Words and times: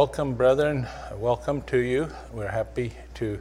Welcome, 0.00 0.32
brethren. 0.32 0.86
Welcome 1.14 1.60
to 1.66 1.76
you. 1.76 2.08
We're 2.32 2.48
happy 2.48 2.94
to 3.16 3.38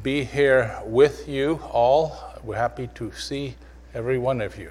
be 0.00 0.22
here 0.22 0.80
with 0.84 1.28
you 1.28 1.58
all. 1.72 2.16
We're 2.44 2.54
happy 2.54 2.86
to 2.94 3.10
see 3.10 3.56
every 3.92 4.18
one 4.18 4.40
of 4.40 4.56
you. 4.56 4.70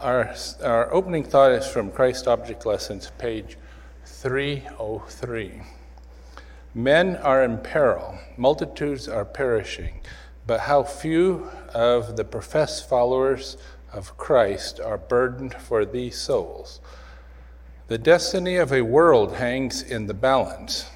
Our, 0.00 0.34
our 0.62 0.90
opening 0.94 1.24
thought 1.24 1.52
is 1.52 1.66
from 1.66 1.90
Christ 1.90 2.26
Object 2.26 2.64
Lessons, 2.64 3.12
page 3.18 3.58
303. 4.06 5.60
Men 6.74 7.16
are 7.16 7.44
in 7.44 7.58
peril, 7.58 8.18
multitudes 8.38 9.06
are 9.08 9.26
perishing, 9.26 10.00
but 10.46 10.60
how 10.60 10.84
few 10.84 11.50
of 11.74 12.16
the 12.16 12.24
professed 12.24 12.88
followers 12.88 13.58
of 13.92 14.16
Christ 14.16 14.80
are 14.80 14.96
burdened 14.96 15.52
for 15.52 15.84
these 15.84 16.16
souls. 16.16 16.80
The 17.86 17.98
destiny 17.98 18.56
of 18.56 18.72
a 18.72 18.80
world 18.80 19.34
hangs 19.34 19.82
in 19.82 20.06
the 20.06 20.14
balance, 20.14 20.88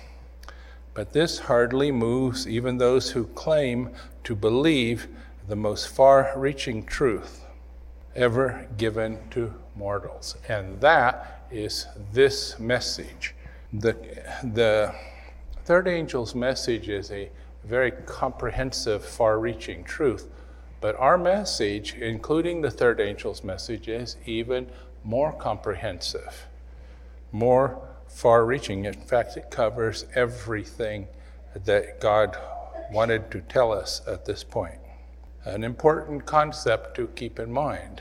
but 0.95 1.13
this 1.13 1.39
hardly 1.41 1.93
moves 1.93 2.49
even 2.49 2.79
those 2.79 3.11
who 3.11 3.27
claim 3.27 3.91
to 4.25 4.35
believe 4.35 5.07
the 5.49 5.55
most 5.55 5.89
far 5.89 6.33
reaching 6.35 6.87
truth 6.87 7.45
ever 8.17 8.67
given 8.79 9.19
to 9.33 9.53
mortals. 9.77 10.37
And 10.49 10.81
that 10.81 11.47
is 11.51 11.87
this 12.15 12.59
message. 12.59 13.35
The, 13.71 13.93
the 14.43 14.95
third 15.67 15.89
angel's 15.89 16.35
message 16.35 16.89
is 16.89 17.11
a 17.11 17.29
very 17.65 17.91
comprehensive, 17.91 19.05
far 19.05 19.39
reaching 19.39 19.85
truth. 19.85 20.27
But 20.81 20.97
our 20.97 21.19
message, 21.19 21.97
including 22.01 22.63
the 22.63 22.71
third 22.71 22.99
angel's 22.99 23.45
message, 23.45 23.89
is 23.89 24.17
even 24.25 24.71
more 25.05 25.33
comprehensive, 25.33 26.48
more 27.33 27.89
far 28.09 28.45
reaching. 28.45 28.85
In 28.85 28.95
fact, 28.95 29.37
it 29.37 29.51
covers 29.51 30.07
everything 30.15 31.09
that 31.65 32.01
God 32.01 32.37
wanted 32.91 33.31
to 33.31 33.41
tell 33.43 33.73
us 33.73 34.01
at 34.07 34.25
this 34.25 34.45
point. 34.45 34.79
An 35.45 35.65
important 35.65 36.27
concept 36.27 36.95
to 36.97 37.09
keep 37.09 37.39
in 37.39 37.53
mind. 37.53 38.01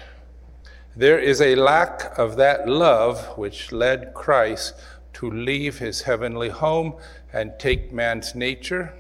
There 0.95 1.20
is 1.20 1.42
a 1.42 1.55
lack 1.55 2.17
of 2.17 2.38
that 2.38 2.67
love 2.67 3.38
which 3.38 3.72
led 3.72 4.14
Christ 4.14 4.73
to 5.14 5.30
leave 5.30 5.80
his 5.80 6.02
heavenly 6.02 6.50
home 6.50 6.95
and 7.33 7.53
take 7.59 7.92
man's 7.94 8.33
nature, 8.33 8.94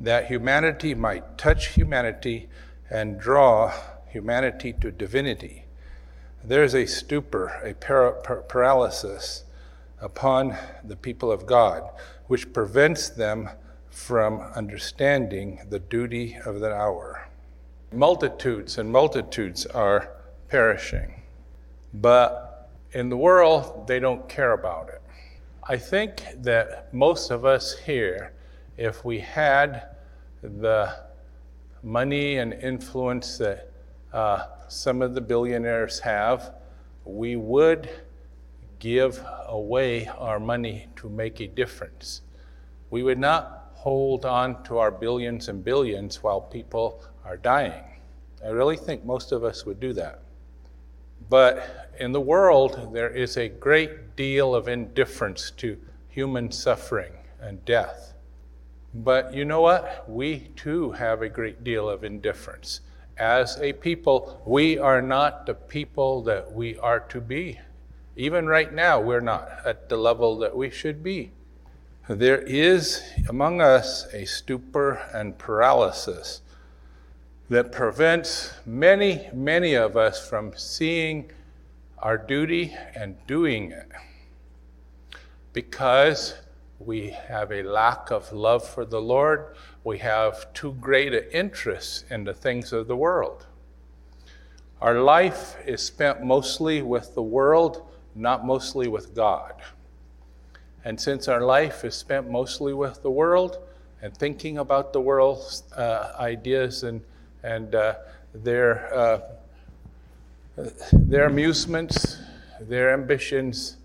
that 0.00 0.26
humanity 0.26 0.94
might 0.94 1.36
touch 1.38 1.68
humanity 1.68 2.48
and 2.88 3.18
draw 3.18 3.72
humanity 4.08 4.72
to 4.80 4.90
divinity. 4.90 5.64
There's 6.42 6.74
a 6.74 6.86
stupor, 6.86 7.60
a 7.62 7.74
para- 7.74 8.42
paralysis 8.48 9.44
upon 10.00 10.56
the 10.82 10.96
people 10.96 11.30
of 11.30 11.44
God, 11.44 11.82
which 12.28 12.52
prevents 12.52 13.10
them 13.10 13.50
from 13.90 14.40
understanding 14.54 15.60
the 15.68 15.78
duty 15.78 16.38
of 16.46 16.60
the 16.60 16.72
hour. 16.72 17.28
Multitudes 17.92 18.78
and 18.78 18.90
multitudes 18.90 19.66
are 19.66 20.10
perishing, 20.48 21.20
but 21.92 22.70
in 22.92 23.10
the 23.10 23.16
world, 23.16 23.86
they 23.86 24.00
don't 24.00 24.28
care 24.28 24.52
about 24.52 24.88
it. 24.88 25.02
I 25.68 25.76
think 25.76 26.22
that 26.36 26.92
most 26.94 27.30
of 27.30 27.44
us 27.44 27.78
here, 27.78 28.32
if 28.78 29.04
we 29.04 29.20
had 29.20 29.88
the 30.42 30.96
money 31.82 32.38
and 32.38 32.54
influence 32.54 33.38
that 33.38 33.69
uh, 34.12 34.46
some 34.68 35.02
of 35.02 35.14
the 35.14 35.20
billionaires 35.20 36.00
have, 36.00 36.54
we 37.04 37.36
would 37.36 37.88
give 38.78 39.22
away 39.46 40.06
our 40.06 40.40
money 40.40 40.88
to 40.96 41.08
make 41.08 41.40
a 41.40 41.46
difference. 41.46 42.22
We 42.90 43.02
would 43.02 43.18
not 43.18 43.72
hold 43.74 44.24
on 44.24 44.62
to 44.64 44.78
our 44.78 44.90
billions 44.90 45.48
and 45.48 45.64
billions 45.64 46.22
while 46.22 46.40
people 46.40 47.02
are 47.24 47.36
dying. 47.36 47.84
I 48.44 48.48
really 48.48 48.76
think 48.76 49.04
most 49.04 49.32
of 49.32 49.44
us 49.44 49.64
would 49.64 49.80
do 49.80 49.92
that. 49.94 50.22
But 51.28 51.90
in 51.98 52.12
the 52.12 52.20
world, 52.20 52.92
there 52.92 53.10
is 53.10 53.36
a 53.36 53.48
great 53.48 54.16
deal 54.16 54.54
of 54.54 54.68
indifference 54.68 55.50
to 55.52 55.78
human 56.08 56.50
suffering 56.50 57.12
and 57.40 57.64
death. 57.64 58.14
But 58.92 59.34
you 59.34 59.44
know 59.44 59.60
what? 59.60 60.08
We 60.08 60.50
too 60.56 60.92
have 60.92 61.22
a 61.22 61.28
great 61.28 61.62
deal 61.62 61.88
of 61.88 62.02
indifference. 62.02 62.80
As 63.20 63.60
a 63.60 63.74
people, 63.74 64.40
we 64.46 64.78
are 64.78 65.02
not 65.02 65.44
the 65.44 65.52
people 65.52 66.22
that 66.22 66.52
we 66.52 66.78
are 66.78 67.00
to 67.00 67.20
be. 67.20 67.60
Even 68.16 68.46
right 68.46 68.72
now, 68.72 68.98
we're 68.98 69.20
not 69.20 69.46
at 69.66 69.90
the 69.90 69.98
level 69.98 70.38
that 70.38 70.56
we 70.56 70.70
should 70.70 71.02
be. 71.02 71.32
There 72.08 72.40
is 72.40 73.02
among 73.28 73.60
us 73.60 74.06
a 74.14 74.24
stupor 74.24 75.02
and 75.12 75.36
paralysis 75.36 76.40
that 77.50 77.72
prevents 77.72 78.54
many, 78.64 79.28
many 79.34 79.74
of 79.74 79.98
us 79.98 80.26
from 80.26 80.54
seeing 80.56 81.30
our 81.98 82.16
duty 82.16 82.74
and 82.94 83.16
doing 83.26 83.70
it. 83.70 83.92
Because 85.52 86.36
we 86.78 87.10
have 87.10 87.52
a 87.52 87.62
lack 87.64 88.10
of 88.10 88.32
love 88.32 88.66
for 88.66 88.86
the 88.86 89.02
Lord. 89.02 89.54
We 89.82 89.98
have 89.98 90.52
too 90.52 90.72
great 90.80 91.14
an 91.14 91.24
interest 91.32 92.04
in 92.10 92.24
the 92.24 92.34
things 92.34 92.72
of 92.72 92.86
the 92.86 92.96
world. 92.96 93.46
Our 94.80 95.00
life 95.00 95.56
is 95.66 95.82
spent 95.82 96.22
mostly 96.22 96.82
with 96.82 97.14
the 97.14 97.22
world, 97.22 97.86
not 98.14 98.44
mostly 98.44 98.88
with 98.88 99.14
God. 99.14 99.54
And 100.84 100.98
since 100.98 101.28
our 101.28 101.42
life 101.42 101.84
is 101.84 101.94
spent 101.94 102.30
mostly 102.30 102.72
with 102.72 103.02
the 103.02 103.10
world 103.10 103.58
and 104.02 104.16
thinking 104.16 104.58
about 104.58 104.92
the 104.92 105.00
world's 105.00 105.64
uh, 105.72 106.14
ideas 106.18 106.82
and, 106.82 107.02
and 107.42 107.74
uh, 107.74 107.94
their, 108.34 108.94
uh, 108.94 109.20
their 110.92 111.26
amusements, 111.26 112.18
their 112.60 112.92
ambitions, 112.92 113.76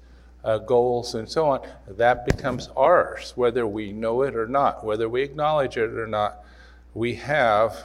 uh, 0.46 0.60
goals, 0.60 1.16
and 1.16 1.28
so 1.28 1.50
on, 1.50 1.68
that 1.88 2.26
becomes 2.26 2.70
ours, 2.78 3.34
whether 3.36 3.66
we 3.66 3.92
know 3.92 4.22
it 4.22 4.36
or 4.36 4.48
not, 4.48 4.86
whether 4.86 5.10
we 5.10 5.24
acknowledge 5.24 5.76
it 5.76 5.92
or 5.92 6.08
not. 6.08 6.44
We 6.94 7.16
have 7.16 7.84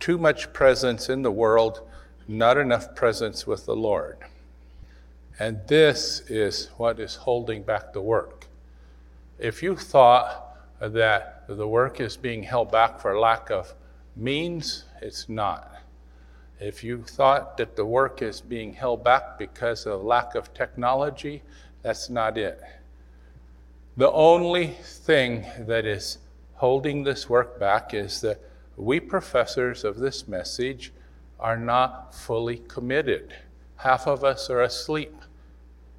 too 0.00 0.16
much 0.16 0.52
presence 0.54 1.10
in 1.10 1.20
the 1.20 1.30
world, 1.30 1.82
not 2.26 2.56
enough 2.56 2.94
presence 2.94 3.46
with 3.46 3.66
the 3.66 3.76
Lord. 3.76 4.16
And 5.38 5.60
this 5.68 6.20
is 6.30 6.70
what 6.78 6.98
is 6.98 7.14
holding 7.14 7.62
back 7.62 7.92
the 7.92 8.00
work. 8.00 8.46
If 9.38 9.62
you 9.62 9.76
thought 9.76 10.56
that 10.80 11.44
the 11.46 11.68
work 11.68 12.00
is 12.00 12.16
being 12.16 12.42
held 12.42 12.72
back 12.72 13.00
for 13.00 13.18
lack 13.18 13.50
of 13.50 13.74
means, 14.16 14.84
it's 15.02 15.28
not. 15.28 15.69
If 16.60 16.84
you 16.84 17.02
thought 17.02 17.56
that 17.56 17.74
the 17.74 17.86
work 17.86 18.20
is 18.20 18.42
being 18.42 18.74
held 18.74 19.02
back 19.02 19.38
because 19.38 19.86
of 19.86 20.04
lack 20.04 20.34
of 20.34 20.52
technology, 20.52 21.42
that's 21.80 22.10
not 22.10 22.36
it. 22.36 22.60
The 23.96 24.12
only 24.12 24.66
thing 24.68 25.46
that 25.60 25.86
is 25.86 26.18
holding 26.52 27.02
this 27.02 27.30
work 27.30 27.58
back 27.58 27.94
is 27.94 28.20
that 28.20 28.40
we 28.76 29.00
professors 29.00 29.84
of 29.84 29.96
this 29.96 30.28
message 30.28 30.92
are 31.38 31.56
not 31.56 32.14
fully 32.14 32.58
committed. 32.68 33.32
Half 33.76 34.06
of 34.06 34.22
us 34.22 34.50
are 34.50 34.60
asleep. 34.60 35.14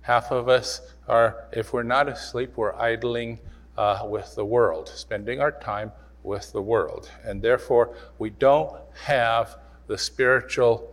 Half 0.02 0.32
of 0.32 0.48
us 0.48 0.82
are, 1.08 1.48
if 1.52 1.74
we're 1.74 1.82
not 1.82 2.08
asleep, 2.08 2.56
we're 2.56 2.76
idling 2.76 3.40
uh, 3.78 4.06
with 4.08 4.36
the 4.36 4.46
world, 4.46 4.90
spending 4.90 5.42
our 5.42 5.52
time 5.52 5.92
with 6.22 6.52
the 6.52 6.62
world. 6.62 7.10
And 7.24 7.42
therefore, 7.42 7.96
we 8.20 8.30
don't 8.30 8.76
have 9.06 9.58
the 9.92 9.98
spiritual 9.98 10.90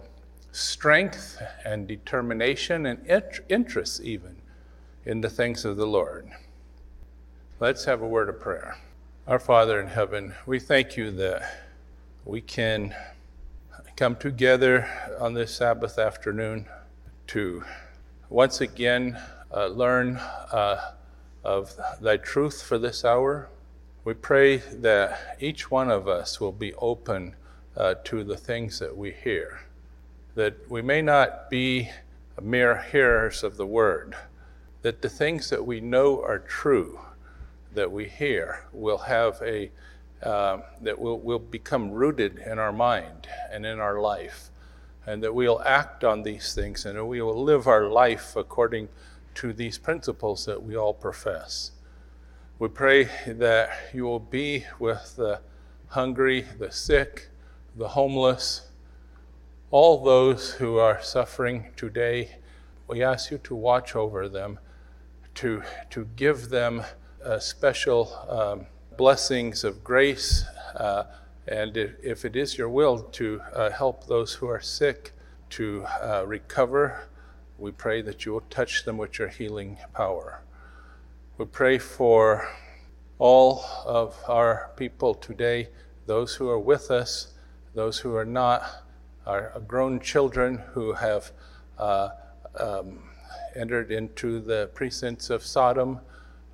strength 0.50 1.40
and 1.64 1.86
determination 1.86 2.84
and 2.84 2.98
interest, 3.48 4.00
even 4.00 4.34
in 5.06 5.20
the 5.20 5.30
things 5.30 5.64
of 5.64 5.76
the 5.76 5.86
Lord. 5.86 6.28
Let's 7.60 7.84
have 7.84 8.02
a 8.02 8.08
word 8.08 8.28
of 8.28 8.40
prayer. 8.40 8.76
Our 9.28 9.38
Father 9.38 9.80
in 9.80 9.86
heaven, 9.86 10.34
we 10.46 10.58
thank 10.58 10.96
you 10.96 11.12
that 11.12 11.68
we 12.24 12.40
can 12.40 12.92
come 13.94 14.16
together 14.16 14.90
on 15.20 15.32
this 15.32 15.54
Sabbath 15.54 15.96
afternoon 15.96 16.66
to 17.28 17.62
once 18.28 18.60
again 18.60 19.16
uh, 19.54 19.68
learn 19.68 20.16
uh, 20.16 20.94
of 21.44 21.72
thy 22.00 22.16
truth 22.16 22.64
for 22.64 22.78
this 22.78 23.04
hour. 23.04 23.48
We 24.02 24.14
pray 24.14 24.56
that 24.56 25.36
each 25.38 25.70
one 25.70 25.88
of 25.88 26.08
us 26.08 26.40
will 26.40 26.50
be 26.50 26.74
open 26.74 27.36
uh, 27.78 27.94
to 28.04 28.24
the 28.24 28.36
things 28.36 28.78
that 28.80 28.94
we 28.94 29.12
hear. 29.12 29.60
That 30.34 30.68
we 30.68 30.82
may 30.82 31.00
not 31.00 31.48
be 31.48 31.90
mere 32.42 32.76
hearers 32.76 33.42
of 33.42 33.56
the 33.56 33.66
word, 33.66 34.14
that 34.82 35.00
the 35.00 35.08
things 35.08 35.48
that 35.50 35.64
we 35.64 35.80
know 35.80 36.20
are 36.22 36.38
true, 36.40 37.00
that 37.74 37.90
we 37.90 38.06
hear, 38.06 38.66
will 38.72 38.98
have 38.98 39.40
a 39.42 39.70
uh, 40.22 40.58
that 40.80 40.98
will, 40.98 41.20
will 41.20 41.38
become 41.38 41.92
rooted 41.92 42.38
in 42.38 42.58
our 42.58 42.72
mind 42.72 43.28
and 43.52 43.64
in 43.64 43.78
our 43.78 44.00
life, 44.00 44.50
and 45.06 45.22
that 45.22 45.32
we'll 45.32 45.62
act 45.62 46.02
on 46.02 46.24
these 46.24 46.54
things 46.56 46.84
and 46.84 47.06
we 47.06 47.22
will 47.22 47.44
live 47.44 47.68
our 47.68 47.88
life 47.88 48.34
according 48.34 48.88
to 49.36 49.52
these 49.52 49.78
principles 49.78 50.44
that 50.44 50.60
we 50.60 50.76
all 50.76 50.92
profess. 50.92 51.70
We 52.58 52.66
pray 52.66 53.08
that 53.28 53.70
you 53.94 54.02
will 54.02 54.18
be 54.18 54.66
with 54.80 55.14
the 55.16 55.40
hungry, 55.86 56.44
the 56.58 56.72
sick, 56.72 57.28
the 57.76 57.88
homeless, 57.88 58.68
all 59.70 60.02
those 60.02 60.52
who 60.52 60.78
are 60.78 61.02
suffering 61.02 61.66
today. 61.76 62.36
We 62.86 63.02
ask 63.02 63.30
you 63.30 63.38
to 63.38 63.54
watch 63.54 63.94
over 63.94 64.28
them, 64.28 64.58
to, 65.36 65.62
to 65.90 66.06
give 66.16 66.48
them 66.48 66.82
uh, 67.24 67.38
special 67.38 68.14
um, 68.28 68.66
blessings 68.96 69.64
of 69.64 69.84
grace, 69.84 70.44
uh, 70.74 71.04
and 71.46 71.76
if, 71.76 71.92
if, 72.02 72.24
it 72.24 72.36
is 72.36 72.58
your 72.58 72.68
will 72.68 72.98
to 73.00 73.40
uh, 73.54 73.70
help 73.70 74.06
those 74.06 74.34
who 74.34 74.48
are 74.48 74.60
sick 74.60 75.12
to 75.50 75.84
uh, 76.02 76.24
recover, 76.26 77.08
we 77.58 77.70
pray 77.70 78.02
that 78.02 78.24
you 78.24 78.32
will 78.32 78.44
touch 78.50 78.84
them 78.84 78.98
with 78.98 79.18
your 79.18 79.28
healing 79.28 79.78
power. 79.94 80.42
We 81.38 81.44
pray 81.46 81.78
for 81.78 82.48
all 83.18 83.64
of 83.84 84.16
our 84.28 84.70
people 84.76 85.14
today, 85.14 85.68
those 86.06 86.34
who 86.34 86.48
are 86.48 86.58
with 86.58 86.90
us, 86.90 87.34
those 87.78 88.00
who 88.00 88.16
are 88.16 88.24
not, 88.24 88.82
are 89.24 89.52
grown 89.68 90.00
children 90.00 90.58
who 90.72 90.94
have 90.94 91.30
uh, 91.78 92.08
um, 92.58 92.98
entered 93.54 93.92
into 93.92 94.40
the 94.40 94.68
precincts 94.74 95.30
of 95.30 95.44
Sodom 95.44 96.00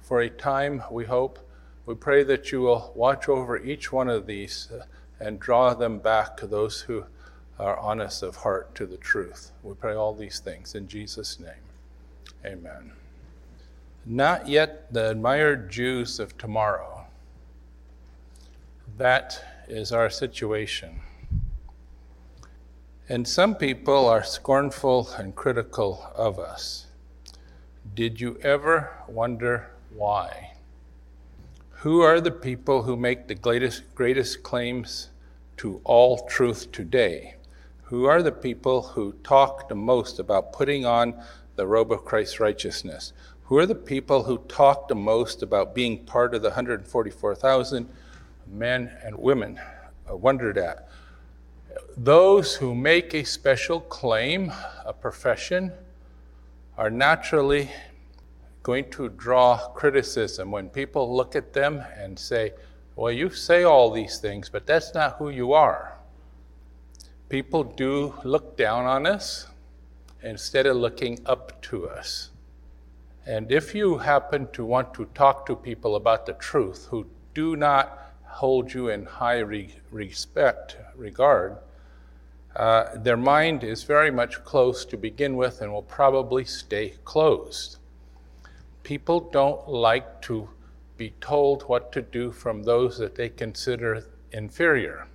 for 0.03 0.21
a 0.21 0.29
time, 0.29 0.83
we 0.91 1.07
hope. 1.07 1.39
We 1.87 1.95
pray 1.95 2.25
that 2.25 2.53
you 2.53 2.61
will 2.61 2.93
watch 2.95 3.27
over 3.27 3.57
each 3.57 3.91
one 3.91 4.11
of 4.11 4.27
these 4.27 4.69
uh, 4.71 4.85
and 5.19 5.41
draw 5.41 5.73
them 5.73 5.99
back, 5.99 6.37
to 6.37 6.47
those 6.47 6.83
who 6.83 7.07
are 7.59 7.79
honest 7.79 8.23
of 8.23 8.37
heart 8.37 8.75
to 8.75 8.85
the 8.85 8.99
truth. 8.99 9.51
We 9.63 9.73
pray 9.73 9.95
all 9.95 10.13
these 10.13 10.41
things 10.41 10.75
in 10.75 10.89
Jesus' 10.89 11.41
name. 11.41 11.65
Amen. 12.45 12.93
Not 14.05 14.47
yet 14.47 14.93
the 14.93 15.09
admired 15.09 15.71
Jews 15.71 16.21
of 16.21 16.37
tomorrow. 16.37 17.07
That 18.99 19.43
is 19.69 19.91
our 19.91 20.11
situation. 20.11 21.01
And 23.07 23.29
some 23.29 23.55
people 23.55 24.09
are 24.09 24.25
scornful 24.25 25.11
and 25.19 25.37
critical 25.37 26.11
of 26.15 26.39
us. 26.39 26.87
Did 27.95 28.19
you 28.19 28.39
ever 28.43 28.97
wonder 29.07 29.69
why? 29.95 30.55
Who 31.81 32.01
are 32.01 32.19
the 32.19 32.31
people 32.31 32.85
who 32.85 32.97
make 32.97 33.29
the 33.29 33.35
greatest, 33.35 33.95
greatest 33.95 34.43
claims 34.43 35.11
to 35.59 35.83
all 35.85 36.27
truth 36.27 36.73
today? 36.73 37.35
Who 37.83 38.07
are 38.07 38.23
the 38.23 38.33
people 38.33 38.81
who 38.81 39.13
talk 39.23 39.69
the 39.69 39.75
most 39.75 40.19
about 40.19 40.55
putting 40.55 40.87
on 40.87 41.23
the 41.57 41.67
robe 41.67 41.93
of 41.93 42.07
Christ's 42.07 42.41
righteousness? 42.41 43.13
Who 43.43 43.59
are 43.59 43.67
the 43.67 43.75
people 43.75 44.23
who 44.23 44.39
talk 44.49 44.89
the 44.89 44.95
most 44.95 45.43
about 45.43 45.75
being 45.75 46.07
part 46.07 46.35
of 46.35 46.41
the 46.41 46.49
144,000 46.49 47.87
men 48.51 48.91
and 49.05 49.19
women 49.19 49.61
wondered 50.09 50.57
at? 50.57 50.89
Those 51.97 52.57
who 52.57 52.75
make 52.75 53.15
a 53.15 53.25
special 53.25 53.81
claim, 53.81 54.53
a 54.85 54.93
profession, 54.93 55.73
are 56.77 56.91
naturally 56.91 57.71
going 58.63 58.91
to 58.91 59.09
draw 59.09 59.69
criticism 59.75 60.51
when 60.51 60.69
people 60.69 61.15
look 61.15 61.37
at 61.37 61.53
them 61.53 61.83
and 61.97 62.19
say, 62.19 62.53
Well, 62.97 63.13
you 63.13 63.31
say 63.31 63.63
all 63.63 63.91
these 63.91 64.19
things, 64.19 64.49
but 64.49 64.67
that's 64.67 64.95
not 64.95 65.17
who 65.19 65.31
you 65.31 65.53
are 65.53 65.95
people 67.29 67.65
do 67.65 68.15
look 68.23 68.57
down 68.57 68.85
on 68.85 69.07
us 69.07 69.49
instead 70.23 70.67
of 70.67 70.77
looking 70.77 71.19
up 71.27 71.61
to 71.63 71.89
us. 71.89 72.31
And 73.27 73.51
if 73.51 73.75
you 73.75 73.99
happen 73.99 74.47
to 74.53 74.65
want 74.65 74.95
to 74.95 75.07
talk 75.15 75.45
to 75.47 75.57
people 75.57 75.97
about 75.97 76.27
the 76.27 76.35
truth 76.35 76.87
who 76.91 77.07
do 77.35 77.57
not 77.57 78.04
hold 78.35 78.75
you 78.75 78.89
in 78.89 79.07
high 79.07 79.39
re- 79.39 79.75
respect, 79.93 80.77
regard, 80.97 81.57
uh, 82.57 82.97
their 82.97 83.17
mind 83.17 83.63
is 83.63 83.85
very 83.85 84.11
much 84.11 84.43
closed 84.45 84.91
to 84.91 84.97
begin 84.97 85.37
with 85.37 85.61
and 85.61 85.73
will 85.73 85.83
probably 85.83 86.45
stay 86.45 86.95
closed. 87.05 87.79
People 88.83 89.21
don't 89.21 89.69
like 89.69 90.21
to 90.23 90.49
be 90.97 91.15
told 91.21 91.63
what 91.63 91.93
to 91.93 92.03
do 92.03 92.33
from 92.33 92.63
those 92.63 92.99
that 92.99 93.15
they 93.15 93.29
consider 93.29 94.05
inferior. 94.33 95.07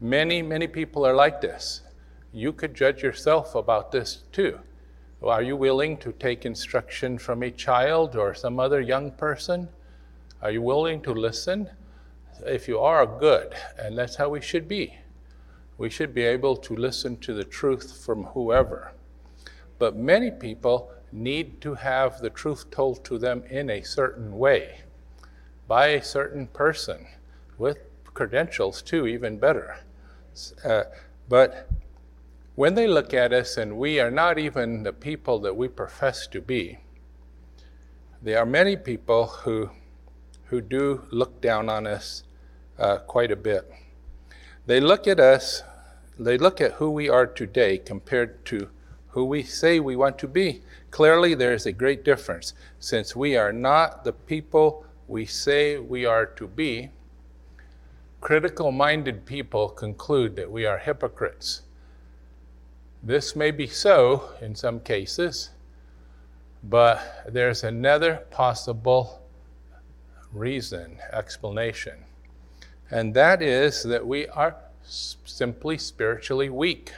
Many, 0.00 0.42
many 0.42 0.66
people 0.66 1.06
are 1.06 1.14
like 1.14 1.40
this. 1.40 1.82
You 2.32 2.52
could 2.52 2.74
judge 2.74 3.02
yourself 3.02 3.54
about 3.54 3.92
this 3.92 4.22
too. 4.32 4.60
Are 5.22 5.42
you 5.42 5.56
willing 5.56 5.98
to 5.98 6.12
take 6.12 6.46
instruction 6.46 7.18
from 7.18 7.42
a 7.42 7.50
child 7.50 8.16
or 8.16 8.34
some 8.34 8.58
other 8.58 8.80
young 8.80 9.10
person? 9.10 9.68
Are 10.40 10.50
you 10.50 10.62
willing 10.62 11.02
to 11.02 11.12
listen? 11.12 11.68
If 12.46 12.68
you 12.68 12.78
are, 12.78 13.06
good. 13.06 13.54
And 13.78 13.96
that's 13.96 14.16
how 14.16 14.28
we 14.28 14.40
should 14.40 14.68
be. 14.68 14.98
We 15.76 15.90
should 15.90 16.12
be 16.12 16.24
able 16.24 16.56
to 16.56 16.74
listen 16.74 17.16
to 17.18 17.34
the 17.34 17.44
truth 17.44 18.04
from 18.04 18.24
whoever. 18.24 18.92
But 19.78 19.96
many 19.96 20.30
people 20.30 20.90
need 21.12 21.60
to 21.60 21.74
have 21.74 22.20
the 22.20 22.30
truth 22.30 22.70
told 22.70 23.04
to 23.04 23.18
them 23.18 23.42
in 23.48 23.70
a 23.70 23.82
certain 23.82 24.36
way 24.36 24.80
by 25.66 25.88
a 25.88 26.02
certain 26.02 26.46
person 26.48 27.06
with 27.58 27.78
credentials, 28.14 28.82
too, 28.82 29.06
even 29.06 29.38
better. 29.38 29.78
Uh, 30.64 30.84
but 31.28 31.68
when 32.54 32.74
they 32.74 32.86
look 32.86 33.14
at 33.14 33.32
us 33.32 33.56
and 33.56 33.78
we 33.78 34.00
are 34.00 34.10
not 34.10 34.38
even 34.38 34.82
the 34.82 34.92
people 34.92 35.38
that 35.40 35.56
we 35.56 35.68
profess 35.68 36.26
to 36.26 36.40
be, 36.40 36.78
there 38.20 38.38
are 38.38 38.46
many 38.46 38.76
people 38.76 39.26
who, 39.26 39.70
who 40.46 40.60
do 40.60 41.06
look 41.10 41.40
down 41.40 41.68
on 41.68 41.86
us 41.86 42.24
uh, 42.78 42.98
quite 42.98 43.30
a 43.30 43.36
bit. 43.36 43.70
They 44.66 44.80
look 44.80 45.06
at 45.06 45.20
us, 45.20 45.62
they 46.18 46.38
look 46.38 46.60
at 46.60 46.72
who 46.72 46.90
we 46.90 47.08
are 47.08 47.26
today 47.26 47.78
compared 47.78 48.44
to 48.46 48.68
who 49.08 49.24
we 49.24 49.42
say 49.42 49.80
we 49.80 49.96
want 49.96 50.18
to 50.18 50.28
be. 50.28 50.62
Clearly, 50.90 51.34
there 51.34 51.54
is 51.54 51.66
a 51.66 51.72
great 51.72 52.04
difference. 52.04 52.54
Since 52.78 53.16
we 53.16 53.36
are 53.36 53.52
not 53.52 54.04
the 54.04 54.12
people 54.12 54.84
we 55.06 55.24
say 55.24 55.78
we 55.78 56.04
are 56.04 56.26
to 56.26 56.46
be, 56.46 56.90
Critical 58.20 58.72
minded 58.72 59.24
people 59.26 59.68
conclude 59.68 60.34
that 60.36 60.50
we 60.50 60.66
are 60.66 60.78
hypocrites. 60.78 61.62
This 63.00 63.36
may 63.36 63.52
be 63.52 63.68
so 63.68 64.30
in 64.40 64.56
some 64.56 64.80
cases, 64.80 65.50
but 66.64 67.24
there's 67.28 67.62
another 67.62 68.26
possible 68.30 69.22
reason, 70.32 70.98
explanation, 71.12 72.04
and 72.90 73.14
that 73.14 73.42
is 73.42 73.82
that 73.84 74.06
we 74.06 74.26
are 74.28 74.56
simply 75.24 75.78
spiritually 75.78 76.48
weak. 76.48 76.92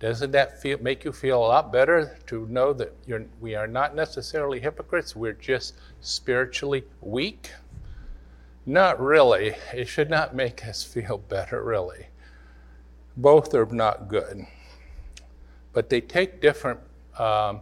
Doesn't 0.00 0.32
that 0.32 0.60
feel, 0.60 0.78
make 0.82 1.04
you 1.04 1.12
feel 1.12 1.38
a 1.38 1.46
lot 1.46 1.72
better 1.72 2.18
to 2.26 2.46
know 2.48 2.72
that 2.72 2.92
we 3.40 3.54
are 3.54 3.68
not 3.68 3.94
necessarily 3.94 4.58
hypocrites? 4.58 5.14
We're 5.14 5.32
just 5.32 5.74
spiritually 6.00 6.84
weak? 7.00 7.52
Not 8.66 9.00
really. 9.00 9.54
It 9.72 9.86
should 9.86 10.10
not 10.10 10.34
make 10.34 10.66
us 10.66 10.82
feel 10.94 11.18
better, 11.18 11.62
really. 11.62 12.06
Both 13.16 13.54
are 13.54 13.66
not 13.66 14.08
good. 14.08 14.46
But 15.72 15.88
they 15.88 16.00
take 16.00 16.40
different 16.40 16.80
um, 17.18 17.60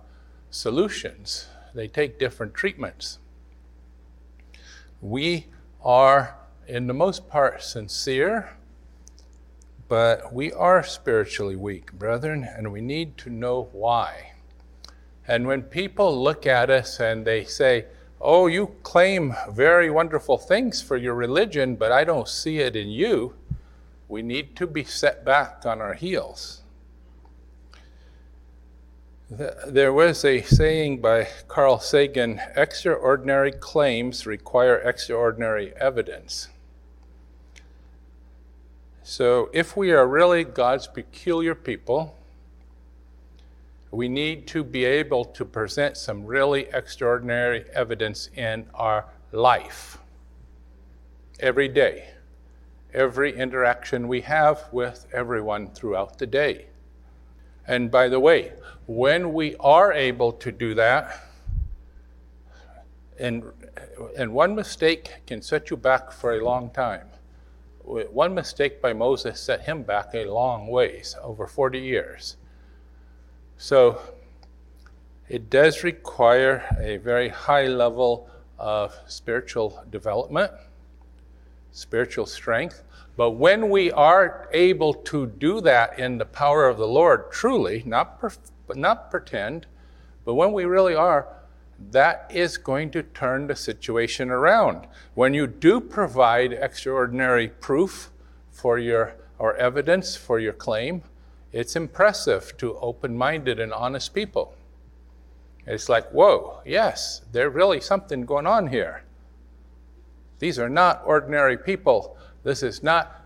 solutions, 0.50 1.46
they 1.75 1.88
take 1.88 2.18
different 2.18 2.54
treatments. 2.54 3.18
We 5.00 5.46
are, 5.82 6.37
in 6.70 6.86
the 6.86 6.94
most 6.94 7.28
part, 7.28 7.62
sincere, 7.64 8.50
but 9.88 10.32
we 10.32 10.52
are 10.52 10.84
spiritually 10.84 11.56
weak, 11.56 11.92
brethren, 11.92 12.44
and 12.44 12.70
we 12.70 12.80
need 12.80 13.18
to 13.18 13.28
know 13.28 13.68
why. 13.72 14.32
And 15.26 15.48
when 15.48 15.62
people 15.62 16.22
look 16.22 16.46
at 16.46 16.70
us 16.70 17.00
and 17.00 17.24
they 17.24 17.44
say, 17.44 17.86
Oh, 18.20 18.46
you 18.46 18.76
claim 18.82 19.34
very 19.50 19.90
wonderful 19.90 20.38
things 20.38 20.80
for 20.80 20.96
your 20.96 21.14
religion, 21.14 21.74
but 21.74 21.90
I 21.90 22.04
don't 22.04 22.28
see 22.28 22.58
it 22.58 22.76
in 22.76 22.88
you. 22.88 23.34
We 24.08 24.22
need 24.22 24.54
to 24.56 24.66
be 24.66 24.84
set 24.84 25.24
back 25.24 25.64
on 25.64 25.80
our 25.80 25.94
heels. 25.94 26.60
There 29.30 29.92
was 29.92 30.24
a 30.24 30.42
saying 30.42 31.00
by 31.00 31.28
Carl 31.48 31.80
Sagan 31.80 32.40
extraordinary 32.54 33.52
claims 33.52 34.26
require 34.26 34.76
extraordinary 34.76 35.72
evidence. 35.76 36.48
So, 39.10 39.50
if 39.52 39.76
we 39.76 39.90
are 39.90 40.06
really 40.06 40.44
God's 40.44 40.86
peculiar 40.86 41.56
people, 41.56 42.16
we 43.90 44.08
need 44.08 44.46
to 44.46 44.62
be 44.62 44.84
able 44.84 45.24
to 45.24 45.44
present 45.44 45.96
some 45.96 46.24
really 46.24 46.68
extraordinary 46.72 47.64
evidence 47.74 48.30
in 48.36 48.66
our 48.72 49.06
life 49.32 49.98
every 51.40 51.66
day, 51.66 52.10
every 52.94 53.36
interaction 53.36 54.06
we 54.06 54.20
have 54.20 54.68
with 54.70 55.08
everyone 55.12 55.72
throughout 55.72 56.18
the 56.18 56.26
day. 56.28 56.66
And 57.66 57.90
by 57.90 58.08
the 58.08 58.20
way, 58.20 58.52
when 58.86 59.32
we 59.32 59.56
are 59.58 59.92
able 59.92 60.30
to 60.34 60.52
do 60.52 60.72
that, 60.74 61.20
and, 63.18 63.42
and 64.16 64.32
one 64.32 64.54
mistake 64.54 65.26
can 65.26 65.42
set 65.42 65.68
you 65.68 65.76
back 65.76 66.12
for 66.12 66.34
a 66.34 66.44
long 66.44 66.70
time. 66.70 67.09
One 67.82 68.34
mistake 68.34 68.80
by 68.80 68.92
Moses 68.92 69.40
set 69.40 69.62
him 69.62 69.82
back 69.82 70.14
a 70.14 70.25
long 70.26 70.66
ways, 70.68 71.16
over 71.22 71.46
40 71.46 71.78
years. 71.78 72.37
So 73.56 74.00
it 75.28 75.50
does 75.50 75.82
require 75.82 76.64
a 76.80 76.99
very 76.99 77.28
high 77.28 77.66
level 77.66 78.28
of 78.58 78.94
spiritual 79.06 79.84
development, 79.90 80.52
spiritual 81.72 82.26
strength. 82.26 82.82
But 83.16 83.32
when 83.32 83.70
we 83.70 83.90
are 83.92 84.49
able 84.52 84.94
to 84.94 85.26
do 85.26 85.60
that 85.62 85.99
in 85.99 86.18
the 86.18 86.26
power 86.26 86.68
of 86.68 86.78
the 86.78 86.87
Lord, 86.87 87.30
truly, 87.30 87.82
not, 87.87 88.20
perf- 88.20 88.50
not 88.75 89.10
pretend, 89.10 89.66
but 90.25 90.34
when 90.34 90.52
we 90.52 90.64
really 90.64 90.94
are, 90.94 91.28
that 91.90 92.30
is 92.32 92.58
going 92.58 92.90
to 92.90 93.02
turn 93.02 93.46
the 93.46 93.56
situation 93.56 94.30
around. 94.30 94.87
When 95.14 95.32
you 95.34 95.46
do 95.46 95.80
provide 95.80 96.52
extraordinary 96.52 97.49
proof 97.49 98.10
for 98.50 98.78
your 98.78 99.14
or 99.38 99.56
evidence 99.56 100.16
for 100.16 100.38
your 100.38 100.52
claim, 100.52 101.02
it's 101.52 101.75
impressive 101.75 102.56
to 102.58 102.76
open-minded 102.78 103.58
and 103.58 103.72
honest 103.72 104.12
people. 104.14 104.54
It's 105.66 105.88
like, 105.88 106.10
whoa, 106.10 106.60
yes, 106.66 107.22
there's 107.32 107.54
really 107.54 107.80
something 107.80 108.26
going 108.26 108.46
on 108.46 108.66
here. 108.66 109.04
These 110.38 110.58
are 110.58 110.68
not 110.68 111.02
ordinary 111.04 111.56
people. 111.56 112.16
This 112.42 112.62
is 112.62 112.82
not 112.82 113.25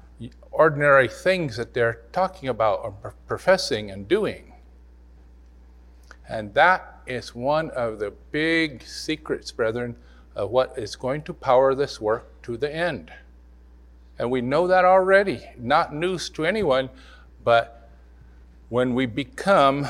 ordinary 0.50 1.08
things 1.08 1.56
that 1.56 1.74
they're 1.74 2.02
talking 2.12 2.48
about 2.48 2.80
or 3.02 3.14
professing 3.26 3.90
and 3.90 4.06
doing. 4.06 4.52
And 6.28 6.54
that 6.54 6.93
is 7.06 7.34
one 7.34 7.70
of 7.70 7.98
the 7.98 8.12
big 8.32 8.82
secrets, 8.82 9.50
brethren, 9.50 9.96
of 10.34 10.50
what 10.50 10.74
is 10.76 10.96
going 10.96 11.22
to 11.22 11.34
power 11.34 11.74
this 11.74 12.00
work 12.00 12.42
to 12.42 12.56
the 12.56 12.74
end. 12.74 13.12
And 14.18 14.30
we 14.30 14.40
know 14.40 14.66
that 14.66 14.84
already, 14.84 15.44
not 15.58 15.94
news 15.94 16.30
to 16.30 16.44
anyone, 16.44 16.88
but 17.42 17.90
when 18.68 18.94
we 18.94 19.06
become 19.06 19.86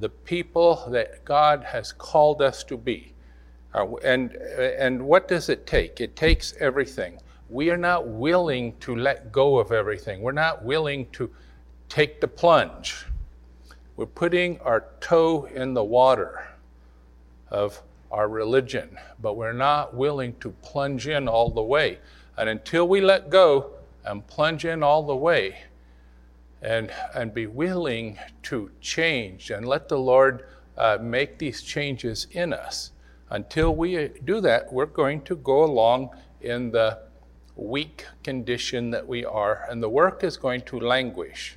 the 0.00 0.08
people 0.08 0.84
that 0.90 1.24
God 1.24 1.64
has 1.64 1.92
called 1.92 2.42
us 2.42 2.62
to 2.64 2.76
be. 2.76 3.12
Uh, 3.74 3.94
and, 3.96 4.32
and 4.32 5.02
what 5.02 5.28
does 5.28 5.48
it 5.48 5.66
take? 5.66 6.00
It 6.00 6.16
takes 6.16 6.54
everything. 6.60 7.18
We 7.50 7.70
are 7.70 7.76
not 7.76 8.06
willing 8.06 8.76
to 8.80 8.94
let 8.94 9.32
go 9.32 9.58
of 9.58 9.72
everything. 9.72 10.20
We're 10.20 10.32
not 10.32 10.64
willing 10.64 11.06
to 11.12 11.30
take 11.88 12.20
the 12.20 12.28
plunge. 12.28 13.06
We're 13.96 14.06
putting 14.06 14.60
our 14.60 14.84
toe 15.00 15.48
in 15.54 15.74
the 15.74 15.84
water 15.84 16.46
of 17.50 17.82
our 18.10 18.28
religion, 18.28 18.98
but 19.20 19.36
we're 19.36 19.52
not 19.52 19.94
willing 19.94 20.34
to 20.40 20.50
plunge 20.62 21.08
in 21.08 21.28
all 21.28 21.50
the 21.50 21.62
way. 21.62 21.98
And 22.36 22.48
until 22.48 22.88
we 22.88 23.00
let 23.00 23.30
go 23.30 23.72
and 24.04 24.26
plunge 24.26 24.64
in 24.64 24.82
all 24.82 25.02
the 25.02 25.16
way, 25.16 25.56
and, 26.62 26.90
and 27.14 27.32
be 27.32 27.46
willing 27.46 28.18
to 28.42 28.70
change 28.80 29.50
and 29.50 29.66
let 29.66 29.88
the 29.88 29.98
Lord 29.98 30.46
uh, 30.76 30.98
make 31.00 31.38
these 31.38 31.62
changes 31.62 32.26
in 32.32 32.52
us. 32.52 32.92
Until 33.30 33.74
we 33.74 34.08
do 34.24 34.40
that, 34.40 34.72
we're 34.72 34.86
going 34.86 35.22
to 35.22 35.36
go 35.36 35.64
along 35.64 36.10
in 36.40 36.70
the 36.70 36.98
weak 37.56 38.06
condition 38.22 38.90
that 38.90 39.06
we 39.06 39.24
are, 39.24 39.66
and 39.68 39.82
the 39.82 39.88
work 39.88 40.24
is 40.24 40.36
going 40.36 40.62
to 40.62 40.80
languish. 40.80 41.56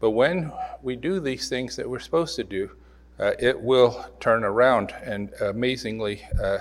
But 0.00 0.10
when 0.10 0.52
we 0.82 0.96
do 0.96 1.20
these 1.20 1.48
things 1.48 1.76
that 1.76 1.88
we're 1.88 2.00
supposed 2.00 2.36
to 2.36 2.44
do, 2.44 2.70
uh, 3.18 3.32
it 3.38 3.60
will 3.60 4.06
turn 4.20 4.44
around, 4.44 4.94
and 5.02 5.32
amazingly 5.40 6.22
uh, 6.42 6.58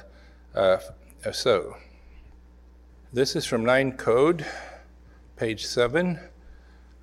uh, 0.56 0.78
so. 1.32 1.76
This 3.12 3.36
is 3.36 3.46
from 3.46 3.66
Nine 3.66 3.94
Code, 3.94 4.46
page 5.36 5.66
7. 5.66 6.20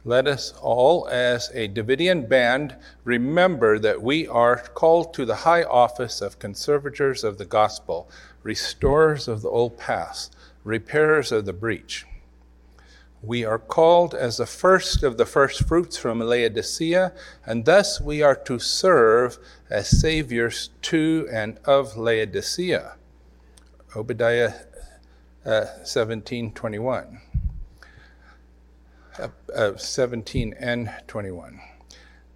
Let 0.04 0.26
us 0.26 0.52
all, 0.60 1.06
as 1.08 1.50
a 1.54 1.68
Davidian 1.68 2.28
band, 2.28 2.76
remember 3.04 3.78
that 3.78 4.02
we 4.02 4.26
are 4.26 4.56
called 4.56 5.14
to 5.14 5.24
the 5.24 5.36
high 5.36 5.62
office 5.62 6.20
of 6.20 6.38
conservators 6.38 7.22
of 7.22 7.38
the 7.38 7.44
gospel, 7.44 8.10
restorers 8.42 9.28
of 9.28 9.42
the 9.42 9.48
old 9.48 9.78
past, 9.78 10.34
repairers 10.64 11.30
of 11.30 11.44
the 11.44 11.52
breach. 11.52 12.04
We 13.22 13.44
are 13.44 13.58
called 13.58 14.14
as 14.14 14.38
the 14.38 14.46
first 14.46 15.02
of 15.02 15.16
the 15.16 15.26
first 15.26 15.68
fruits 15.68 15.96
from 15.96 16.18
Laodicea, 16.18 17.12
and 17.46 17.64
thus 17.64 18.00
we 18.00 18.20
are 18.20 18.34
to 18.34 18.58
serve 18.58 19.38
as 19.70 20.00
saviors 20.00 20.70
to 20.82 21.28
and 21.30 21.58
of 21.64 21.96
Laodicea. 21.96 22.96
Obadiah 23.94 24.54
uh, 25.46 25.66
17 25.84 26.52
21 26.52 27.20
uh, 29.54 29.76
17 29.76 30.54
and 30.58 30.90
21. 31.06 31.60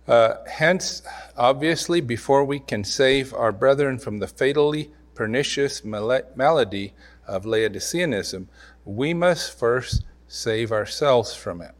Uh, 0.07 0.35
hence, 0.49 1.03
obviously, 1.37 2.01
before 2.01 2.45
we 2.45 2.61
can 2.61 2.85
save 2.85 3.35
our 3.35 3.53
brethren 3.53 3.99
from 3.99 4.19
the 4.19 4.29
fatally 4.29 4.91
pernicious 5.15 5.83
malady 5.85 6.93
of 7.27 7.45
Laodiceanism, 7.45 8.47
we 8.85 9.13
must 9.15 9.59
first 9.59 10.05
save 10.29 10.73
ourselves 10.73 11.35
from 11.35 11.61
it. 11.61 11.75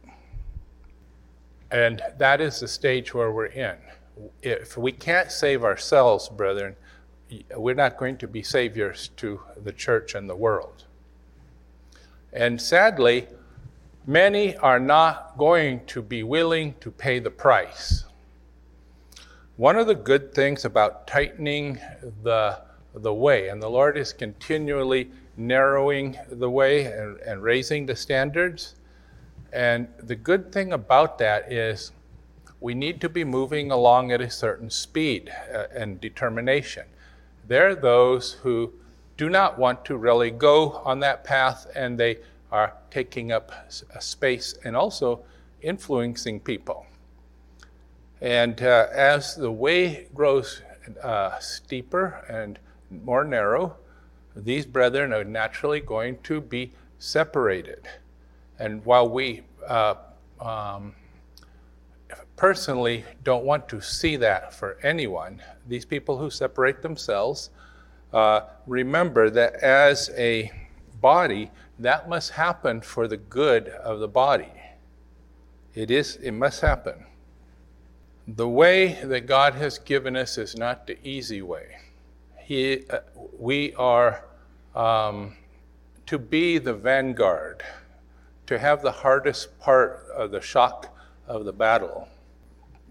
And 1.71 2.01
that 2.17 2.39
is 2.39 2.59
the 2.59 2.67
stage 2.67 3.13
where 3.13 3.31
we're 3.31 3.47
in. 3.47 3.75
If 4.41 4.77
we 4.77 4.91
can't 4.91 5.31
save 5.31 5.63
ourselves, 5.63 6.29
brethren, 6.29 6.75
we're 7.55 7.75
not 7.75 7.97
going 7.97 8.17
to 8.17 8.27
be 8.27 8.41
saviors 8.41 9.09
to 9.17 9.41
the 9.63 9.71
church 9.71 10.15
and 10.15 10.29
the 10.29 10.35
world. 10.35 10.85
And 12.31 12.61
sadly, 12.61 13.27
many 14.05 14.55
are 14.57 14.79
not 14.79 15.37
going 15.37 15.85
to 15.87 16.01
be 16.01 16.23
willing 16.23 16.75
to 16.79 16.89
pay 16.89 17.19
the 17.19 17.31
price. 17.31 18.05
One 19.57 19.75
of 19.75 19.87
the 19.87 19.95
good 19.95 20.33
things 20.33 20.65
about 20.65 21.07
tightening 21.07 21.79
the, 22.23 22.61
the 22.93 23.13
way, 23.13 23.49
and 23.49 23.61
the 23.61 23.69
Lord 23.69 23.97
is 23.97 24.13
continually 24.13 25.11
narrowing 25.37 26.17
the 26.29 26.49
way 26.49 26.85
and, 26.85 27.17
and 27.19 27.43
raising 27.43 27.85
the 27.85 27.95
standards. 27.95 28.75
And 29.53 29.87
the 29.99 30.15
good 30.15 30.51
thing 30.51 30.73
about 30.73 31.17
that 31.19 31.51
is 31.51 31.91
we 32.59 32.73
need 32.73 32.99
to 33.01 33.09
be 33.09 33.23
moving 33.23 33.71
along 33.71 34.11
at 34.11 34.19
a 34.19 34.29
certain 34.29 34.69
speed 34.69 35.31
uh, 35.53 35.65
and 35.73 36.01
determination. 36.01 36.85
There 37.47 37.69
are 37.69 37.75
those 37.75 38.33
who 38.33 38.73
do 39.15 39.29
not 39.29 39.57
want 39.57 39.85
to 39.85 39.97
really 39.97 40.31
go 40.31 40.81
on 40.83 40.99
that 41.01 41.23
path 41.23 41.67
and 41.75 41.99
they 41.99 42.17
are 42.51 42.73
taking 42.91 43.31
up 43.31 43.51
space 43.99 44.55
and 44.63 44.75
also 44.75 45.23
influencing 45.61 46.39
people. 46.39 46.85
And 48.21 48.61
uh, 48.61 48.87
as 48.91 49.35
the 49.35 49.51
way 49.51 50.07
grows 50.13 50.61
uh, 51.03 51.37
steeper 51.39 52.25
and 52.29 52.57
more 52.89 53.23
narrow, 53.23 53.75
these 54.43 54.65
brethren 54.65 55.13
are 55.13 55.23
naturally 55.23 55.79
going 55.79 56.19
to 56.23 56.41
be 56.41 56.71
separated. 56.99 57.87
And 58.59 58.83
while 58.85 59.09
we 59.09 59.41
uh, 59.67 59.95
um, 60.39 60.93
personally 62.35 63.03
don't 63.23 63.43
want 63.43 63.67
to 63.69 63.81
see 63.81 64.15
that 64.17 64.53
for 64.53 64.77
anyone, 64.83 65.41
these 65.67 65.85
people 65.85 66.17
who 66.17 66.29
separate 66.29 66.81
themselves, 66.81 67.49
uh, 68.13 68.41
remember 68.65 69.29
that 69.29 69.55
as 69.55 70.09
a 70.15 70.51
body, 71.01 71.51
that 71.79 72.09
must 72.09 72.31
happen 72.31 72.81
for 72.81 73.07
the 73.07 73.17
good 73.17 73.67
of 73.69 73.99
the 73.99 74.07
body. 74.07 74.51
It 75.75 75.91
is, 75.91 76.15
it 76.17 76.31
must 76.31 76.61
happen. 76.61 77.05
The 78.27 78.47
way 78.47 78.99
that 79.03 79.27
God 79.27 79.53
has 79.55 79.77
given 79.77 80.15
us 80.15 80.37
is 80.37 80.55
not 80.55 80.87
the 80.87 80.97
easy 81.07 81.41
way. 81.41 81.77
He, 82.37 82.83
uh, 82.89 82.99
we 83.37 83.73
are 83.75 84.25
um, 84.77 85.35
to 86.05 86.19
be 86.19 86.59
the 86.59 86.73
vanguard, 86.73 87.63
to 88.45 88.59
have 88.59 88.83
the 88.83 88.91
hardest 88.91 89.59
part 89.59 90.05
of 90.15 90.29
the 90.29 90.39
shock 90.39 90.95
of 91.27 91.45
the 91.45 91.51
battle. 91.51 92.07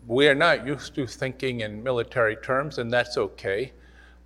We 0.07 0.29
are 0.29 0.35
not 0.35 0.67
used 0.67 0.97
to 0.97 1.07
thinking 1.07 1.61
in 1.61 1.83
military 1.83 2.37
terms, 2.37 2.79
and 2.79 2.93
that's 2.93 3.17
okay, 3.17 3.73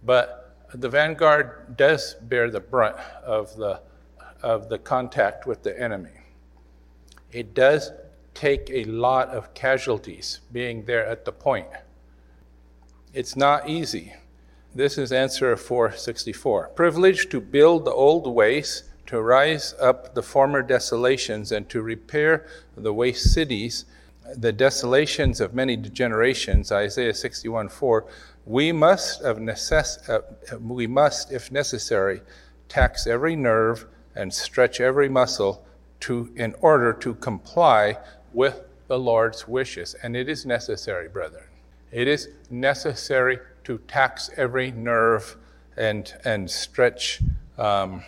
but 0.04 0.56
the 0.72 0.88
vanguard 0.88 1.76
does 1.76 2.14
bear 2.14 2.50
the 2.50 2.60
brunt 2.60 2.96
of 3.24 3.54
the 3.56 3.82
of 4.42 4.70
the 4.70 4.78
contact 4.78 5.46
with 5.46 5.62
the 5.62 5.78
enemy. 5.78 6.18
It 7.30 7.52
does 7.52 7.92
take 8.32 8.70
a 8.70 8.84
lot 8.84 9.28
of 9.28 9.52
casualties 9.52 10.40
being 10.50 10.86
there 10.86 11.04
at 11.04 11.26
the 11.26 11.32
point. 11.32 11.68
It's 13.12 13.36
not 13.36 13.68
easy. 13.68 14.14
This 14.74 14.98
is 14.98 15.12
answer 15.12 15.56
464. 15.56 16.68
Privilege 16.74 17.28
to 17.30 17.40
build 17.40 17.84
the 17.84 17.92
old 17.92 18.26
ways, 18.26 18.84
to 19.06 19.20
rise 19.20 19.74
up 19.80 20.14
the 20.14 20.22
former 20.22 20.62
desolations, 20.62 21.50
and 21.52 21.68
to 21.68 21.82
repair 21.82 22.46
the 22.76 22.92
waste 22.92 23.32
cities 23.32 23.84
the 24.36 24.52
desolations 24.52 25.40
of 25.40 25.54
many 25.54 25.76
generations, 25.76 26.72
Isaiah 26.72 27.14
61 27.14 27.68
4, 27.68 28.06
we 28.46 28.72
must, 28.72 29.22
of 29.22 29.38
necess- 29.38 30.08
uh, 30.08 30.58
we 30.58 30.86
must, 30.86 31.32
if 31.32 31.50
necessary, 31.50 32.22
tax 32.68 33.06
every 33.06 33.36
nerve 33.36 33.86
and 34.14 34.32
stretch 34.32 34.80
every 34.80 35.08
muscle 35.08 35.64
to, 36.00 36.32
in 36.36 36.54
order 36.60 36.92
to 36.92 37.14
comply 37.14 37.98
with 38.32 38.62
the 38.88 38.98
Lord's 38.98 39.46
wishes. 39.46 39.94
And 40.02 40.16
it 40.16 40.28
is 40.28 40.46
necessary, 40.46 41.08
brethren. 41.08 41.44
It 41.92 42.08
is 42.08 42.28
necessary 42.50 43.38
to 43.70 43.78
tax 43.86 44.30
every 44.36 44.72
nerve 44.72 45.36
and, 45.76 46.12
and 46.24 46.50
stretch 46.50 47.20
um, 47.56 48.02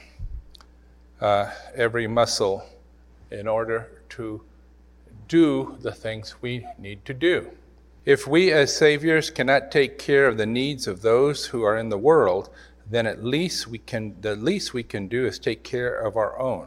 uh, 1.21 1.49
every 1.77 2.09
muscle 2.09 2.65
in 3.31 3.47
order 3.47 4.03
to 4.09 4.43
do 5.29 5.79
the 5.81 5.93
things 5.93 6.35
we 6.43 6.67
need 6.81 7.05
to 7.05 7.15
do. 7.15 7.49
If 8.05 8.27
we 8.27 8.51
as 8.51 8.77
Saviors 8.77 9.31
cannot 9.31 9.71
take 9.71 10.01
care 10.01 10.27
of 10.27 10.37
the 10.37 10.47
needs 10.47 10.89
of 10.89 11.01
those 11.01 11.47
who 11.47 11.63
are 11.63 11.77
in 11.77 11.91
the 11.91 11.97
world, 11.97 12.51
then 12.91 13.07
at 13.07 13.23
least 13.23 13.69
we 13.69 13.79
can 13.79 14.17
the 14.21 14.35
least 14.35 14.75
we 14.75 14.83
can 14.83 15.07
do 15.07 15.27
is 15.27 15.39
take 15.39 15.63
care 15.63 15.95
of 15.95 16.17
our 16.17 16.37
own. 16.41 16.67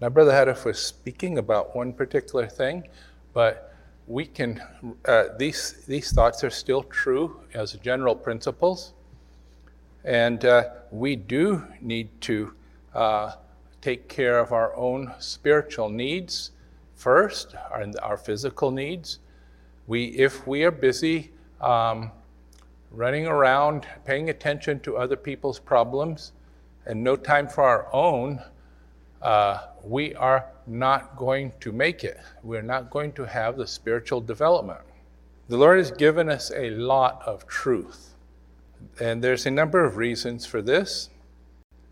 Now, 0.00 0.08
Brother 0.08 0.32
Houteff 0.32 0.64
was 0.64 0.84
speaking 0.84 1.38
about 1.38 1.76
one 1.76 1.92
particular 1.92 2.48
thing, 2.48 2.88
but 3.32 3.69
we 4.10 4.26
can 4.26 4.60
uh, 5.04 5.26
these 5.38 5.84
these 5.86 6.10
thoughts 6.10 6.42
are 6.42 6.50
still 6.50 6.82
true 6.82 7.40
as 7.54 7.74
general 7.74 8.16
principles, 8.16 8.92
and 10.04 10.44
uh, 10.44 10.64
we 10.90 11.14
do 11.14 11.64
need 11.80 12.08
to 12.20 12.52
uh, 12.92 13.32
take 13.80 14.08
care 14.08 14.40
of 14.40 14.50
our 14.50 14.74
own 14.74 15.14
spiritual 15.20 15.88
needs 15.88 16.50
first, 16.96 17.54
our, 17.70 17.86
our 18.02 18.16
physical 18.16 18.72
needs. 18.72 19.20
We, 19.86 20.06
if 20.06 20.44
we 20.44 20.64
are 20.64 20.72
busy 20.72 21.30
um, 21.60 22.10
running 22.90 23.28
around, 23.28 23.86
paying 24.04 24.28
attention 24.28 24.80
to 24.80 24.96
other 24.96 25.16
people's 25.16 25.60
problems, 25.60 26.32
and 26.84 27.04
no 27.04 27.14
time 27.14 27.46
for 27.46 27.62
our 27.62 27.86
own, 27.92 28.42
uh, 29.22 29.66
we 29.84 30.14
are 30.14 30.46
not 30.66 31.16
going 31.16 31.52
to 31.60 31.72
make 31.72 32.04
it. 32.04 32.18
We're 32.42 32.62
not 32.62 32.90
going 32.90 33.12
to 33.12 33.24
have 33.24 33.56
the 33.56 33.66
spiritual 33.66 34.20
development. 34.20 34.80
The 35.48 35.56
Lord 35.56 35.78
has 35.78 35.90
given 35.90 36.28
us 36.28 36.52
a 36.54 36.70
lot 36.70 37.22
of 37.26 37.46
truth, 37.46 38.14
and 39.00 39.22
there's 39.22 39.46
a 39.46 39.50
number 39.50 39.84
of 39.84 39.96
reasons 39.96 40.46
for 40.46 40.62
this. 40.62 41.10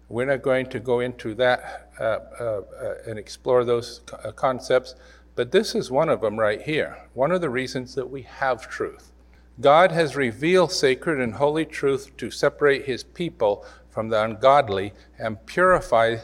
We're 0.09 0.27
not 0.27 0.43
going 0.43 0.67
to 0.67 0.81
go 0.81 1.01
into 1.01 1.35
that 1.35 1.91
uh, 2.01 2.03
uh, 2.41 2.63
uh 2.81 2.95
and 3.07 3.19
explore 3.19 3.65
those 3.65 4.01
uh, 4.13 4.33
concepts. 4.33 4.95
But 5.35 5.53
this 5.53 5.75
is 5.75 5.91
one 5.91 6.09
of 6.09 6.21
them 6.21 6.39
right 6.39 6.63
here, 6.63 6.97
one 7.15 7.31
of 7.31 7.41
the 7.41 7.51
reasons 7.51 7.95
that 7.95 8.11
we 8.11 8.23
have 8.23 8.69
truth. 8.69 9.13
God 9.61 9.93
has 9.93 10.17
revealed 10.17 10.73
sacred 10.73 11.21
and 11.21 11.35
holy 11.35 11.65
truth 11.65 12.17
to 12.17 12.31
separate 12.31 12.87
his 12.87 13.03
people 13.03 13.65
from 13.89 14.09
the 14.09 14.23
ungodly 14.23 14.95
and 15.19 15.45
purify 15.47 16.17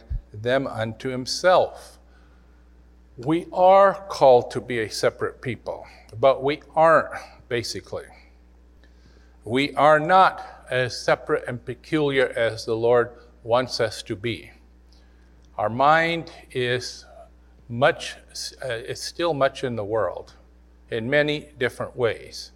them 0.42 0.66
unto 0.66 1.08
himself. 1.08 1.98
We 3.16 3.46
are 3.52 3.94
called 4.08 4.50
to 4.52 4.60
be 4.60 4.80
a 4.80 4.90
separate 4.90 5.40
people, 5.40 5.86
but 6.18 6.42
we 6.42 6.62
aren't, 6.74 7.14
basically. 7.48 8.04
We 9.44 9.74
are 9.74 10.00
not 10.00 10.66
as 10.70 10.98
separate 10.98 11.44
and 11.46 11.64
peculiar 11.64 12.32
as 12.34 12.64
the 12.64 12.74
Lord 12.74 13.10
wants 13.42 13.78
us 13.78 14.02
to 14.04 14.16
be. 14.16 14.50
Our 15.56 15.68
mind 15.68 16.32
is 16.50 17.04
much, 17.68 18.16
uh, 18.64 18.68
it's 18.68 19.02
still 19.02 19.34
much 19.34 19.62
in 19.62 19.76
the 19.76 19.84
world 19.84 20.34
in 20.90 21.08
many 21.08 21.50
different 21.58 21.96
ways. 21.96 22.52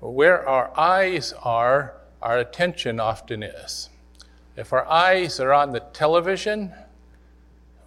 Where 0.00 0.48
our 0.48 0.76
eyes 0.78 1.34
are, 1.42 1.94
our 2.22 2.38
attention 2.38 2.98
often 2.98 3.42
is. 3.42 3.89
If 4.56 4.72
our 4.72 4.86
eyes 4.86 5.40
are 5.40 5.52
on 5.52 5.72
the 5.72 5.80
television 5.80 6.72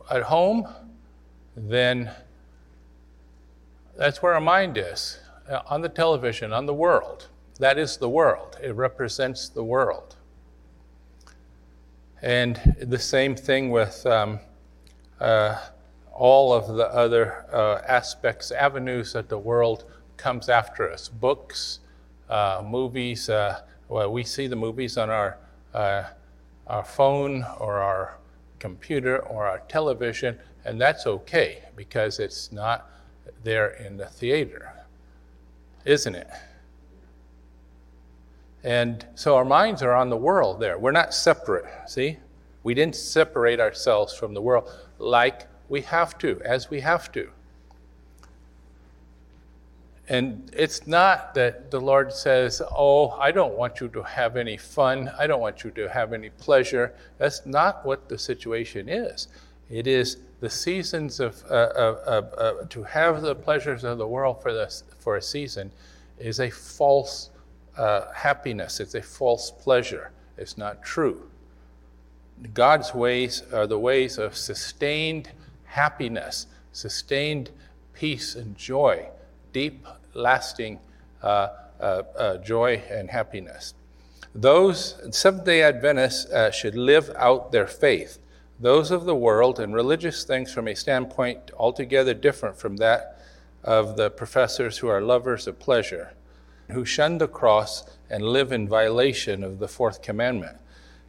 at 0.10 0.24
home, 0.24 0.68
then 1.56 2.12
that's 3.98 4.22
where 4.22 4.34
our 4.34 4.42
mind 4.42 4.78
is 4.78 5.20
uh, 5.50 5.62
on 5.68 5.82
the 5.82 5.90
television, 5.90 6.52
on 6.54 6.66
the 6.66 6.74
world. 6.74 7.28
That 7.60 7.78
is 7.78 7.98
the 7.98 8.10
world, 8.10 8.58
it 8.62 8.76
represents 8.76 9.50
the 9.50 9.64
world. 9.64 10.16
And 12.22 12.78
the 12.82 12.98
same 12.98 13.36
thing 13.36 13.70
with 13.70 14.06
um, 14.06 14.40
uh, 15.20 15.60
all 16.14 16.54
of 16.54 16.76
the 16.76 16.88
other 16.88 17.46
uh, 17.52 17.82
aspects, 17.88 18.52
avenues 18.52 19.14
that 19.14 19.30
the 19.30 19.38
world 19.38 19.84
comes 20.16 20.48
after 20.48 20.90
us 20.90 21.10
books, 21.10 21.80
uh, 22.30 22.64
movies. 22.66 23.30
Uh, 23.30 23.62
well, 23.90 24.12
we 24.12 24.24
see 24.24 24.48
the 24.48 24.56
movies 24.56 24.98
on 24.98 25.10
our, 25.10 25.38
uh, 25.74 26.04
our 26.68 26.84
phone 26.84 27.46
or 27.60 27.80
our 27.80 28.18
computer 28.60 29.20
or 29.20 29.46
our 29.46 29.60
television, 29.68 30.40
and 30.66 30.80
that's 30.80 31.06
okay 31.06 31.64
because 31.76 32.20
it's 32.20 32.52
not 32.52 32.90
there 33.44 33.72
in 33.72 33.98
the 33.98 34.06
theater, 34.06 34.72
isn't 35.86 36.16
it? 36.16 36.30
And 38.64 39.06
so 39.16 39.36
our 39.36 39.44
minds 39.44 39.82
are 39.82 39.94
on 39.94 40.10
the 40.10 40.18
world 40.18 40.62
there. 40.62 40.78
We're 40.78 40.92
not 40.92 41.14
separate, 41.14 41.66
see? 41.88 42.18
We 42.64 42.74
didn't 42.74 42.96
separate 42.96 43.60
ourselves 43.60 44.14
from 44.14 44.34
the 44.34 44.42
world 44.42 44.72
like 45.00 45.48
we 45.68 45.82
have 45.82 46.18
to, 46.20 46.42
as 46.46 46.70
we 46.70 46.80
have 46.80 47.12
to. 47.12 47.30
And 50.10 50.52
it's 50.54 50.86
not 50.86 51.34
that 51.36 51.72
the 51.72 51.80
Lord 51.80 52.12
says, 52.12 52.62
Oh, 52.72 53.12
I 53.12 53.32
don't 53.32 53.54
want 53.54 53.80
you 53.80 53.88
to 53.90 54.04
have 54.04 54.36
any 54.36 54.58
fun. 54.58 55.10
I 55.18 55.28
don't 55.28 55.40
want 55.40 55.64
you 55.64 55.72
to 55.72 55.88
have 55.88 56.12
any 56.12 56.30
pleasure. 56.30 56.94
That's 57.18 57.46
not 57.46 57.86
what 57.86 58.10
the 58.10 58.18
situation 58.18 58.90
is. 58.90 59.30
It 59.70 59.88
is 59.88 60.18
the 60.42 60.50
seasons 60.50 61.22
of, 61.22 61.42
uh, 61.50 62.66
to 62.70 62.84
have 62.84 63.22
the 63.22 63.34
pleasures 63.34 63.86
of 63.86 63.98
the 63.98 64.08
world 64.08 64.42
for, 64.42 64.54
this, 64.54 64.84
for 65.00 65.16
a 65.16 65.22
season 65.22 65.72
is 66.20 66.42
a 66.42 66.50
false 66.50 67.30
uh, 67.78 68.12
happiness, 68.14 68.80
it's 68.80 68.96
a 68.96 69.02
false 69.02 69.52
pleasure. 69.52 70.12
It's 70.38 70.58
not 70.58 70.84
true. 70.84 71.30
God's 72.54 72.94
ways 72.94 73.44
are 73.54 73.68
the 73.68 73.80
ways 73.80 74.18
of 74.18 74.36
sustained 74.36 75.30
happiness, 75.66 76.48
sustained 76.72 77.52
peace 77.94 78.36
and 78.36 78.58
joy, 78.58 79.08
deep, 79.54 79.88
lasting 80.14 80.80
uh, 81.22 81.48
uh, 81.80 82.04
uh, 82.18 82.38
joy 82.38 82.82
and 82.90 83.10
happiness. 83.10 83.74
Those 84.36 84.96
Seventh 85.12 85.46
day 85.46 85.62
Adventists 85.62 86.26
uh, 86.32 86.52
should 86.52 86.76
live 86.76 87.12
out 87.16 87.52
their 87.52 87.68
faith. 87.68 88.20
Those 88.60 88.92
of 88.92 89.06
the 89.06 89.16
world 89.16 89.60
and 89.60 89.74
religious 89.74 90.24
things 90.24 90.54
from 90.54 90.68
a 90.68 90.76
standpoint 90.76 91.52
altogether 91.58 92.14
different 92.14 92.58
from 92.58 92.78
that 92.78 93.20
of 93.64 93.96
the 93.96 94.10
professors 94.10 94.80
who 94.80 94.88
are 94.88 95.02
lovers 95.02 95.48
of 95.48 95.60
pleasure, 95.60 96.14
who 96.72 96.84
shun 96.84 97.18
the 97.18 97.28
cross 97.28 97.84
and 98.10 98.24
live 98.24 98.52
in 98.52 98.68
violation 98.68 99.44
of 99.44 99.60
the 99.60 99.68
fourth 99.68 100.02
commandment. 100.02 100.58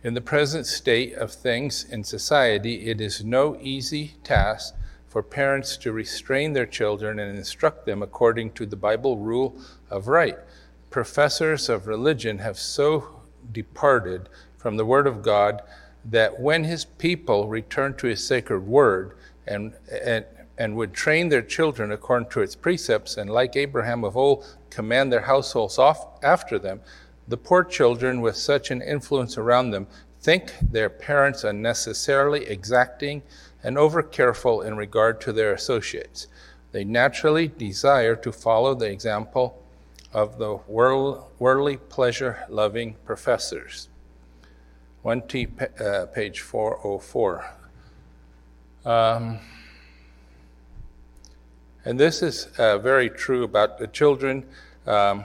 In 0.03 0.15
the 0.15 0.21
present 0.21 0.67
state 0.67 1.15
of 1.15 1.33
things 1.33 1.85
in 1.91 2.05
society, 2.05 2.91
it 2.91 3.01
is 3.01 3.25
no 3.25 3.57
easy 3.61 4.15
task 4.23 4.75
for 5.15 5.23
parents 5.23 5.77
to 5.77 5.93
restrain 5.93 6.55
their 6.55 6.67
children 6.67 7.21
and 7.21 7.39
instruct 7.39 7.87
them 7.87 8.03
according 8.03 8.51
to 8.51 8.67
the 8.67 8.75
Bible 8.75 9.17
rule 9.17 9.57
of 9.89 10.09
right. 10.09 10.37
Professors 10.91 11.69
of 11.69 11.87
religion 11.87 12.39
have 12.39 12.59
so 12.59 13.21
departed 13.53 14.29
from 14.59 14.77
the 14.77 14.85
Word 14.85 15.07
of 15.07 15.23
God 15.23 15.63
that 16.05 16.41
when 16.41 16.65
His 16.65 16.85
people 16.85 17.47
return 17.47 17.95
to 17.95 18.09
His 18.09 18.27
sacred 18.27 18.67
Word 18.67 19.17
and, 19.47 19.75
and, 20.05 20.25
and 20.59 20.75
would 20.75 20.93
train 20.93 21.29
their 21.29 21.43
children 21.43 21.93
according 21.93 22.31
to 22.31 22.41
its 22.41 22.57
precepts, 22.57 23.17
and 23.17 23.31
like 23.31 23.55
Abraham 23.55 24.03
of 24.03 24.17
old, 24.17 24.45
command 24.69 25.13
their 25.13 25.21
households 25.21 25.79
off 25.79 26.09
after 26.25 26.59
them, 26.59 26.81
the 27.29 27.37
poor 27.37 27.63
children, 27.63 28.21
with 28.21 28.35
such 28.35 28.73
an 28.73 28.83
influence 28.83 29.39
around 29.39 29.71
them, 29.71 29.87
think 30.21 30.55
their 30.61 30.91
parents 30.91 31.45
unnecessarily 31.45 32.47
exacting 32.47 33.23
and 33.65 33.79
over 33.79 34.03
careful 34.03 34.61
in 34.61 34.77
regard 34.77 35.21
to 35.23 35.33
their 35.33 35.53
associates. 35.53 36.29
They 36.73 36.85
naturally 36.85 37.49
desire 37.49 38.15
to 38.17 38.31
follow 38.31 38.75
the 38.75 38.91
example 38.91 39.63
of 40.13 40.39
the 40.39 40.57
world, 40.69 41.25
worldly 41.39 41.79
pleasure 41.79 42.45
loving 42.49 42.97
professors. 43.05 43.89
1T, 45.05 45.81
uh, 45.81 46.07
page 46.07 46.41
404. 46.41 47.45
Um, 48.85 49.39
and 51.85 51.99
this 51.99 52.23
is 52.23 52.47
uh, 52.59 52.79
very 52.79 53.11
true 53.11 53.45
about 53.45 53.79
the 53.79 53.87
children. 53.87 54.47
Um, 54.87 55.25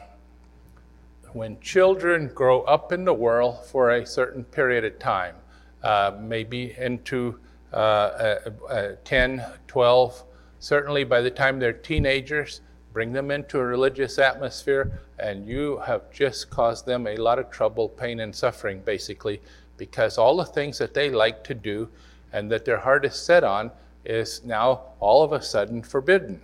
when 1.34 1.60
children 1.60 2.32
grow 2.34 2.62
up 2.62 2.92
in 2.92 3.06
the 3.06 3.14
world 3.14 3.66
for 3.66 3.92
a 3.92 4.06
certain 4.06 4.44
period 4.44 4.84
of 4.84 4.98
time, 4.98 5.36
uh, 5.84 6.12
maybe 6.20 6.76
into 6.78 7.40
Uh, 7.72 8.40
uh, 8.70 8.92
10, 9.04 9.46
12, 9.68 10.24
certainly 10.60 11.04
by 11.04 11.22
the 11.22 11.30
time 11.30 11.60
they're 11.60 11.72
teenagers, 11.72 12.62
bring 12.94 13.14
them 13.14 13.30
into 13.30 13.60
a 13.60 13.66
religious 13.66 14.18
atmosphere, 14.18 15.02
and 15.20 15.48
you 15.48 15.78
have 15.86 16.12
just 16.12 16.50
caused 16.50 16.86
them 16.86 17.06
a 17.06 17.16
lot 17.18 17.38
of 17.38 17.52
trouble, 17.52 17.88
pain, 17.88 18.22
and 18.22 18.36
suffering, 18.36 18.82
basically, 18.82 19.40
because 19.78 20.18
all 20.18 20.36
the 20.38 20.46
things 20.46 20.78
that 20.80 20.94
they 20.94 21.10
like 21.10 21.44
to 21.44 21.54
do 21.54 21.88
and 22.34 22.52
that 22.52 22.66
their 22.66 22.80
heart 22.80 23.06
is 23.06 23.16
set 23.16 23.44
on 23.44 23.72
is 24.06 24.44
now 24.44 24.82
all 25.00 25.24
of 25.24 25.32
a 25.32 25.42
sudden 25.42 25.84
forbidden. 25.84 26.42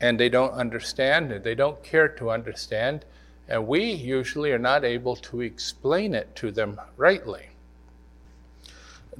And 0.00 0.20
they 0.20 0.28
don't 0.28 0.52
understand, 0.52 1.32
and 1.32 1.42
they 1.42 1.54
don't 1.54 1.82
care 1.82 2.08
to 2.08 2.30
understand, 2.30 3.04
and 3.48 3.66
we 3.66 3.82
usually 3.90 4.52
are 4.52 4.58
not 4.58 4.84
able 4.84 5.16
to 5.16 5.40
explain 5.40 6.14
it 6.14 6.36
to 6.36 6.50
them 6.50 6.78
rightly. 6.96 7.48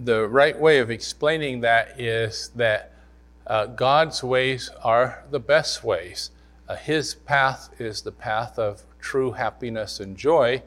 The 0.05 0.29
right 0.29 0.59
way 0.59 0.79
of 0.79 0.91
explaining 0.93 1.61
that 1.63 2.01
is 2.01 2.51
that 2.55 2.93
uh, 3.49 3.67
God's 3.67 4.23
ways 4.23 4.71
are 4.85 5.25
the 5.31 5.41
best 5.41 5.83
ways. 5.83 6.31
Uh, 6.69 6.77
his 6.77 7.17
path 7.17 7.71
is 7.81 8.03
the 8.03 8.13
path 8.13 8.61
of 8.61 8.83
true 9.01 9.33
happiness 9.33 9.99
and 9.99 10.17
joy, 10.17 10.63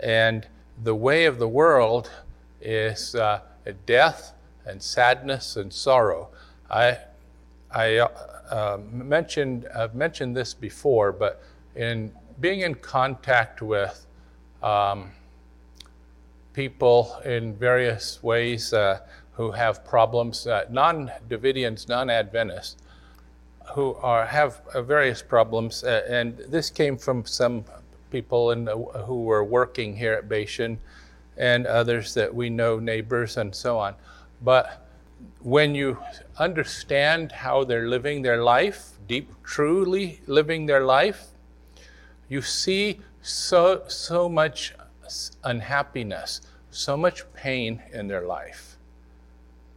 and 0.00 0.46
the 0.82 0.94
way 0.94 1.24
of 1.24 1.38
the 1.38 1.48
world 1.48 2.10
is 2.60 3.16
uh, 3.16 3.40
death 3.86 4.34
and 4.64 4.80
sadness 4.80 5.56
and 5.56 5.72
sorrow. 5.72 6.28
I, 6.70 6.98
I 7.72 7.98
uh, 7.98 8.78
mentioned, 8.92 9.66
I've 9.74 9.96
mentioned 9.96 10.36
this 10.36 10.54
before, 10.54 11.10
but 11.10 11.42
in 11.74 12.12
being 12.40 12.60
in 12.60 12.76
contact 12.76 13.62
with 13.62 14.06
um, 14.62 15.10
people 16.52 17.20
in 17.24 17.54
various 17.54 18.22
ways 18.22 18.72
uh, 18.72 19.00
who 19.32 19.50
have 19.50 19.84
problems, 19.84 20.46
uh, 20.46 20.64
non 20.70 21.10
Davidians, 21.28 21.88
non 21.88 22.10
Adventists, 22.10 22.76
who 23.74 23.94
are, 23.96 24.26
have 24.26 24.60
uh, 24.74 24.82
various 24.82 25.22
problems. 25.22 25.84
Uh, 25.84 26.02
and 26.08 26.38
this 26.48 26.70
came 26.70 26.96
from 26.96 27.24
some 27.24 27.64
people 28.10 28.50
in, 28.50 28.66
who 29.06 29.22
were 29.22 29.44
working 29.44 29.96
here 29.96 30.14
at 30.14 30.28
Bashan 30.28 30.78
and 31.36 31.66
others 31.66 32.12
that 32.14 32.34
we 32.34 32.50
know, 32.50 32.78
neighbors 32.78 33.36
and 33.36 33.54
so 33.54 33.78
on. 33.78 33.94
But 34.42 34.86
when 35.40 35.74
you 35.74 35.98
understand 36.38 37.32
how 37.32 37.64
they're 37.64 37.88
living 37.88 38.22
their 38.22 38.42
life, 38.42 38.90
deep, 39.06 39.30
truly 39.42 40.20
living 40.26 40.66
their 40.66 40.84
life, 40.84 41.28
you 42.28 42.42
see 42.42 43.00
so, 43.22 43.82
so 43.88 44.28
much 44.28 44.74
unhappiness, 45.44 46.40
so 46.70 46.96
much 46.96 47.24
pain 47.32 47.82
in 47.92 48.08
their 48.08 48.26
life, 48.26 48.76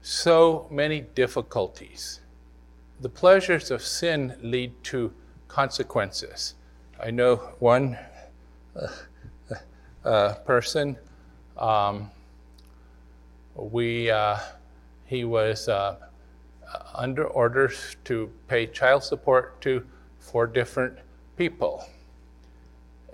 so 0.02 0.67
many 0.69 1.02
difficulties. 1.02 2.19
The 3.02 3.10
pleasures 3.10 3.72
of 3.72 3.82
sin 3.82 4.36
lead 4.41 4.72
to 4.86 5.13
consequences. 5.48 6.56
I 7.00 7.12
know 7.12 7.38
one 7.60 7.98
uh, 8.76 8.88
uh, 10.06 10.34
person, 10.46 10.98
um, 11.58 12.12
we, 13.56 14.10
uh, 14.10 14.38
he 15.06 15.24
was 15.24 15.67
uh, 15.67 15.96
under 16.93 17.26
orders 17.26 17.96
to 18.06 18.32
pay 18.48 18.67
child 18.67 19.04
support 19.04 19.62
to 19.62 19.86
four 20.19 20.48
different 20.48 20.98
people 21.38 21.86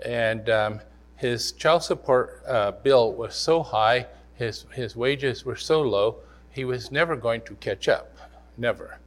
and 0.04 0.48
um, 0.48 0.80
his 1.20 1.52
child 1.52 1.82
support 1.82 2.42
uh, 2.48 2.72
bill 2.72 3.12
was 3.12 3.34
so 3.34 3.62
high, 3.62 4.06
his, 4.32 4.64
his 4.72 4.96
wages 4.96 5.44
were 5.44 5.54
so 5.54 5.82
low, 5.82 6.16
he 6.48 6.64
was 6.64 6.90
never 6.90 7.14
going 7.14 7.42
to 7.42 7.54
catch 7.56 7.88
up. 7.88 8.16
Never. 8.56 8.98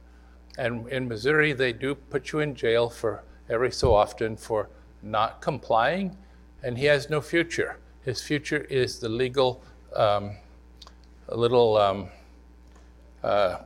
And 0.56 0.88
in 0.88 1.08
Missouri, 1.08 1.52
they 1.52 1.72
do 1.72 1.96
put 1.96 2.30
you 2.30 2.38
in 2.38 2.54
jail 2.54 2.88
for 2.88 3.24
every 3.50 3.72
so 3.72 3.92
often 3.92 4.36
for 4.36 4.68
not 5.02 5.40
complying, 5.40 6.16
and 6.62 6.78
he 6.78 6.84
has 6.84 7.10
no 7.10 7.20
future. 7.20 7.78
His 8.04 8.22
future 8.22 8.62
is 8.70 9.00
the 9.00 9.08
legal 9.08 9.60
um, 9.96 10.36
little 11.28 11.76
um, 11.76 12.08
uh, 13.24 13.58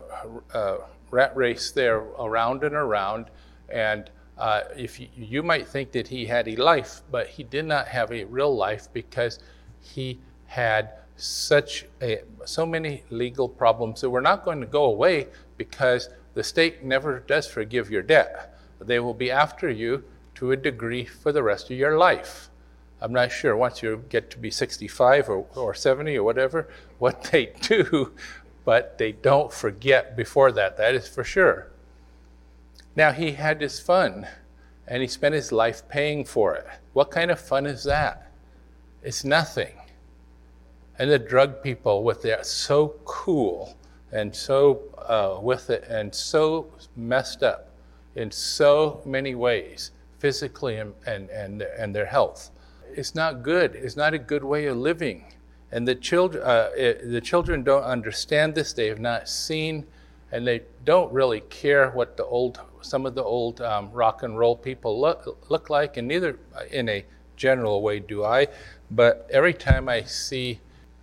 uh, 0.55 0.77
rat 1.11 1.37
race 1.37 1.71
there 1.71 1.99
around 1.99 2.65
and 2.65 2.75
around, 2.75 3.27
and 3.69 4.11
uh, 4.39 4.63
if 4.77 5.01
you, 5.01 5.09
you, 5.17 5.43
might 5.43 5.67
think 5.67 5.93
that 5.93 6.09
he 6.09 6.27
had 6.27 6.47
a 6.49 6.57
life, 6.57 7.03
but 7.11 7.27
he 7.27 7.43
did 7.43 7.65
not 7.65 7.89
have 7.89 8.13
a 8.13 8.25
real 8.25 8.55
life 8.55 8.89
because 8.93 9.41
he 9.81 10.21
had 10.47 10.93
such 11.17 11.87
a, 12.01 12.21
so 12.45 12.65
many 12.65 13.03
legal 13.11 13.49
problems 13.49 14.01
that 14.01 14.11
were 14.11 14.21
not 14.21 14.45
going 14.45 14.61
to 14.61 14.67
go 14.67 14.85
away 14.85 15.27
because 15.57 16.09
the 16.35 16.45
state 16.45 16.85
never 16.85 17.19
does 17.21 17.49
forgive 17.49 17.91
your 17.91 18.03
debt. 18.03 18.57
They 18.81 19.01
will 19.01 19.15
be 19.15 19.31
after 19.31 19.69
you 19.69 20.05
to 20.37 20.53
a 20.53 20.57
degree 20.57 21.05
for 21.05 21.33
the 21.33 21.43
rest 21.43 21.71
of 21.71 21.77
your 21.77 21.99
life. 21.99 22.49
I'm 23.01 23.13
not 23.13 23.33
sure 23.33 23.57
once 23.57 23.83
you 23.83 24.05
get 24.09 24.31
to 24.31 24.39
be 24.39 24.51
65 24.51 25.29
or, 25.29 25.47
or 25.57 25.75
70 25.75 26.17
or 26.17 26.23
whatever 26.23 26.69
what 26.99 27.25
they 27.33 27.53
do, 27.61 28.13
but 28.65 28.99
they 28.99 29.13
don't 29.13 29.53
forget 29.53 30.17
before 30.17 30.53
that. 30.53 30.77
That 30.77 30.95
is 30.95 31.09
for 31.09 31.25
sure. 31.25 31.71
Now, 32.97 33.13
he 33.13 33.33
had 33.33 33.61
his 33.61 33.79
fun, 33.81 34.27
and 34.87 35.03
he 35.03 35.09
spent 35.09 35.35
his 35.35 35.53
life 35.53 35.89
paying 35.89 36.25
for 36.25 36.55
it. 36.55 36.67
What 36.93 37.11
kind 37.11 37.31
of 37.31 37.39
fun 37.39 37.67
is 37.67 37.85
that? 37.85 38.31
It's 39.03 39.25
nothing. 39.25 39.75
And 40.99 41.11
the 41.11 41.19
drug 41.19 41.63
people 41.63 42.03
with 42.03 42.23
their 42.23 42.43
so 42.43 42.95
cool 43.05 43.77
and 44.11 44.35
so 44.35 44.83
uh, 45.07 45.39
with 45.41 45.71
it 45.71 45.85
and 45.89 46.13
so 46.13 46.67
messed 46.97 47.43
up 47.43 47.71
in 48.17 48.31
so 48.31 49.01
many 49.05 49.35
ways, 49.35 49.93
physically 50.19 50.77
and, 50.77 50.93
and, 51.07 51.31
and, 51.31 51.63
and 51.63 51.95
their 51.95 52.07
health. 52.07 52.51
It's 52.91 53.15
not 53.15 53.43
good. 53.43 53.77
It's 53.77 53.97
not 53.97 54.15
a 54.15 54.19
good 54.19 54.43
way 54.43 54.67
of 54.67 54.77
living. 54.77 55.33
And 55.71 55.87
the 55.87 55.95
children, 55.95 56.43
uh, 56.43 56.71
the 57.05 57.21
children 57.23 57.63
don't 57.63 57.85
understand 57.85 58.55
this. 58.55 58.73
They 58.73 58.89
have 58.89 58.99
not 58.99 59.29
seen, 59.29 59.87
and 60.33 60.47
they 60.47 60.63
don't 60.85 61.13
really 61.13 61.41
care 61.41 61.91
what 61.91 62.17
the 62.17 62.25
old 62.25 62.61
some 62.81 63.07
of 63.07 63.15
the 63.15 63.23
old 63.23 63.61
um, 63.61 63.91
rock 63.93 64.23
and 64.23 64.39
roll 64.39 64.57
people 64.57 65.01
look, 65.01 65.51
look 65.51 65.69
like, 65.69 65.97
and 65.97 66.07
neither 66.07 66.39
in 66.71 66.89
a 66.89 67.05
general 67.37 67.83
way 67.83 67.99
do 67.99 68.25
I. 68.25 68.47
But 68.91 69.29
every 69.31 69.55
time 69.55 69.89
I 69.89 70.03
see 70.03 70.61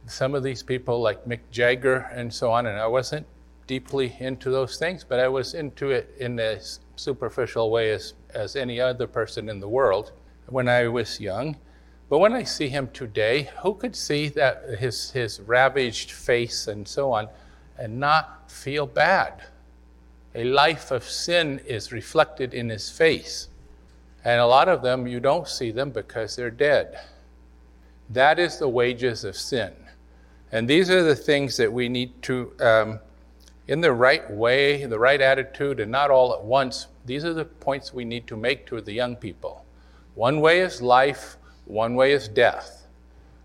some 0.07 0.35
of 0.35 0.43
these 0.43 0.63
people 0.63 1.01
like 1.01 1.25
Mick 1.25 1.41
Jagger 1.51 2.09
and 2.13 2.33
so 2.33 2.51
on, 2.51 2.65
and 2.65 2.79
I 2.79 2.87
wasn't 2.87 3.25
deeply 3.67 4.15
into 4.19 4.51
those 4.51 4.77
things, 4.77 5.03
but 5.03 5.19
I 5.19 5.27
was 5.27 5.53
into 5.53 5.91
it 5.91 6.13
in 6.19 6.39
as 6.39 6.79
superficial 6.95 7.71
way 7.71 7.91
as, 7.91 8.13
as 8.33 8.55
any 8.55 8.79
other 8.79 9.07
person 9.07 9.49
in 9.49 9.59
the 9.59 9.67
world 9.67 10.11
when 10.47 10.69
I 10.69 10.87
was 10.87 11.19
young. 11.19 11.57
But 12.07 12.19
when 12.19 12.33
I 12.33 12.43
see 12.43 12.69
him 12.69 12.89
today, 12.93 13.49
who 13.63 13.73
could 13.73 13.95
see 13.95 14.29
that 14.29 14.77
his, 14.79 15.09
his 15.11 15.39
ravaged 15.41 16.11
face 16.11 16.67
and 16.67 16.87
so 16.87 17.11
on 17.11 17.27
and 17.77 17.99
not 17.99 18.44
feel 18.55 18.87
bad? 18.87 19.43
a 20.35 20.43
life 20.43 20.91
of 20.91 21.09
sin 21.09 21.61
is 21.65 21.93
reflected 21.93 22.53
in 22.53 22.67
his 22.69 22.89
face. 22.89 23.47
And 24.25 24.41
a 24.41 24.45
lot 24.45 24.67
of 24.67 24.81
them, 24.81 25.07
you 25.07 25.21
don't 25.21 25.47
see 25.47 25.71
them 25.71 25.91
because 25.91 26.35
they're 26.35 26.51
dead. 26.51 26.99
That 28.09 28.37
is 28.37 28.59
the 28.59 28.67
wages 28.67 29.23
of 29.23 29.37
sin. 29.37 29.73
And 30.51 30.67
these 30.67 30.89
are 30.89 31.03
the 31.03 31.15
things 31.15 31.55
that 31.57 31.71
we 31.71 31.87
need 31.87 32.21
to, 32.23 32.51
um, 32.59 32.99
in 33.67 33.81
the 33.81 33.93
right 33.93 34.29
way, 34.29 34.85
the 34.85 34.99
right 34.99 35.21
attitude, 35.21 35.79
and 35.79 35.91
not 35.91 36.11
all 36.11 36.33
at 36.33 36.43
once, 36.43 36.87
these 37.05 37.23
are 37.23 37.33
the 37.33 37.45
points 37.45 37.93
we 37.93 38.03
need 38.03 38.27
to 38.27 38.35
make 38.35 38.67
to 38.67 38.81
the 38.81 38.93
young 38.93 39.15
people. 39.15 39.65
One 40.15 40.41
way 40.41 40.59
is 40.59 40.81
life, 40.81 41.37
one 41.65 41.95
way 41.95 42.11
is 42.11 42.27
death. 42.27 42.87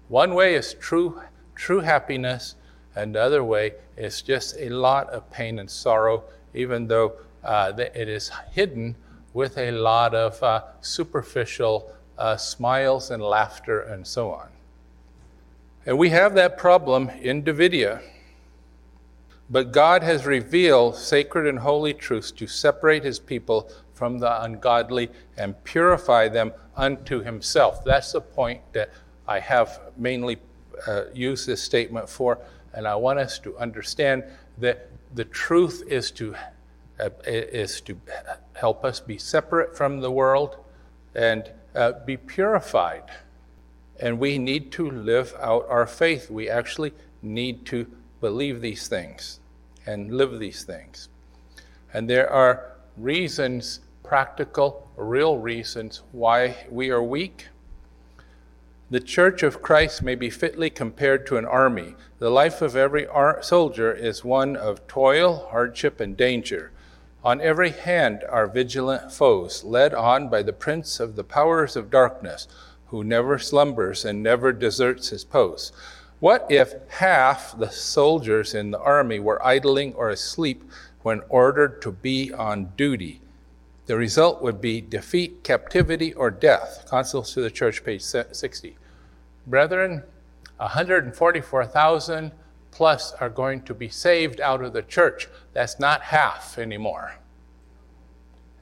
One 0.08 0.34
way 0.34 0.54
is 0.54 0.74
true, 0.74 1.22
true 1.54 1.80
happiness, 1.80 2.56
and 3.00 3.14
the 3.14 3.42
way 3.42 3.72
is 3.96 4.20
just 4.20 4.56
a 4.58 4.68
lot 4.68 5.08
of 5.08 5.30
pain 5.30 5.58
and 5.58 5.70
sorrow 5.70 6.22
even 6.54 6.86
though 6.86 7.14
uh, 7.44 7.72
it 7.76 8.08
is 8.08 8.30
hidden 8.52 8.94
with 9.32 9.56
a 9.56 9.70
lot 9.70 10.14
of 10.14 10.42
uh, 10.42 10.62
superficial 10.80 11.92
uh, 12.18 12.36
smiles 12.36 13.10
and 13.10 13.22
laughter 13.22 13.80
and 13.80 14.06
so 14.06 14.30
on. 14.30 14.48
And 15.86 15.96
we 15.96 16.10
have 16.10 16.34
that 16.34 16.58
problem 16.58 17.08
in 17.08 17.42
Davidia. 17.42 18.02
But 19.48 19.72
God 19.72 20.02
has 20.02 20.26
revealed 20.26 20.96
sacred 20.96 21.46
and 21.46 21.58
holy 21.58 21.94
truths 21.94 22.30
to 22.32 22.46
separate 22.46 23.02
his 23.02 23.18
people 23.18 23.70
from 23.94 24.18
the 24.18 24.42
ungodly 24.42 25.10
and 25.38 25.62
purify 25.64 26.28
them 26.28 26.52
unto 26.76 27.22
himself. 27.22 27.82
That's 27.84 28.12
the 28.12 28.20
point 28.20 28.60
that 28.72 28.90
I 29.26 29.40
have 29.40 29.80
mainly 29.96 30.38
uh, 30.86 31.04
used 31.14 31.46
this 31.46 31.62
statement 31.62 32.08
for. 32.08 32.38
And 32.74 32.86
I 32.86 32.94
want 32.96 33.18
us 33.18 33.38
to 33.40 33.56
understand 33.58 34.24
that 34.58 34.88
the 35.14 35.24
truth 35.24 35.82
is 35.86 36.10
to 36.12 36.34
uh, 37.00 37.08
is 37.26 37.80
to 37.80 37.98
help 38.54 38.84
us 38.84 39.00
be 39.00 39.16
separate 39.16 39.74
from 39.74 40.00
the 40.00 40.10
world 40.10 40.56
and 41.14 41.50
uh, 41.74 41.92
be 42.04 42.16
purified. 42.16 43.04
And 43.98 44.18
we 44.18 44.38
need 44.38 44.70
to 44.72 44.90
live 44.90 45.34
out 45.40 45.66
our 45.68 45.86
faith. 45.86 46.30
We 46.30 46.50
actually 46.50 46.92
need 47.22 47.64
to 47.66 47.86
believe 48.20 48.60
these 48.60 48.86
things 48.86 49.40
and 49.86 50.14
live 50.14 50.38
these 50.38 50.62
things. 50.62 51.08
And 51.92 52.08
there 52.08 52.30
are 52.30 52.72
reasons, 52.96 53.80
practical, 54.02 54.88
real 54.96 55.38
reasons, 55.38 56.02
why 56.12 56.66
we 56.70 56.90
are 56.90 57.02
weak. 57.02 57.48
The 58.92 58.98
Church 58.98 59.44
of 59.44 59.62
Christ 59.62 60.02
may 60.02 60.16
be 60.16 60.30
fitly 60.30 60.68
compared 60.68 61.24
to 61.28 61.36
an 61.36 61.44
army. 61.44 61.94
The 62.18 62.28
life 62.28 62.60
of 62.60 62.74
every 62.74 63.06
ar- 63.06 63.40
soldier 63.40 63.92
is 63.92 64.24
one 64.24 64.56
of 64.56 64.84
toil, 64.88 65.46
hardship, 65.52 66.00
and 66.00 66.16
danger. 66.16 66.72
On 67.22 67.40
every 67.40 67.70
hand 67.70 68.24
are 68.28 68.48
vigilant 68.48 69.12
foes, 69.12 69.62
led 69.62 69.94
on 69.94 70.28
by 70.28 70.42
the 70.42 70.52
prince 70.52 70.98
of 70.98 71.14
the 71.14 71.22
powers 71.22 71.76
of 71.76 71.88
darkness, 71.88 72.48
who 72.88 73.04
never 73.04 73.38
slumbers 73.38 74.04
and 74.04 74.24
never 74.24 74.52
deserts 74.52 75.10
his 75.10 75.22
post. 75.22 75.72
What 76.18 76.44
if 76.50 76.74
half 76.88 77.56
the 77.56 77.70
soldiers 77.70 78.54
in 78.54 78.72
the 78.72 78.80
army 78.80 79.20
were 79.20 79.46
idling 79.46 79.94
or 79.94 80.10
asleep 80.10 80.64
when 81.02 81.22
ordered 81.28 81.80
to 81.82 81.92
be 81.92 82.32
on 82.32 82.72
duty? 82.76 83.20
The 83.86 83.96
result 83.96 84.42
would 84.42 84.60
be 84.60 84.80
defeat, 84.80 85.44
captivity, 85.44 86.12
or 86.12 86.32
death. 86.32 86.86
Counsels 86.90 87.32
to 87.34 87.40
the 87.40 87.50
Church, 87.52 87.84
page 87.84 88.02
60. 88.02 88.76
Brethren, 89.50 90.04
144,000 90.58 92.32
plus 92.70 93.12
are 93.14 93.28
going 93.28 93.62
to 93.62 93.74
be 93.74 93.88
saved 93.88 94.40
out 94.40 94.62
of 94.62 94.72
the 94.72 94.82
church. 94.82 95.28
That's 95.52 95.80
not 95.80 96.02
half 96.02 96.56
anymore. 96.56 97.16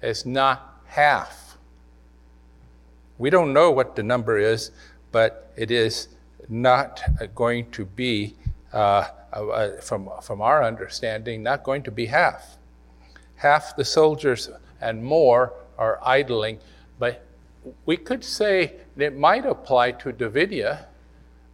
It's 0.01 0.24
not 0.24 0.81
half. 0.87 1.59
We 3.18 3.31
don't 3.31 3.53
know 3.53 3.70
what 3.70 3.96
the 3.96 4.03
number 4.03 4.38
is, 4.38 4.70
but 5.12 5.53
it 5.57 5.70
is 5.70 6.09
not 6.48 7.03
going 7.35 7.70
to 7.72 7.85
be, 7.85 8.37
uh, 8.72 9.09
uh, 9.33 9.81
from, 9.83 10.09
from 10.22 10.40
our 10.40 10.62
understanding, 10.62 11.42
not 11.42 11.64
going 11.64 11.83
to 11.83 11.90
be 11.90 12.07
half. 12.07 12.57
Half 13.37 13.77
the 13.77 13.85
soldiers 13.85 14.51
and 14.81 15.05
more 15.05 15.53
are 15.77 15.98
idling, 16.03 16.59
but 16.98 17.24
we 17.85 17.96
could 17.96 18.24
say 18.24 18.74
it 19.00 19.16
might 19.16 19.46
apply 19.46 19.92
to 19.92 20.12
Davidia 20.12 20.87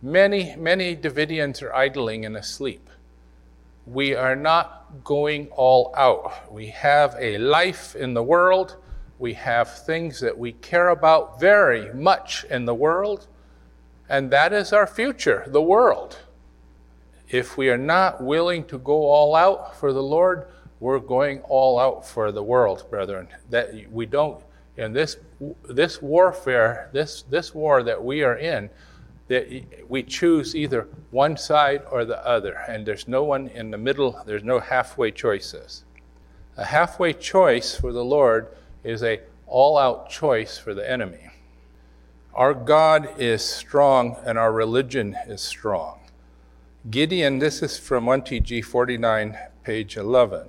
Many, 0.05 0.55
many 0.57 0.95
Davidians 0.95 1.63
are 1.63 1.75
idling 1.75 2.27
and 2.27 2.37
asleep. 2.37 2.91
We 3.87 4.15
are 4.15 4.37
not 4.37 5.03
going 5.03 5.49
all 5.49 5.95
out. 5.97 6.53
We 6.53 6.67
have 6.67 7.17
a 7.19 7.39
life 7.39 7.97
in 7.97 8.13
the 8.13 8.23
world. 8.23 8.77
We 9.19 9.33
have 9.33 9.79
things 9.87 10.21
that 10.21 10.37
we 10.37 10.53
care 10.53 10.91
about 10.91 11.41
very 11.41 11.95
much 11.95 12.45
in 12.51 12.67
the 12.67 12.75
world. 12.75 13.29
And 14.07 14.31
that 14.31 14.53
is 14.53 14.75
our 14.75 14.87
future, 14.87 15.45
the 15.47 15.63
world. 15.63 16.19
If 17.31 17.57
we 17.57 17.71
are 17.71 17.79
not 17.79 18.23
willing 18.23 18.65
to 18.67 18.79
go 18.79 19.07
all 19.07 19.35
out 19.35 19.75
for 19.75 19.95
the 19.95 20.03
Lord, 20.03 20.49
we're 20.81 20.99
going 20.99 21.41
all 21.49 21.79
out 21.79 22.07
for 22.07 22.31
the 22.31 22.43
world, 22.43 22.85
brethren. 22.91 23.29
That 23.49 23.91
we 23.91 24.05
don't, 24.05 24.45
in 24.77 24.93
this, 24.93 25.17
this 25.69 26.03
warfare, 26.03 26.91
this, 26.93 27.23
this 27.23 27.55
war 27.55 27.83
that 27.83 28.03
we 28.03 28.23
are 28.23 28.37
in, 28.37 28.71
that 29.29 29.49
we 29.89 30.03
choose 30.03 30.55
either 30.55 30.89
one 31.11 31.37
side 31.37 31.83
or 31.91 32.05
the 32.05 32.25
other, 32.27 32.55
and 32.69 32.85
there's 32.85 33.09
no 33.09 33.25
one 33.25 33.49
in 33.49 33.71
the 33.71 33.79
middle, 33.79 34.23
there's 34.27 34.45
no 34.45 34.61
halfway 34.61 35.11
choices. 35.11 35.85
A 36.57 36.65
halfway 36.65 37.13
choice 37.13 37.75
for 37.75 37.93
the 37.93 38.05
Lord 38.05 38.49
is 38.83 39.03
a 39.03 39.21
all-out 39.47 40.11
choice 40.11 40.59
for 40.59 40.75
the 40.75 40.89
enemy. 40.89 41.31
Our 42.35 42.55
God 42.55 43.09
is 43.19 43.45
strong 43.45 44.17
and 44.25 44.37
our 44.37 44.53
religion 44.53 45.17
is 45.27 45.41
strong. 45.41 46.01
Gideon, 46.91 47.39
this 47.39 47.63
is 47.63 47.79
from 47.79 48.07
1TG 48.07 48.65
49, 48.65 49.39
page 49.63 49.97
11. 49.97 50.49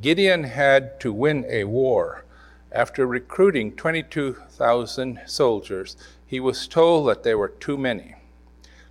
Gideon 0.00 0.44
had 0.44 0.98
to 1.00 1.12
win 1.12 1.44
a 1.48 1.64
war. 1.64 2.24
After 2.72 3.04
recruiting 3.06 3.72
22,000 3.72 5.20
soldiers, 5.26 5.96
he 6.24 6.38
was 6.38 6.68
told 6.68 7.08
that 7.08 7.24
there 7.24 7.38
were 7.38 7.48
too 7.48 7.76
many. 7.76 8.14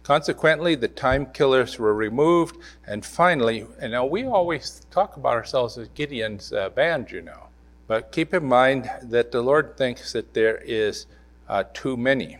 Consequently, 0.03 0.75
the 0.75 0.87
time 0.87 1.27
killers 1.27 1.79
were 1.79 1.93
removed, 1.93 2.57
and 2.85 3.05
finally, 3.05 3.65
and 3.79 3.91
now 3.91 4.05
we 4.05 4.25
always 4.25 4.81
talk 4.91 5.15
about 5.15 5.33
ourselves 5.33 5.77
as 5.77 5.87
Gideon's 5.89 6.51
uh, 6.51 6.69
band, 6.69 7.11
you 7.11 7.21
know, 7.21 7.47
but 7.87 8.11
keep 8.11 8.33
in 8.33 8.45
mind 8.45 8.89
that 9.01 9.31
the 9.31 9.41
Lord 9.41 9.77
thinks 9.77 10.11
that 10.11 10.33
there 10.33 10.57
is 10.57 11.05
uh, 11.47 11.63
too 11.73 11.95
many, 11.95 12.37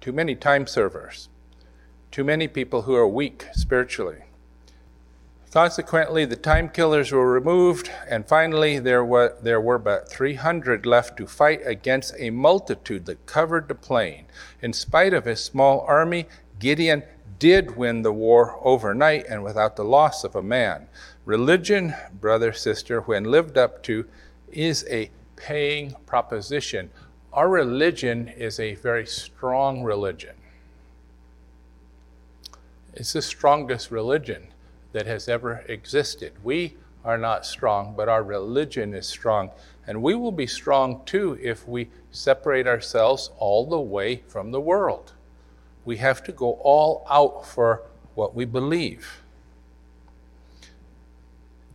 too 0.00 0.12
many 0.12 0.34
time 0.34 0.66
servers, 0.66 1.28
too 2.10 2.24
many 2.24 2.48
people 2.48 2.82
who 2.82 2.94
are 2.94 3.08
weak 3.08 3.46
spiritually. 3.52 4.22
Consequently, 5.52 6.26
the 6.26 6.36
time 6.36 6.68
killers 6.68 7.10
were 7.10 7.32
removed, 7.32 7.90
and 8.06 8.28
finally, 8.28 8.78
there 8.78 9.02
were, 9.02 9.34
there 9.40 9.60
were 9.60 9.78
but 9.78 10.06
300 10.10 10.84
left 10.84 11.16
to 11.16 11.26
fight 11.26 11.62
against 11.64 12.14
a 12.18 12.28
multitude 12.28 13.06
that 13.06 13.24
covered 13.24 13.66
the 13.66 13.74
plain. 13.74 14.26
In 14.60 14.74
spite 14.74 15.14
of 15.14 15.24
his 15.24 15.42
small 15.42 15.80
army, 15.88 16.26
Gideon 16.58 17.02
did 17.38 17.76
win 17.76 18.02
the 18.02 18.12
war 18.12 18.60
overnight 18.62 19.24
and 19.26 19.42
without 19.42 19.76
the 19.76 19.84
loss 19.84 20.22
of 20.22 20.36
a 20.36 20.42
man. 20.42 20.86
Religion, 21.24 21.94
brother, 22.20 22.52
sister, 22.52 23.00
when 23.00 23.24
lived 23.24 23.56
up 23.56 23.82
to, 23.84 24.06
is 24.52 24.84
a 24.90 25.10
paying 25.36 25.94
proposition. 26.04 26.90
Our 27.32 27.48
religion 27.48 28.28
is 28.28 28.60
a 28.60 28.74
very 28.74 29.06
strong 29.06 29.82
religion. 29.82 30.36
It's 32.92 33.14
the 33.14 33.22
strongest 33.22 33.90
religion 33.90 34.48
that 34.92 35.06
has 35.06 35.28
ever 35.28 35.64
existed. 35.68 36.32
We 36.42 36.76
are 37.04 37.18
not 37.18 37.46
strong, 37.46 37.94
but 37.96 38.08
our 38.08 38.22
religion 38.22 38.94
is 38.94 39.06
strong. 39.06 39.50
And 39.86 40.02
we 40.02 40.14
will 40.14 40.32
be 40.32 40.46
strong 40.46 41.02
too 41.06 41.38
if 41.40 41.66
we 41.66 41.90
separate 42.10 42.66
ourselves 42.66 43.30
all 43.38 43.66
the 43.66 43.80
way 43.80 44.22
from 44.26 44.50
the 44.50 44.60
world. 44.60 45.12
We 45.84 45.96
have 45.98 46.22
to 46.24 46.32
go 46.32 46.52
all 46.62 47.06
out 47.08 47.46
for 47.46 47.82
what 48.14 48.34
we 48.34 48.44
believe. 48.44 49.22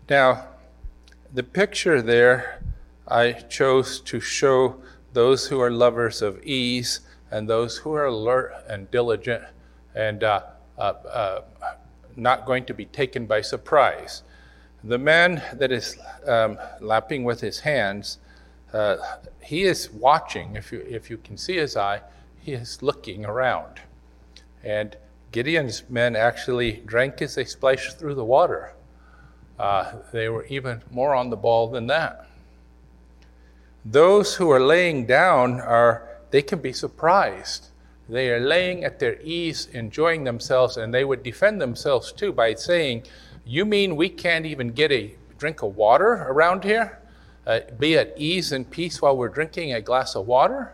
Now, 0.09 0.47
the 1.33 1.43
picture 1.43 2.01
there 2.01 2.61
I 3.07 3.33
chose 3.33 3.99
to 4.01 4.19
show 4.19 4.75
those 5.13 5.47
who 5.47 5.59
are 5.59 5.71
lovers 5.71 6.21
of 6.21 6.43
ease 6.43 7.01
and 7.31 7.49
those 7.49 7.77
who 7.77 7.93
are 7.93 8.05
alert 8.05 8.53
and 8.67 8.89
diligent 8.91 9.43
and 9.95 10.23
uh, 10.23 10.41
uh, 10.77 10.93
uh, 11.11 11.41
not 12.15 12.45
going 12.45 12.65
to 12.65 12.73
be 12.73 12.85
taken 12.85 13.25
by 13.25 13.41
surprise. 13.41 14.23
The 14.83 14.97
man 14.97 15.41
that 15.53 15.71
is 15.71 15.97
um, 16.27 16.57
lapping 16.81 17.23
with 17.23 17.41
his 17.41 17.59
hands, 17.59 18.17
uh, 18.73 18.97
he 19.41 19.63
is 19.63 19.89
watching. 19.91 20.55
If 20.55 20.71
you, 20.71 20.85
if 20.89 21.09
you 21.09 21.17
can 21.17 21.37
see 21.37 21.57
his 21.57 21.77
eye, 21.77 22.01
he 22.41 22.53
is 22.53 22.81
looking 22.81 23.25
around. 23.25 23.79
And 24.63 24.97
Gideon's 25.31 25.83
men 25.89 26.15
actually 26.15 26.83
drank 26.85 27.21
as 27.21 27.35
they 27.35 27.45
splashed 27.45 27.97
through 27.97 28.15
the 28.15 28.25
water. 28.25 28.73
Uh, 29.57 29.93
they 30.11 30.29
were 30.29 30.45
even 30.45 30.81
more 30.91 31.15
on 31.15 31.29
the 31.29 31.37
ball 31.37 31.69
than 31.69 31.87
that. 31.87 32.27
Those 33.85 34.35
who 34.35 34.49
are 34.51 34.59
laying 34.59 35.05
down 35.05 35.59
are, 35.59 36.07
they 36.31 36.41
can 36.41 36.59
be 36.59 36.73
surprised 36.73 37.67
they 38.09 38.29
are 38.29 38.39
laying 38.39 38.83
at 38.83 38.99
their 38.99 39.19
ease, 39.21 39.67
enjoying 39.73 40.23
themselves, 40.23 40.77
and 40.77 40.93
they 40.93 41.05
would 41.05 41.23
defend 41.23 41.61
themselves 41.61 42.11
too 42.11 42.33
by 42.33 42.53
saying, 42.53 43.03
You 43.45 43.65
mean 43.65 43.95
we 43.95 44.09
can't 44.09 44.45
even 44.45 44.71
get 44.71 44.91
a 44.91 45.15
drink 45.37 45.63
of 45.63 45.75
water 45.75 46.25
around 46.27 46.63
here? 46.63 46.99
Uh, 47.45 47.59
be 47.77 47.97
at 47.97 48.13
ease 48.17 48.51
and 48.51 48.69
peace 48.69 49.01
while 49.01 49.15
we're 49.15 49.29
drinking 49.29 49.73
a 49.73 49.81
glass 49.81 50.15
of 50.15 50.27
water? 50.27 50.73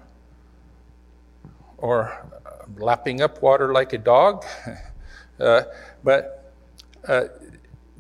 Or 1.77 2.27
uh, 2.45 2.65
lapping 2.77 3.21
up 3.21 3.41
water 3.41 3.73
like 3.73 3.93
a 3.93 3.97
dog? 3.97 4.45
uh, 5.39 5.63
but 6.03 6.53
uh, 7.07 7.25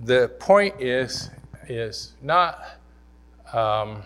the 0.01 0.29
point 0.39 0.81
is, 0.81 1.29
is 1.67 2.13
not, 2.21 2.63
um, 3.53 4.01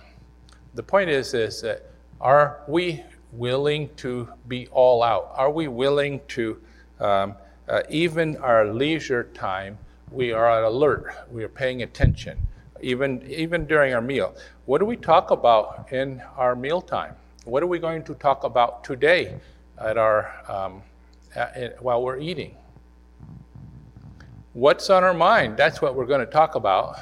the 0.73 0.83
point 0.83 1.09
is, 1.09 1.33
is 1.33 1.61
that 1.61 1.89
are 2.19 2.61
we 2.67 3.03
willing 3.37 3.89
to 3.95 4.27
be 4.47 4.67
all 4.67 5.03
out? 5.03 5.31
Are 5.35 5.49
we 5.49 5.67
willing 5.67 6.21
to, 6.29 6.61
um, 6.99 7.35
uh, 7.67 7.81
even 7.89 8.37
our 8.37 8.65
leisure 8.71 9.25
time, 9.33 9.77
we 10.11 10.31
are 10.31 10.63
alert, 10.63 11.13
we 11.31 11.43
are 11.43 11.49
paying 11.49 11.81
attention, 11.81 12.37
even, 12.81 13.23
even 13.27 13.65
during 13.65 13.93
our 13.93 14.01
meal. 14.01 14.35
What 14.65 14.77
do 14.77 14.85
we 14.85 14.95
talk 14.95 15.31
about 15.31 15.91
in 15.91 16.21
our 16.37 16.55
meal 16.55 16.81
time? 16.81 17.15
What 17.45 17.63
are 17.63 17.67
we 17.67 17.79
going 17.79 18.03
to 18.03 18.13
talk 18.15 18.43
about 18.43 18.83
today 18.83 19.35
at 19.79 19.97
our, 19.97 20.31
um, 20.47 20.83
at, 21.35 21.81
while 21.81 22.03
we're 22.03 22.19
eating? 22.19 22.55
What's 24.53 24.91
on 24.91 25.03
our 25.03 25.15
mind? 25.15 25.57
That's 25.57 25.81
what 25.81 25.95
we're 25.95 26.05
going 26.05 26.19
to 26.19 26.31
talk 26.31 26.53
about. 26.53 26.99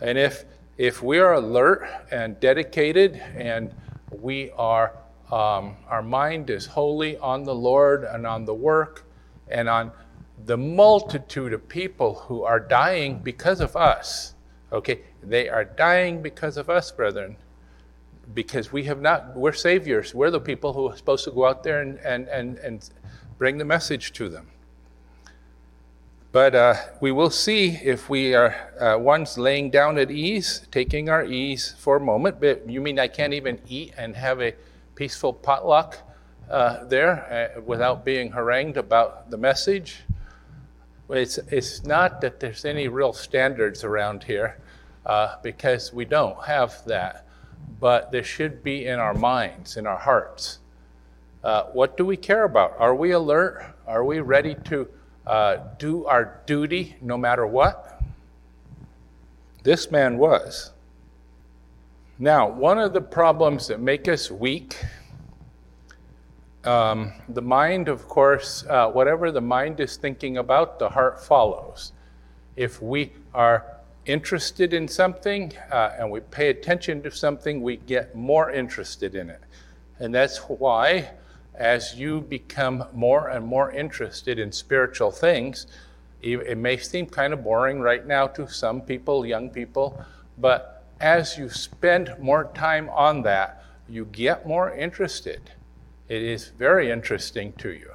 And 0.00 0.18
if, 0.18 0.44
if 0.76 1.02
we 1.02 1.20
are 1.20 1.34
alert 1.34 1.88
and 2.10 2.38
dedicated 2.40 3.14
and 3.36 3.72
we 4.10 4.50
are 4.58 4.92
um, 5.34 5.76
our 5.88 6.02
mind 6.02 6.50
is 6.50 6.66
wholly 6.66 7.16
on 7.18 7.44
the 7.44 7.54
Lord 7.54 8.04
and 8.04 8.26
on 8.26 8.44
the 8.44 8.54
work 8.54 9.04
and 9.48 9.68
on 9.68 9.90
the 10.46 10.56
multitude 10.56 11.52
of 11.52 11.68
people 11.68 12.14
who 12.14 12.42
are 12.42 12.60
dying 12.60 13.18
because 13.18 13.60
of 13.60 13.76
us, 13.76 14.34
Okay, 14.74 15.02
they 15.22 15.48
are 15.48 15.64
dying 15.64 16.20
because 16.20 16.56
of 16.56 16.68
us, 16.68 16.90
brethren. 16.90 17.36
Because 18.34 18.72
we 18.72 18.82
have 18.84 19.00
not, 19.00 19.36
we're 19.36 19.52
saviors. 19.52 20.12
We're 20.12 20.32
the 20.32 20.40
people 20.40 20.72
who 20.72 20.88
are 20.88 20.96
supposed 20.96 21.24
to 21.24 21.30
go 21.30 21.46
out 21.46 21.62
there 21.62 21.80
and, 21.80 21.98
and, 22.00 22.26
and, 22.26 22.58
and 22.58 22.90
bring 23.38 23.58
the 23.58 23.64
message 23.64 24.12
to 24.14 24.28
them. 24.28 24.48
But 26.32 26.56
uh, 26.56 26.74
we 27.00 27.12
will 27.12 27.30
see 27.30 27.78
if 27.84 28.10
we 28.10 28.34
are 28.34 28.56
uh, 28.80 28.98
ones 28.98 29.38
laying 29.38 29.70
down 29.70 29.96
at 29.98 30.10
ease, 30.10 30.66
taking 30.72 31.08
our 31.08 31.24
ease 31.24 31.76
for 31.78 31.96
a 31.98 32.00
moment. 32.00 32.40
But 32.40 32.68
you 32.68 32.80
mean 32.80 32.98
I 32.98 33.06
can't 33.06 33.32
even 33.32 33.60
eat 33.68 33.94
and 33.96 34.16
have 34.16 34.42
a 34.42 34.54
peaceful 34.94 35.32
potluck 35.32 35.98
uh, 36.50 36.84
there 36.84 37.56
uh, 37.56 37.60
without 37.60 38.04
being 38.04 38.32
harangued 38.32 38.76
about 38.76 39.30
the 39.30 39.36
message? 39.36 40.02
It's, 41.10 41.38
it's 41.38 41.84
not 41.84 42.20
that 42.20 42.40
there's 42.40 42.64
any 42.64 42.88
real 42.88 43.12
standards 43.12 43.84
around 43.84 44.24
here 44.24 44.58
uh, 45.04 45.36
because 45.42 45.92
we 45.92 46.04
don't 46.04 46.42
have 46.44 46.84
that. 46.86 47.26
But 47.80 48.10
there 48.12 48.24
should 48.24 48.62
be 48.62 48.86
in 48.86 48.98
our 48.98 49.14
minds, 49.14 49.76
in 49.76 49.86
our 49.86 49.98
hearts. 49.98 50.58
Uh, 51.42 51.64
what 51.72 51.96
do 51.96 52.06
we 52.06 52.16
care 52.16 52.44
about? 52.44 52.74
Are 52.78 52.94
we 52.94 53.10
alert? 53.10 53.74
Are 53.86 54.04
we 54.04 54.20
ready 54.20 54.54
to? 54.66 54.88
uh, 55.26 55.58
do 55.78 56.04
our 56.06 56.40
duty 56.46 56.96
no 57.00 57.16
matter 57.16 57.46
what? 57.46 58.00
This 59.62 59.90
man 59.90 60.18
was. 60.18 60.72
Now, 62.18 62.48
one 62.48 62.78
of 62.78 62.92
the 62.92 63.00
problems 63.00 63.66
that 63.66 63.80
make 63.80 64.06
us 64.06 64.30
weak, 64.30 64.76
um, 66.62 67.12
the 67.28 67.42
mind, 67.42 67.88
of 67.88 68.06
course, 68.08 68.64
uh, 68.70 68.88
whatever 68.88 69.32
the 69.32 69.40
mind 69.40 69.80
is 69.80 69.96
thinking 69.96 70.36
about, 70.36 70.78
the 70.78 70.88
heart 70.88 71.20
follows. 71.20 71.90
If 72.54 72.80
we 72.80 73.12
are 73.34 73.66
interested 74.06 74.72
in 74.72 74.86
something 74.86 75.52
uh, 75.72 75.96
and 75.98 76.08
we 76.08 76.20
pay 76.20 76.50
attention 76.50 77.02
to 77.02 77.10
something, 77.10 77.60
we 77.62 77.78
get 77.78 78.14
more 78.14 78.52
interested 78.52 79.16
in 79.16 79.28
it. 79.28 79.42
And 79.98 80.14
that's 80.14 80.38
why 80.38 81.10
as 81.56 81.96
you 81.96 82.20
become 82.20 82.84
more 82.92 83.28
and 83.28 83.44
more 83.44 83.72
interested 83.72 84.38
in 84.38 84.52
spiritual 84.52 85.10
things, 85.10 85.66
it 86.22 86.56
may 86.56 86.76
seem 86.76 87.06
kind 87.06 87.32
of 87.32 87.44
boring 87.44 87.80
right 87.80 88.06
now 88.06 88.26
to 88.28 88.48
some 88.48 88.80
people, 88.80 89.26
young 89.26 89.50
people, 89.50 90.02
but 90.38 90.73
as 91.04 91.36
you 91.36 91.50
spend 91.50 92.16
more 92.18 92.50
time 92.54 92.88
on 92.88 93.20
that, 93.20 93.62
you 93.86 94.06
get 94.06 94.46
more 94.46 94.74
interested. 94.74 95.50
It 96.08 96.22
is 96.22 96.48
very 96.48 96.90
interesting 96.90 97.52
to 97.58 97.68
you. 97.68 97.90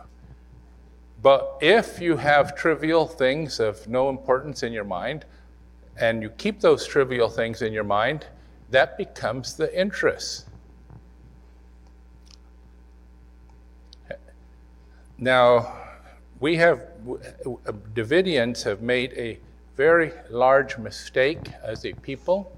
But 1.19 1.58
if 1.60 2.00
you 2.00 2.17
have 2.17 2.56
trivial 2.56 3.08
things 3.08 3.60
of 3.60 3.88
no 3.88 4.10
importance 4.10 4.62
in 4.62 4.72
your 4.72 4.84
mind, 4.84 5.26
and 5.98 6.22
you 6.22 6.30
keep 6.30 6.62
those 6.62 6.86
trivial 6.86 7.30
things 7.30 7.63
in 7.63 7.74
your 7.74 7.84
mind, 7.84 8.28
that 8.69 8.95
becomes 8.95 9.56
the 9.58 9.76
interest. 9.78 10.45
Now, 15.17 15.74
we 16.39 16.58
have, 16.58 16.82
uh, 17.10 17.72
Davidians 17.95 18.63
have 18.63 18.84
made 18.84 19.13
a 19.13 19.39
very 19.76 20.13
large 20.30 20.78
mistake 20.78 21.39
as 21.63 21.86
a 21.86 21.93
people. 21.93 22.56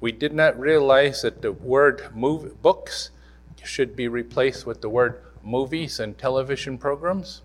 We 0.00 0.12
did 0.12 0.32
not 0.32 0.58
realize 0.58 1.22
that 1.22 1.42
the 1.42 1.52
word 1.52 2.14
move, 2.14 2.62
books 2.62 3.10
should 3.62 3.94
be 3.94 4.08
replaced 4.08 4.66
with 4.66 4.80
the 4.80 4.88
word 4.88 5.20
movies 5.42 6.00
and 6.00 6.16
television 6.16 6.78
programs. 6.78 7.42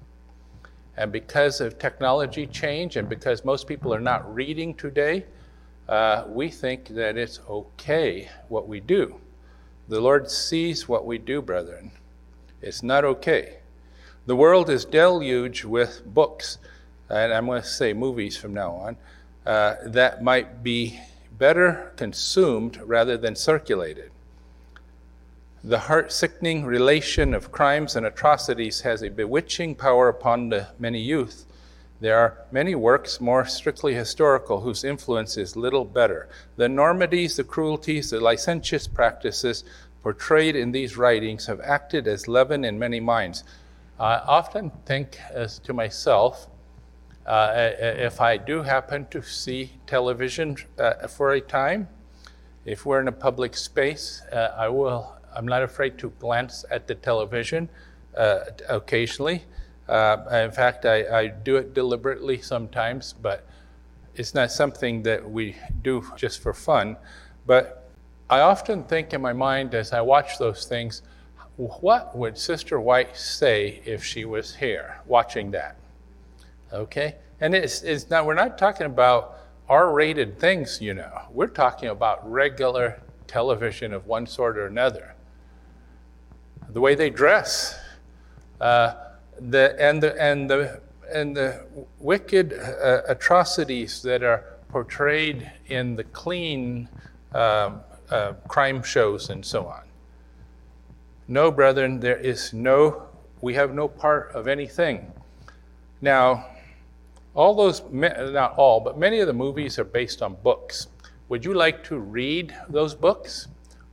And 0.97 1.11
because 1.11 1.59
of 1.59 1.77
technology 1.77 2.47
change 2.47 2.95
and 2.95 3.09
because 3.09 3.43
most 3.43 3.67
people 3.67 3.93
are 3.93 3.99
not 3.99 4.33
reading 4.33 4.73
today, 4.73 5.25
uh, 5.89 6.23
we 6.27 6.49
think 6.49 6.87
that 6.89 7.17
it's 7.17 7.41
okay 7.49 8.29
what 8.47 8.67
we 8.67 8.79
do. 8.79 9.19
The 9.89 9.99
Lord 9.99 10.31
sees 10.31 10.87
what 10.87 11.05
we 11.05 11.17
do, 11.17 11.41
brethren. 11.41 11.91
It's 12.61 12.81
not 12.81 13.03
okay. 13.03 13.57
The 14.25 14.35
world 14.35 14.69
is 14.69 14.85
deluged 14.85 15.65
with 15.65 16.03
books, 16.05 16.57
and 17.09 17.33
I'm 17.33 17.45
going 17.45 17.61
to 17.61 17.67
say 17.67 17.93
movies 17.93 18.37
from 18.37 18.53
now 18.53 18.71
on, 18.71 18.97
uh, 19.45 19.75
that 19.85 20.23
might 20.23 20.63
be 20.63 20.99
better 21.37 21.91
consumed 21.95 22.77
rather 22.83 23.17
than 23.17 23.35
circulated. 23.35 24.11
The 25.63 25.79
heart 25.79 26.11
sickening 26.11 26.63
relation 26.65 27.33
of 27.33 27.51
crimes 27.51 27.95
and 27.95 28.05
atrocities 28.05 28.81
has 28.81 29.01
a 29.01 29.09
bewitching 29.09 29.75
power 29.75 30.07
upon 30.07 30.49
the 30.49 30.67
many 30.77 30.99
youth. 30.99 31.45
There 32.01 32.17
are 32.17 32.45
many 32.51 32.75
works 32.75 33.19
more 33.19 33.45
strictly 33.45 33.95
historical 33.95 34.61
whose 34.61 34.83
influence 34.83 35.37
is 35.37 35.55
little 35.55 35.85
better. 35.85 36.29
The 36.55 36.65
enormities, 36.65 37.37
the 37.37 37.43
cruelties, 37.43 38.11
the 38.11 38.19
licentious 38.19 38.87
practices 38.87 39.63
portrayed 40.03 40.55
in 40.55 40.71
these 40.71 40.97
writings 40.97 41.47
have 41.47 41.59
acted 41.61 42.07
as 42.07 42.27
leaven 42.27 42.63
in 42.63 42.77
many 42.77 42.99
minds. 42.99 43.43
I 43.99 44.17
often 44.17 44.71
think 44.85 45.17
as 45.31 45.57
to 45.59 45.73
myself, 45.73 46.47
uh, 47.25 47.71
if 47.79 48.21
I 48.21 48.37
do 48.37 48.61
happen 48.61 49.07
to 49.09 49.21
see 49.21 49.71
television 49.87 50.57
uh, 50.77 51.07
for 51.07 51.31
a 51.31 51.41
time, 51.41 51.87
if 52.65 52.85
we're 52.85 53.01
in 53.01 53.07
a 53.07 53.11
public 53.11 53.55
space, 53.55 54.21
uh, 54.31 54.53
I 54.57 54.69
will. 54.69 55.13
I'm 55.35 55.47
not 55.47 55.63
afraid 55.63 55.97
to 55.99 56.11
glance 56.19 56.63
at 56.71 56.87
the 56.87 56.95
television 56.95 57.69
uh, 58.15 58.39
occasionally. 58.69 59.43
Uh, 59.87 60.17
in 60.45 60.51
fact, 60.51 60.85
I, 60.85 61.19
I, 61.19 61.27
do 61.27 61.57
it 61.57 61.73
deliberately 61.73 62.41
sometimes, 62.41 63.13
but 63.13 63.45
it's 64.15 64.33
not 64.33 64.51
something 64.51 65.03
that 65.03 65.29
we 65.29 65.55
do 65.83 66.03
just 66.15 66.41
for 66.41 66.53
fun. 66.53 66.97
But 67.45 67.87
I 68.29 68.39
often 68.39 68.83
think 68.85 69.13
in 69.13 69.21
my 69.21 69.33
mind 69.33 69.75
as 69.75 69.93
I 69.93 70.01
watch 70.01 70.39
those 70.39 70.65
things, 70.65 71.03
what 71.57 72.17
would 72.17 72.37
Sister 72.37 72.79
White 72.79 73.15
say 73.15 73.81
if 73.85 74.03
she 74.03 74.25
was 74.25 74.55
here 74.55 75.01
watching 75.05 75.51
that? 75.51 75.75
Okay? 76.75 77.15
And 77.41 77.55
it's, 77.55 77.81
it's 77.81 78.09
not, 78.09 78.25
we're 78.25 78.33
not 78.33 78.57
talking 78.57 78.85
about 78.85 79.37
R 79.67 79.91
rated 79.91 80.39
things, 80.39 80.79
you 80.81 80.93
know. 80.93 81.11
We're 81.31 81.47
talking 81.47 81.89
about 81.89 82.29
regular 82.29 83.01
television 83.27 83.93
of 83.93 84.05
one 84.05 84.27
sort 84.27 84.57
or 84.57 84.67
another. 84.67 85.15
The 86.69 86.81
way 86.81 86.95
they 86.95 87.09
dress, 87.09 87.79
uh, 88.61 88.93
the, 89.39 89.75
and, 89.79 90.01
the, 90.01 90.21
and, 90.21 90.49
the, 90.49 90.81
and 91.11 91.35
the 91.35 91.65
wicked 91.99 92.53
uh, 92.53 93.01
atrocities 93.07 94.01
that 94.03 94.23
are 94.23 94.43
portrayed 94.69 95.51
in 95.67 95.95
the 95.95 96.03
clean 96.03 96.87
um, 97.33 97.81
uh, 98.09 98.33
crime 98.47 98.83
shows 98.83 99.29
and 99.29 99.43
so 99.45 99.65
on. 99.65 99.81
No, 101.27 101.49
brethren, 101.49 101.99
there 101.99 102.17
is 102.17 102.53
no, 102.53 103.03
we 103.41 103.55
have 103.55 103.73
no 103.73 103.87
part 103.87 104.31
of 104.33 104.47
anything. 104.47 105.11
Now, 106.01 106.45
all 107.35 107.53
those, 107.53 107.83
not 107.91 108.55
all, 108.57 108.79
but 108.79 108.97
many 108.97 109.19
of 109.19 109.27
the 109.27 109.33
movies 109.33 109.77
are 109.77 109.83
based 109.83 110.21
on 110.21 110.35
books. 110.35 110.87
Would 111.27 111.43
you 111.43 111.53
like 111.53 111.83
to 111.85 111.99
read 111.99 112.55
those 112.69 112.95
books? 112.95 113.47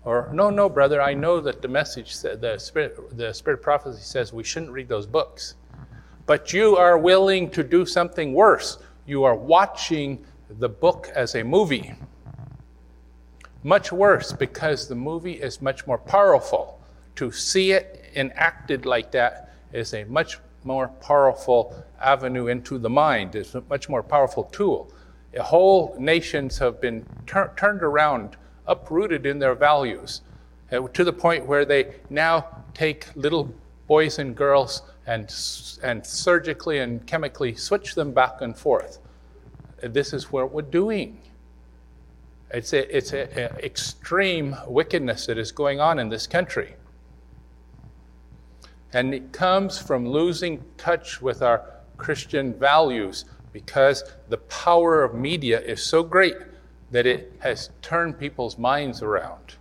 Or, 0.04 0.30
no, 0.32 0.50
no, 0.50 0.68
brother, 0.68 1.02
I 1.02 1.14
know 1.14 1.40
that 1.40 1.60
the 1.60 1.68
message, 1.68 2.18
the 2.20 2.56
spirit, 2.58 3.16
the 3.16 3.32
spirit 3.32 3.62
prophecy 3.62 4.02
says 4.02 4.32
we 4.32 4.44
shouldn't 4.44 4.72
read 4.72 4.88
those 4.88 5.06
books. 5.06 5.56
But 6.26 6.52
you 6.52 6.76
are 6.76 6.98
willing 6.98 7.50
to 7.50 7.62
do 7.62 7.84
something 7.84 8.32
worse. 8.32 8.78
You 9.06 9.24
are 9.24 9.34
watching 9.34 10.24
the 10.48 10.68
book 10.68 11.10
as 11.14 11.34
a 11.34 11.42
movie. 11.42 11.94
Much 13.64 13.92
worse 13.92 14.32
because 14.32 14.88
the 14.88 14.94
movie 14.94 15.34
is 15.34 15.62
much 15.62 15.86
more 15.86 15.98
powerful 15.98 16.80
to 17.16 17.30
see 17.30 17.72
it 17.72 18.10
enacted 18.14 18.86
like 18.86 19.10
that 19.12 19.54
is 19.72 19.94
a 19.94 20.04
much 20.04 20.38
more 20.64 20.88
powerful 20.88 21.84
avenue 22.00 22.46
into 22.48 22.78
the 22.78 22.90
mind, 22.90 23.34
it's 23.34 23.54
a 23.54 23.62
much 23.68 23.88
more 23.88 24.02
powerful 24.02 24.44
tool. 24.44 24.92
Whole 25.40 25.94
nations 25.98 26.58
have 26.58 26.80
been 26.80 27.06
tur- 27.26 27.52
turned 27.56 27.82
around, 27.82 28.36
uprooted 28.66 29.24
in 29.24 29.38
their 29.38 29.54
values, 29.54 30.20
uh, 30.70 30.86
to 30.88 31.04
the 31.04 31.12
point 31.12 31.46
where 31.46 31.64
they 31.64 31.94
now 32.10 32.46
take 32.74 33.06
little 33.14 33.52
boys 33.86 34.18
and 34.18 34.36
girls 34.36 34.82
and, 35.06 35.34
and 35.82 36.04
surgically 36.06 36.78
and 36.78 37.06
chemically 37.06 37.54
switch 37.54 37.94
them 37.94 38.12
back 38.12 38.40
and 38.40 38.56
forth. 38.56 38.98
This 39.82 40.12
is 40.12 40.30
what 40.30 40.52
we're 40.52 40.62
doing. 40.62 41.20
It's 42.50 42.72
an 42.72 42.84
it's 42.90 43.12
a, 43.12 43.22
a 43.22 43.64
extreme 43.64 44.54
wickedness 44.66 45.26
that 45.26 45.38
is 45.38 45.50
going 45.52 45.80
on 45.80 45.98
in 45.98 46.08
this 46.10 46.26
country. 46.26 46.74
And 48.92 49.14
it 49.14 49.32
comes 49.32 49.78
from 49.78 50.06
losing 50.08 50.62
touch 50.76 51.22
with 51.22 51.42
our 51.42 51.64
Christian 51.96 52.54
values 52.54 53.24
because 53.52 54.04
the 54.28 54.38
power 54.38 55.02
of 55.02 55.14
media 55.14 55.60
is 55.60 55.82
so 55.82 56.02
great 56.02 56.36
that 56.90 57.06
it 57.06 57.32
has 57.38 57.70
turned 57.80 58.18
people's 58.18 58.58
minds 58.58 59.02
around. 59.02 59.56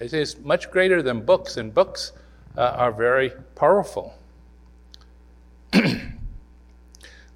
It 0.00 0.12
is 0.12 0.38
much 0.40 0.70
greater 0.70 1.02
than 1.02 1.22
books, 1.22 1.56
and 1.56 1.74
books 1.74 2.12
uh, 2.56 2.74
are 2.76 2.92
very 2.92 3.32
powerful. 3.54 4.14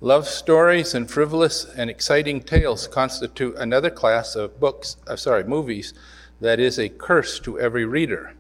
Love 0.01 0.27
stories 0.27 0.95
and 0.95 1.09
frivolous 1.09 1.65
and 1.65 1.89
exciting 1.89 2.41
tales 2.41 2.89
constitute 2.89 3.55
another 3.57 3.91
class 3.91 4.35
of 4.35 4.59
books, 4.59 4.97
uh, 5.07 5.15
sorry, 5.15 5.45
movies 5.45 5.95
that 6.41 6.59
is 6.59 6.79
a 6.79 6.89
curse 6.89 7.39
to 7.39 7.59
every 7.61 7.85
reader, 7.85 8.35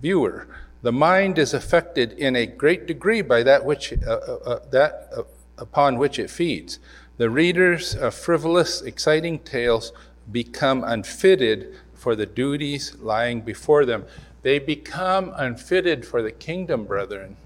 viewer. 0.00 0.48
The 0.86 0.92
mind 0.92 1.36
is 1.40 1.52
affected 1.52 2.12
in 2.12 2.36
a 2.36 2.46
great 2.46 2.86
degree 2.86 3.20
by 3.20 3.42
that 3.42 3.64
which 3.64 3.92
uh, 3.92 4.08
uh, 4.08 4.38
uh 4.46 4.58
that 4.70 5.08
uh, 5.16 5.22
upon 5.58 5.98
which 5.98 6.20
it 6.20 6.30
feeds. 6.30 6.78
The 7.16 7.28
readers 7.28 7.96
of 7.96 8.14
frivolous, 8.14 8.82
exciting 8.82 9.40
tales 9.40 9.92
become 10.30 10.84
unfitted 10.84 11.74
for 11.94 12.14
the 12.14 12.24
duties 12.24 12.94
lying 13.00 13.40
before 13.40 13.84
them. 13.84 14.04
They 14.42 14.60
become 14.60 15.32
unfitted 15.34 16.06
for 16.06 16.22
the 16.22 16.30
kingdom, 16.30 16.84
brethren. 16.84 17.36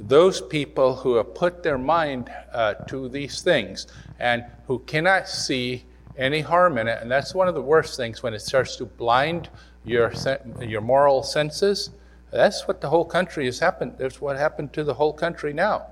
Those 0.00 0.40
people 0.40 0.96
who 0.96 1.16
have 1.16 1.34
put 1.34 1.62
their 1.62 1.76
mind 1.76 2.32
uh, 2.54 2.72
to 2.88 3.10
these 3.10 3.42
things 3.42 3.86
and 4.18 4.46
who 4.66 4.78
cannot 4.78 5.28
see 5.28 5.84
any 6.16 6.40
harm 6.40 6.78
in 6.78 6.88
it, 6.88 7.02
and 7.02 7.10
that's 7.10 7.34
one 7.34 7.48
of 7.48 7.54
the 7.54 7.60
worst 7.60 7.98
things 7.98 8.22
when 8.22 8.32
it 8.32 8.40
starts 8.40 8.76
to 8.76 8.86
blind 8.86 9.50
your, 9.84 10.12
your 10.60 10.80
moral 10.80 11.22
senses. 11.22 11.90
That's 12.30 12.66
what 12.66 12.80
the 12.80 12.88
whole 12.88 13.04
country 13.04 13.44
has 13.46 13.58
happened. 13.58 13.96
That's 13.98 14.20
what 14.20 14.36
happened 14.36 14.72
to 14.74 14.84
the 14.84 14.94
whole 14.94 15.12
country 15.12 15.52
now. 15.52 15.86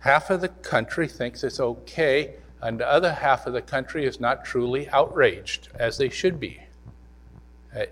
Half 0.00 0.30
of 0.30 0.40
the 0.40 0.48
country 0.48 1.06
thinks 1.06 1.44
it's 1.44 1.60
okay, 1.60 2.34
and 2.60 2.80
the 2.80 2.88
other 2.88 3.12
half 3.12 3.46
of 3.46 3.52
the 3.52 3.62
country 3.62 4.04
is 4.04 4.18
not 4.18 4.44
truly 4.44 4.88
outraged, 4.88 5.68
as 5.78 5.98
they 5.98 6.08
should 6.08 6.40
be. 6.40 6.60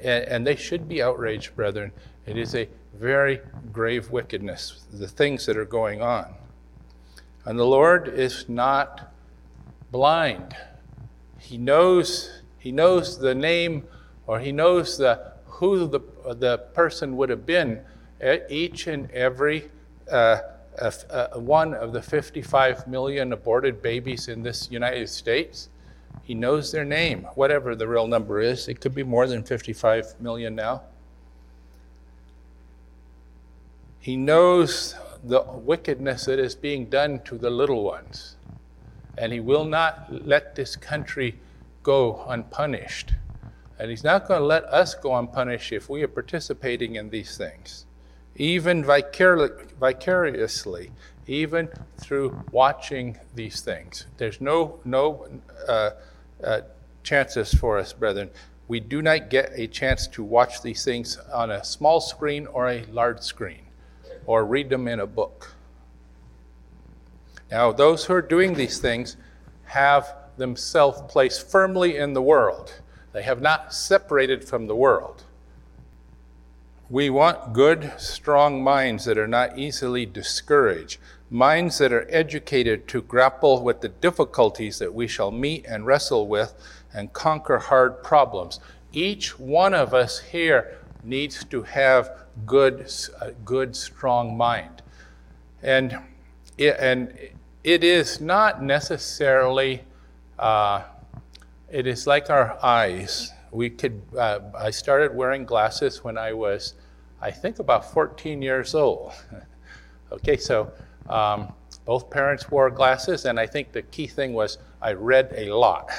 And 0.03 0.47
they 0.47 0.57
should 0.57 0.89
be 0.89 1.01
outraged, 1.03 1.55
brethren. 1.55 1.93
It 2.27 2.37
is 2.37 2.55
a 2.55 2.68
very 2.95 3.41
grave 3.73 4.11
wickedness, 4.11 4.85
the 4.93 5.09
things 5.09 5.47
that 5.47 5.57
are 5.57 5.64
going 5.64 6.03
on. 6.03 6.35
And 7.45 7.59
the 7.59 7.64
Lord 7.64 8.09
is 8.09 8.49
not 8.49 9.12
blind. 9.91 10.57
He 11.39 11.57
knows, 11.57 12.43
he 12.59 12.73
knows 12.73 13.18
the 13.18 13.35
name 13.35 13.85
or 14.31 14.39
he 14.39 14.53
knows 14.53 14.97
the, 14.97 15.33
who 15.47 15.89
the, 15.89 15.99
the 16.35 16.59
person 16.72 17.16
would 17.16 17.28
have 17.31 17.45
been 17.45 17.81
at 18.20 18.47
each 18.49 18.87
and 18.87 19.11
every 19.11 19.68
uh, 20.09 20.39
uh, 20.78 21.26
one 21.35 21.74
of 21.74 21.93
the 21.93 22.01
55 22.01 22.87
million 22.87 23.33
aborted 23.33 23.83
babies 23.83 24.28
in 24.28 24.45
this 24.45 24.70
United 24.70 25.09
States. 25.09 25.68
He 26.22 26.35
knows 26.35 26.70
their 26.70 26.85
name, 26.85 27.26
whatever 27.35 27.74
the 27.74 27.89
real 27.89 28.07
number 28.07 28.41
is. 28.41 28.68
It 28.68 28.81
could 28.81 28.95
be 28.95 29.03
more 29.03 29.26
than 29.26 29.43
55 29.43 30.20
million 30.20 30.55
now. 30.55 30.83
He 33.99 34.16
knows 34.16 34.95
the 35.24 35.43
wickedness 35.43 36.26
that 36.26 36.39
is 36.39 36.55
being 36.55 36.85
done 36.85 37.18
to 37.24 37.37
the 37.37 37.51
little 37.51 37.83
ones. 37.83 38.37
And 39.18 39.33
he 39.33 39.41
will 39.41 39.64
not 39.64 40.24
let 40.24 40.55
this 40.55 40.76
country 40.76 41.41
go 41.83 42.24
unpunished. 42.28 43.14
And 43.81 43.91
he's 43.91 44.05
not 44.05 44.28
going 44.28 44.41
to 44.41 44.47
let 44.47 44.64
us 44.64 44.95
go 44.95 45.16
unpunished 45.16 45.72
if 45.72 45.89
we 45.89 46.03
are 46.03 46.09
participating 46.09 46.97
in 46.97 47.11
these 47.11 47.37
things 47.37 47.87
even 48.37 48.85
vicariously, 48.85 50.91
even 51.26 51.68
through 51.99 52.43
watching 52.53 53.18
these 53.35 53.61
things. 53.61 54.07
There's 54.16 54.41
no, 54.41 54.81
no 54.85 55.28
uh, 55.68 55.91
uh, 56.43 56.61
chances 57.03 57.53
for 57.53 57.78
us, 57.78 57.93
brethren. 57.93 58.31
We 58.68 58.81
do 58.81 59.03
not 59.03 59.28
get 59.28 59.51
a 59.55 59.66
chance 59.66 60.07
to 60.09 60.24
watch 60.24 60.62
these 60.62 60.85
things 60.85 61.18
on 61.33 61.51
a 61.51 61.62
small 61.62 62.01
screen 62.01 62.47
or 62.47 62.70
a 62.70 62.85
large 62.87 63.20
screen 63.20 63.62
or 64.26 64.47
read 64.47 64.70
them 64.70 64.89
in 64.89 65.01
a 65.01 65.07
book. 65.07 65.55
Now, 67.51 67.72
those 67.72 68.05
who 68.05 68.14
are 68.14 68.22
doing 68.22 68.55
these 68.55 68.78
things 68.78 69.16
have 69.64 70.14
themselves 70.37 71.03
placed 71.12 71.51
firmly 71.51 71.99
in 71.99 72.14
the 72.14 72.22
world. 72.22 72.72
They 73.13 73.23
have 73.23 73.41
not 73.41 73.75
separated 73.75 74.45
from 74.45 74.67
the 74.67 74.77
world. 74.77 75.25
We 76.89 77.09
want 77.09 77.53
good, 77.53 77.93
strong 77.99 78.65
minds 78.65 79.05
that 79.05 79.19
are 79.19 79.29
not 79.29 79.59
easily 79.59 80.07
discouraged, 80.07 80.99
minds 81.31 81.79
that 81.79 81.93
are 81.93 82.07
educated 82.11 82.89
to 82.89 83.03
grapple 83.03 83.63
with 83.63 83.81
the 83.81 83.89
difficulties 83.89 84.79
that 84.81 84.93
we 84.93 85.07
shall 85.07 85.31
meet 85.31 85.65
and 85.67 85.87
wrestle 85.87 86.27
with 86.27 86.55
and 86.93 87.13
conquer 87.13 87.59
hard 87.59 88.03
problems. 88.03 88.59
Each 88.93 89.39
one 89.39 89.73
of 89.73 89.95
us 89.95 90.19
here 90.19 90.79
needs 91.05 91.45
to 91.45 91.63
have 91.63 92.11
good, 92.45 92.93
a 93.21 93.31
good, 93.45 93.77
strong 93.77 94.37
mind. 94.37 94.83
And 95.63 95.97
it, 96.59 96.77
and 96.79 97.17
it 97.63 97.85
is 97.85 98.21
not 98.21 98.63
necessarily, 98.63 99.85
uh, 100.39 100.83
it 101.71 101.87
is 101.87 102.07
like 102.07 102.31
our 102.31 102.59
eyes. 102.62 103.33
We 103.51 103.71
could, 103.71 104.03
uh, 104.16 104.41
I 104.57 104.71
started 104.71 105.14
wearing 105.14 105.45
glasses 105.45 106.05
when 106.05 106.18
I 106.18 106.33
was 106.33 106.75
I 107.23 107.31
think 107.31 107.59
about 107.59 107.93
14 107.93 108.41
years 108.41 108.75
old. 108.75 109.12
okay, 110.12 110.37
so 110.37 110.73
um, 111.09 111.53
both 111.85 112.09
parents 112.11 112.51
wore 112.51 112.71
glasses, 112.71 113.27
and 113.27 113.39
I 113.39 113.47
think 113.47 113.73
the 113.73 113.83
key 113.83 114.07
thing 114.07 114.33
was 114.33 114.59
I 114.81 114.93
read 114.93 115.33
a 115.37 115.55
lot. 115.55 115.91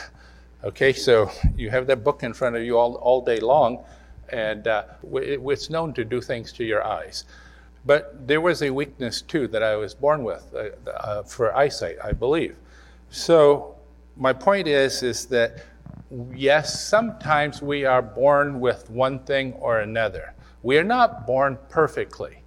Okay, 0.64 0.94
so 0.94 1.30
you 1.56 1.70
have 1.70 1.86
that 1.88 2.04
book 2.04 2.24
in 2.24 2.34
front 2.34 2.56
of 2.56 2.64
you 2.64 2.78
all, 2.78 2.96
all 2.96 3.24
day 3.24 3.40
long, 3.40 3.84
and 4.30 4.68
uh, 4.68 4.84
it's 5.14 5.70
known 5.70 5.94
to 5.94 6.04
do 6.04 6.22
things 6.22 6.52
to 6.54 6.64
your 6.64 6.84
eyes. 6.84 7.26
But 7.86 8.28
there 8.28 8.42
was 8.42 8.62
a 8.62 8.70
weakness 8.70 9.22
too 9.22 9.48
that 9.50 9.64
I 9.64 9.76
was 9.76 9.94
born 9.94 10.24
with 10.24 10.44
uh, 10.56 10.90
uh, 10.90 11.24
for 11.24 11.56
eyesight, 11.56 11.98
I 12.04 12.14
believe. 12.14 12.56
So 13.10 13.76
my 14.16 14.34
point 14.34 14.68
is, 14.68 15.04
is 15.04 15.26
that 15.28 15.64
yes, 16.34 16.88
sometimes 16.88 17.62
we 17.62 17.86
are 17.86 18.02
born 18.02 18.60
with 18.60 18.90
one 18.90 19.20
thing 19.20 19.54
or 19.54 19.80
another. 19.80 20.34
We 20.64 20.78
are 20.78 20.84
not 20.84 21.26
born 21.26 21.58
perfectly. 21.70 22.44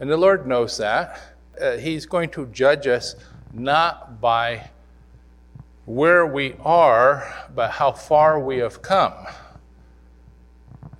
And 0.00 0.10
the 0.10 0.16
Lord 0.16 0.46
knows 0.46 0.76
that. 0.78 1.20
Uh, 1.60 1.76
he's 1.76 2.06
going 2.06 2.30
to 2.30 2.46
judge 2.46 2.86
us 2.86 3.16
not 3.52 4.20
by 4.20 4.70
where 5.86 6.26
we 6.26 6.54
are, 6.60 7.48
but 7.54 7.70
how 7.70 7.92
far 7.92 8.38
we 8.38 8.58
have 8.58 8.82
come. 8.82 9.14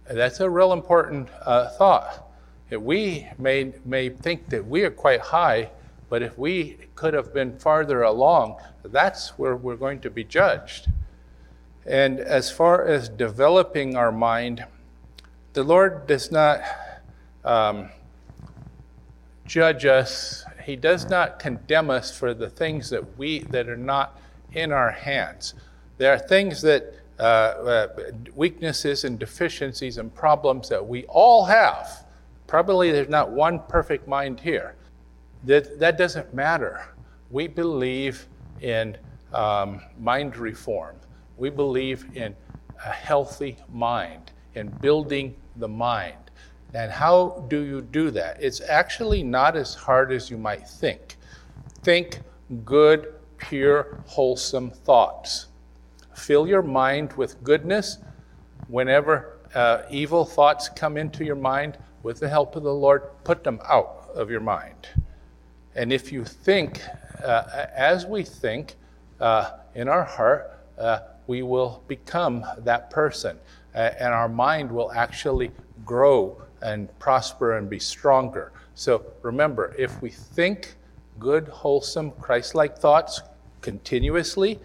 That's 0.09 0.41
a 0.41 0.49
real 0.49 0.73
important 0.73 1.29
uh, 1.43 1.69
thought. 1.71 2.31
We 2.71 3.27
may, 3.39 3.75
may 3.85 4.09
think 4.09 4.49
that 4.49 4.67
we 4.67 4.85
are 4.85 4.91
quite 4.91 5.21
high, 5.21 5.71
but 6.09 6.23
if 6.23 6.39
we 6.39 6.79
could 6.95 7.13
have 7.13 7.35
been 7.35 7.59
farther 7.59 8.03
along, 8.03 8.57
that's 8.91 9.39
where 9.39 9.57
we're 9.57 9.77
going 9.77 10.01
to 10.01 10.11
be 10.11 10.25
judged. 10.25 10.89
And 11.87 12.21
as 12.21 12.51
far 12.51 12.85
as 12.85 13.09
developing 13.09 13.97
our 13.97 14.13
mind, 14.13 14.65
the 15.55 15.63
Lord 15.63 16.07
does 16.07 16.31
not 16.31 16.61
um, 17.45 17.89
judge 19.47 19.87
us. 19.87 20.45
He 20.65 20.77
does 20.77 21.09
not 21.09 21.39
condemn 21.39 21.89
us 21.89 22.17
for 22.17 22.35
the 22.35 22.51
things 22.51 22.91
that 22.91 23.19
we 23.19 23.41
that 23.51 23.69
are 23.69 23.77
not 23.77 24.21
in 24.53 24.73
our 24.73 24.91
hands. 24.91 25.55
There 25.97 26.13
are 26.13 26.19
things 26.19 26.61
that 26.63 26.95
uh, 27.19 27.23
uh, 27.23 27.89
weaknesses 28.37 29.05
and 29.05 29.19
deficiencies 29.19 29.99
and 29.99 30.15
problems 30.15 30.69
that 30.69 30.87
we 30.87 31.05
all 31.07 31.45
have. 31.47 32.05
Probably 32.47 32.93
there's 32.93 33.09
not 33.09 33.31
one 33.31 33.61
perfect 33.69 34.07
mind 34.07 34.39
here. 34.39 34.77
That, 35.45 35.81
that 35.81 35.99
doesn't 35.99 36.33
matter. 36.33 36.87
We 37.31 37.49
believe 37.49 38.27
in 38.61 38.97
um, 39.33 39.81
mind 39.99 40.37
reform. 40.37 40.97
We 41.37 41.51
believe 41.51 42.07
in 42.15 42.35
a 42.85 42.91
healthy 42.91 43.57
mind, 43.73 44.33
in 44.55 44.69
building 44.81 45.35
the 45.57 45.69
mind. 45.69 46.17
And 46.75 46.91
how 46.91 47.47
do 47.49 47.61
you 47.61 47.81
do 47.81 48.11
that? 48.11 48.43
It's 48.43 48.61
actually 48.61 49.23
not 49.23 49.57
as 49.57 49.75
hard 49.75 50.13
as 50.13 50.31
you 50.31 50.37
might 50.37 50.69
think. 50.69 51.17
Think 51.83 52.21
good, 52.65 53.15
pure, 53.39 54.01
wholesome 54.07 54.71
thoughts. 54.71 55.47
Fill 56.15 56.47
your 56.47 56.63
mind 56.63 57.13
with 57.15 57.43
goodness. 57.43 57.99
Whenever 58.67 59.39
uh, 59.55 59.83
evil 59.91 60.25
thoughts 60.25 60.69
come 60.69 60.97
into 60.97 61.25
your 61.25 61.37
mind, 61.37 61.79
with 62.03 62.21
the 62.21 62.29
help 62.29 62.57
of 62.57 62.63
the 62.63 62.75
Lord, 62.75 63.03
put 63.25 63.45
them 63.45 63.61
out 63.69 64.09
of 64.15 64.31
your 64.31 64.41
mind. 64.41 64.89
And 65.75 65.93
if 65.93 66.13
you 66.13 66.25
think, 66.25 66.81
as 67.25 68.07
we 68.07 68.23
think 68.23 68.77
uh, 69.21 69.51
in 69.75 69.89
our 69.89 70.05
heart, 70.05 70.59
uh, 70.79 71.01
we 71.27 71.43
will 71.43 71.83
become 71.89 72.45
that 72.59 72.91
person 72.91 73.39
uh, 73.75 73.93
and 73.99 74.13
our 74.13 74.29
mind 74.29 74.71
will 74.71 74.91
actually 74.93 75.51
grow 75.85 76.41
and 76.63 76.97
prosper 76.99 77.57
and 77.59 77.71
be 77.71 77.79
stronger. 77.79 78.53
So 78.75 79.05
remember, 79.23 79.75
if 79.79 80.01
we 80.03 80.11
think 80.11 80.75
good, 81.19 81.49
wholesome, 81.49 82.13
Christ 82.13 82.55
like 82.55 82.79
thoughts 82.79 83.21
continuously, 83.61 84.59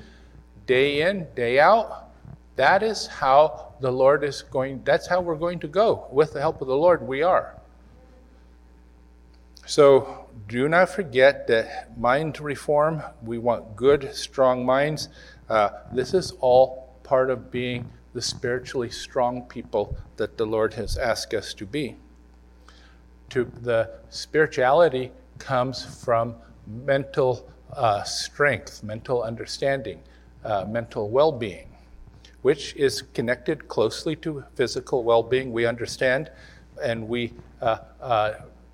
day 0.65 1.01
in, 1.01 1.27
day 1.35 1.59
out, 1.59 2.09
that 2.55 2.83
is 2.83 3.07
how 3.07 3.73
the 3.81 3.91
Lord 3.91 4.23
is 4.23 4.43
going, 4.43 4.81
that's 4.83 5.07
how 5.07 5.21
we're 5.21 5.35
going 5.35 5.59
to 5.59 5.67
go. 5.67 6.07
With 6.11 6.33
the 6.33 6.39
help 6.39 6.61
of 6.61 6.67
the 6.67 6.75
Lord, 6.75 7.05
we 7.05 7.23
are. 7.23 7.55
So 9.65 10.27
do 10.47 10.67
not 10.67 10.89
forget 10.89 11.47
that 11.47 11.97
mind 11.97 12.39
reform, 12.41 13.01
we 13.23 13.37
want 13.37 13.75
good, 13.75 14.13
strong 14.13 14.65
minds. 14.65 15.09
Uh, 15.49 15.69
this 15.91 16.13
is 16.13 16.31
all 16.41 16.93
part 17.03 17.29
of 17.29 17.49
being 17.49 17.89
the 18.13 18.21
spiritually 18.21 18.89
strong 18.89 19.43
people 19.43 19.95
that 20.17 20.37
the 20.37 20.45
Lord 20.45 20.73
has 20.73 20.97
asked 20.97 21.33
us 21.33 21.53
to 21.55 21.65
be. 21.65 21.95
To 23.29 23.45
the 23.61 23.89
spirituality 24.09 25.11
comes 25.39 25.83
from 26.03 26.35
mental 26.67 27.49
uh, 27.71 28.03
strength, 28.03 28.83
mental 28.83 29.23
understanding, 29.23 29.99
uh, 30.43 30.65
mental 30.65 31.09
well-being, 31.09 31.69
which 32.41 32.75
is 32.75 33.01
connected 33.01 33.67
closely 33.67 34.15
to 34.17 34.43
physical 34.55 35.03
well-being. 35.03 35.51
We 35.51 35.65
understand, 35.65 36.29
and 36.81 37.07
we 37.07 37.33
uh, 37.61 37.77
uh 38.01 38.33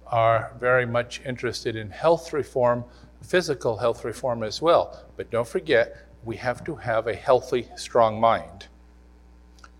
are 0.09 0.53
very 0.59 0.85
much 0.85 1.21
interested 1.25 1.75
in 1.75 1.89
health 1.89 2.33
reform, 2.33 2.83
physical 3.21 3.77
health 3.77 4.03
reform 4.03 4.43
as 4.43 4.61
well. 4.61 5.05
But 5.17 5.31
don't 5.31 5.47
forget, 5.47 5.95
we 6.23 6.35
have 6.37 6.63
to 6.65 6.75
have 6.75 7.07
a 7.07 7.15
healthy, 7.15 7.67
strong 7.75 8.19
mind 8.19 8.67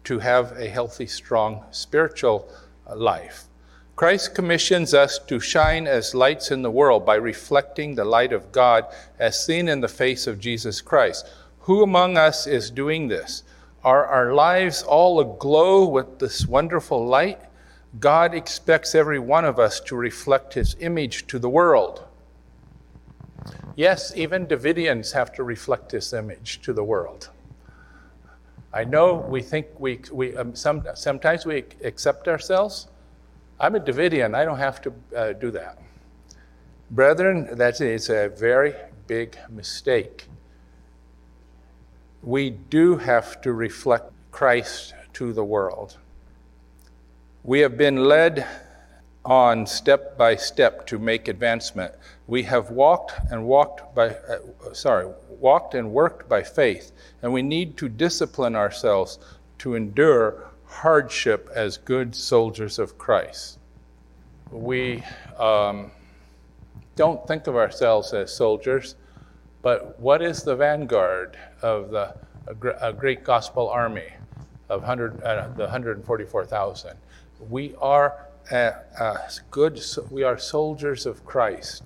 to 0.09 0.17
have 0.17 0.57
a 0.57 0.67
healthy, 0.67 1.05
strong 1.05 1.63
spiritual 1.69 2.49
uh, 2.87 2.95
life. 2.95 3.45
Christ 3.95 4.33
commissions 4.33 4.93
us 4.93 5.19
to 5.27 5.39
shine 5.39 5.85
as 5.85 6.15
lights 6.15 6.49
in 6.49 6.63
the 6.63 6.71
world 6.71 7.05
by 7.05 7.13
reflecting 7.13 7.93
the 7.93 8.05
light 8.05 8.33
of 8.33 8.51
God 8.51 8.85
as 9.19 9.45
seen 9.45 9.67
in 9.67 9.81
the 9.81 9.87
face 9.87 10.25
of 10.25 10.39
Jesus 10.39 10.81
Christ. 10.81 11.29
Who 11.59 11.83
among 11.83 12.17
us 12.17 12.47
is 12.47 12.71
doing 12.71 13.07
this? 13.07 13.43
Are 13.83 14.05
our 14.05 14.33
lives 14.33 14.81
all 14.81 15.19
aglow 15.19 15.85
with 15.85 16.17
this 16.17 16.47
wonderful 16.47 17.05
light? 17.05 17.39
God 17.97 18.35
expects 18.35 18.93
every 18.93 19.17
one 19.17 19.45
of 19.45 19.57
us 19.57 19.79
to 19.81 19.95
reflect 19.95 20.53
his 20.53 20.75
image 20.79 21.25
to 21.27 21.39
the 21.39 21.49
world. 21.49 22.05
Yes, 23.75 24.13
even 24.15 24.45
Davidians 24.45 25.13
have 25.13 25.33
to 25.33 25.43
reflect 25.43 25.91
his 25.91 26.13
image 26.13 26.61
to 26.61 26.73
the 26.73 26.83
world. 26.83 27.29
I 28.71 28.83
know 28.83 29.15
we 29.15 29.41
think 29.41 29.67
we, 29.79 30.01
we 30.11 30.37
um, 30.37 30.53
some, 30.55 30.83
sometimes 30.93 31.45
we 31.45 31.63
accept 31.83 32.27
ourselves. 32.27 32.87
I'm 33.59 33.75
a 33.75 33.79
Davidian, 33.79 34.35
I 34.35 34.45
don't 34.45 34.59
have 34.59 34.81
to 34.81 34.93
uh, 35.15 35.33
do 35.33 35.49
that. 35.51 35.79
Brethren, 36.91 37.47
that 37.57 37.81
is 37.81 38.09
a 38.09 38.29
very 38.29 38.73
big 39.07 39.37
mistake. 39.49 40.27
We 42.21 42.51
do 42.51 42.97
have 42.97 43.41
to 43.41 43.53
reflect 43.53 44.11
Christ 44.31 44.93
to 45.13 45.33
the 45.33 45.43
world. 45.43 45.97
We 47.43 47.61
have 47.61 47.77
been 47.77 48.03
led 48.03 48.45
on 49.23 49.65
step 49.65 50.17
by 50.17 50.35
step 50.35 50.85
to 50.87 50.99
make 50.99 51.29
advancement. 51.29 51.93
We 52.27 52.43
have 52.43 52.69
walked 52.69 53.13
and 53.31 53.45
walked 53.45 53.95
by, 53.95 54.09
uh, 54.09 54.73
sorry, 54.73 55.09
walked 55.29 55.73
and 55.73 55.93
worked 55.93 56.27
by 56.27 56.43
faith, 56.43 56.91
and 57.21 57.31
we 57.31 57.41
need 57.41 57.77
to 57.77 57.87
discipline 57.87 58.55
ourselves 58.57 59.19
to 59.59 59.75
endure 59.75 60.49
hardship 60.65 61.49
as 61.55 61.77
good 61.77 62.13
soldiers 62.13 62.77
of 62.77 62.97
Christ. 62.97 63.57
We 64.51 65.03
um, 65.37 65.91
don't 66.97 67.25
think 67.25 67.47
of 67.47 67.55
ourselves 67.55 68.13
as 68.13 68.35
soldiers, 68.35 68.95
but 69.61 69.97
what 69.99 70.21
is 70.21 70.43
the 70.43 70.55
vanguard 70.55 71.37
of 71.61 71.91
the 71.91 72.15
a, 72.47 72.91
great 72.91 73.23
gospel 73.23 73.69
army 73.69 74.11
of 74.69 74.81
100, 74.81 75.21
uh, 75.23 75.47
the 75.55 75.63
144,000? 75.63 76.97
We 77.39 77.75
are 77.79 78.27
uh, 78.51 78.71
uh, 78.99 79.17
good, 79.51 79.81
we 80.09 80.23
are 80.23 80.37
soldiers 80.37 81.05
of 81.05 81.25
Christ. 81.25 81.83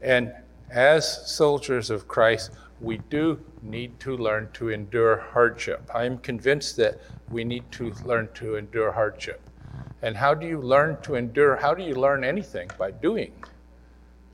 And 0.00 0.32
as 0.70 1.30
soldiers 1.30 1.90
of 1.90 2.08
Christ, 2.08 2.50
we 2.80 2.98
do 3.10 3.38
need 3.62 4.00
to 4.00 4.16
learn 4.16 4.48
to 4.54 4.70
endure 4.70 5.18
hardship. 5.32 5.88
I 5.94 6.04
am 6.04 6.18
convinced 6.18 6.76
that 6.76 7.00
we 7.30 7.44
need 7.44 7.70
to 7.72 7.92
learn 8.04 8.28
to 8.34 8.56
endure 8.56 8.90
hardship. 8.90 9.40
And 10.02 10.16
how 10.16 10.34
do 10.34 10.46
you 10.46 10.60
learn 10.60 11.00
to 11.02 11.14
endure? 11.14 11.56
How 11.56 11.74
do 11.74 11.82
you 11.82 11.94
learn 11.94 12.24
anything? 12.24 12.70
By 12.76 12.90
doing. 12.90 13.32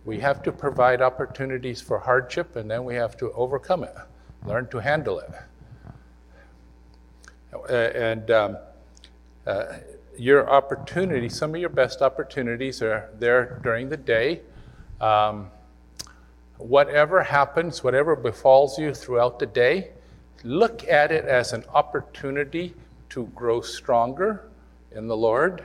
We 0.06 0.18
have 0.20 0.42
to 0.44 0.52
provide 0.52 1.02
opportunities 1.02 1.82
for 1.82 1.98
hardship 1.98 2.56
and 2.56 2.70
then 2.70 2.84
we 2.84 2.94
have 2.94 3.16
to 3.18 3.30
overcome 3.32 3.84
it, 3.84 3.94
learn 4.46 4.66
to 4.68 4.78
handle 4.78 5.18
it. 5.18 5.30
Uh, 7.52 7.72
and 7.72 8.30
um, 8.30 8.56
uh, 9.46 9.64
your 10.18 10.50
opportunity, 10.50 11.28
some 11.28 11.54
of 11.54 11.60
your 11.60 11.70
best 11.70 12.02
opportunities 12.02 12.82
are 12.82 13.08
there 13.18 13.60
during 13.62 13.88
the 13.88 13.96
day. 13.96 14.40
Um, 15.00 15.50
whatever 16.58 17.22
happens, 17.22 17.84
whatever 17.84 18.16
befalls 18.16 18.78
you 18.78 18.92
throughout 18.92 19.38
the 19.38 19.46
day, 19.46 19.90
look 20.42 20.86
at 20.88 21.12
it 21.12 21.24
as 21.24 21.52
an 21.52 21.64
opportunity 21.72 22.74
to 23.10 23.26
grow 23.34 23.60
stronger 23.60 24.48
in 24.92 25.06
the 25.06 25.16
Lord. 25.16 25.62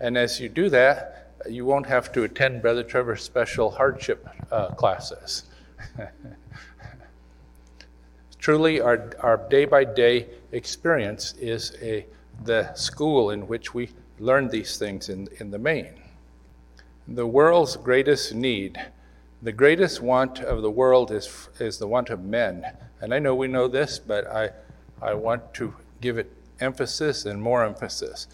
And 0.00 0.18
as 0.18 0.40
you 0.40 0.48
do 0.48 0.68
that, 0.70 1.32
you 1.48 1.64
won't 1.64 1.86
have 1.86 2.12
to 2.12 2.24
attend 2.24 2.62
Brother 2.62 2.82
Trevor's 2.82 3.22
special 3.22 3.70
hardship 3.70 4.28
uh, 4.50 4.68
classes. 4.70 5.44
Truly, 8.38 8.80
our, 8.80 9.12
our 9.20 9.36
day 9.48 9.64
by 9.64 9.84
day 9.84 10.26
experience 10.52 11.34
is 11.34 11.76
a 11.80 12.06
the 12.44 12.72
school 12.74 13.30
in 13.30 13.46
which 13.46 13.74
we 13.74 13.90
learn 14.18 14.48
these 14.48 14.76
things 14.76 15.08
in, 15.08 15.28
in 15.38 15.50
the 15.50 15.58
main. 15.58 15.94
The 17.08 17.26
world's 17.26 17.76
greatest 17.76 18.34
need, 18.34 18.80
the 19.42 19.52
greatest 19.52 20.00
want 20.00 20.40
of 20.40 20.62
the 20.62 20.70
world 20.70 21.12
is, 21.12 21.48
is 21.60 21.78
the 21.78 21.86
want 21.86 22.10
of 22.10 22.24
men. 22.24 22.66
And 23.00 23.14
I 23.14 23.18
know 23.18 23.34
we 23.34 23.48
know 23.48 23.68
this, 23.68 23.98
but 23.98 24.26
I, 24.26 24.50
I 25.00 25.14
want 25.14 25.54
to 25.54 25.74
give 26.00 26.18
it 26.18 26.32
emphasis 26.60 27.26
and 27.26 27.40
more 27.40 27.64
emphasis. 27.64 28.26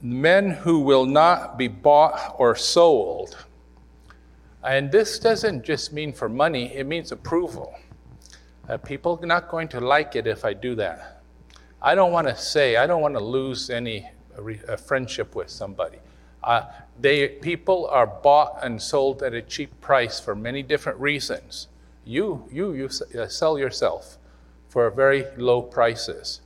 Men 0.00 0.50
who 0.50 0.80
will 0.80 1.06
not 1.06 1.58
be 1.58 1.68
bought 1.68 2.36
or 2.38 2.54
sold. 2.54 3.36
And 4.62 4.90
this 4.90 5.18
doesn't 5.18 5.64
just 5.64 5.92
mean 5.92 6.12
for 6.12 6.28
money, 6.28 6.74
it 6.74 6.86
means 6.86 7.12
approval. 7.12 7.74
Uh, 8.68 8.76
people 8.78 9.18
are 9.22 9.26
not 9.26 9.48
going 9.48 9.68
to 9.68 9.80
like 9.80 10.16
it 10.16 10.26
if 10.26 10.44
I 10.44 10.52
do 10.52 10.74
that. 10.76 11.15
I 11.80 11.94
don't 11.94 12.12
want 12.12 12.26
to 12.28 12.36
say, 12.36 12.76
I 12.76 12.86
don't 12.86 13.02
want 13.02 13.14
to 13.14 13.22
lose 13.22 13.70
any 13.70 14.08
a 14.68 14.76
friendship 14.76 15.34
with 15.34 15.50
somebody. 15.50 15.98
Uh, 16.42 16.62
they, 17.00 17.28
people 17.28 17.86
are 17.88 18.06
bought 18.06 18.58
and 18.62 18.80
sold 18.80 19.22
at 19.22 19.34
a 19.34 19.42
cheap 19.42 19.80
price 19.80 20.20
for 20.20 20.34
many 20.34 20.62
different 20.62 20.98
reasons. 20.98 21.68
You, 22.04 22.46
you, 22.50 22.72
you 22.72 23.20
uh, 23.20 23.26
sell 23.26 23.58
yourself 23.58 24.18
for 24.68 24.88
very 24.90 25.24
low 25.36 25.62
prices. 25.62 26.40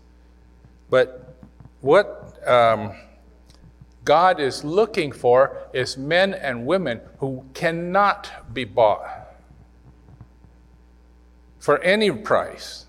But 0.88 1.34
what 1.80 2.46
um, 2.48 2.94
God 4.04 4.40
is 4.40 4.64
looking 4.64 5.12
for 5.12 5.56
is 5.72 5.96
men 5.96 6.34
and 6.34 6.66
women 6.66 7.00
who 7.18 7.44
cannot 7.54 8.54
be 8.54 8.64
bought 8.64 9.36
for 11.58 11.78
any 11.82 12.10
price. 12.10 12.86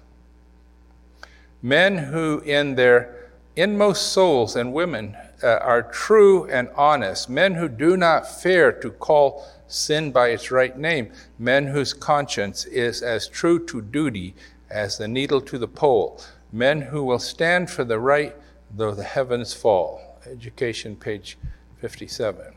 Men 1.62 1.98
who, 1.98 2.40
in 2.40 2.76
their 2.76 3.30
inmost 3.56 4.12
souls 4.12 4.56
and 4.56 4.74
women, 4.74 5.16
uh, 5.44 5.58
are 5.62 5.84
true 5.84 6.46
and 6.46 6.70
honest, 6.76 7.30
men 7.30 7.56
who 7.56 7.68
do 7.68 7.98
not 7.98 8.28
fear 8.28 8.72
to 8.72 8.92
call 8.92 9.48
sin 9.68 10.12
by 10.12 10.30
its 10.30 10.52
right 10.52 10.78
name, 10.78 11.12
men 11.40 11.68
whose 11.68 11.94
conscience 11.94 12.66
is 12.66 13.02
as 13.02 13.28
true 13.28 13.64
to 13.66 13.82
duty 13.82 14.36
as 14.70 14.98
the 14.98 15.08
needle 15.08 15.42
to 15.42 15.58
the 15.58 15.68
pole, 15.68 16.22
men 16.52 16.82
who 16.82 17.04
will 17.04 17.20
stand 17.20 17.70
for 17.70 17.84
the 17.84 18.00
right 18.00 18.36
though 18.76 18.94
the 18.94 19.04
heavens 19.04 19.54
fall. 19.54 20.20
Education, 20.26 20.96
page 20.96 21.38
57. 21.80 22.54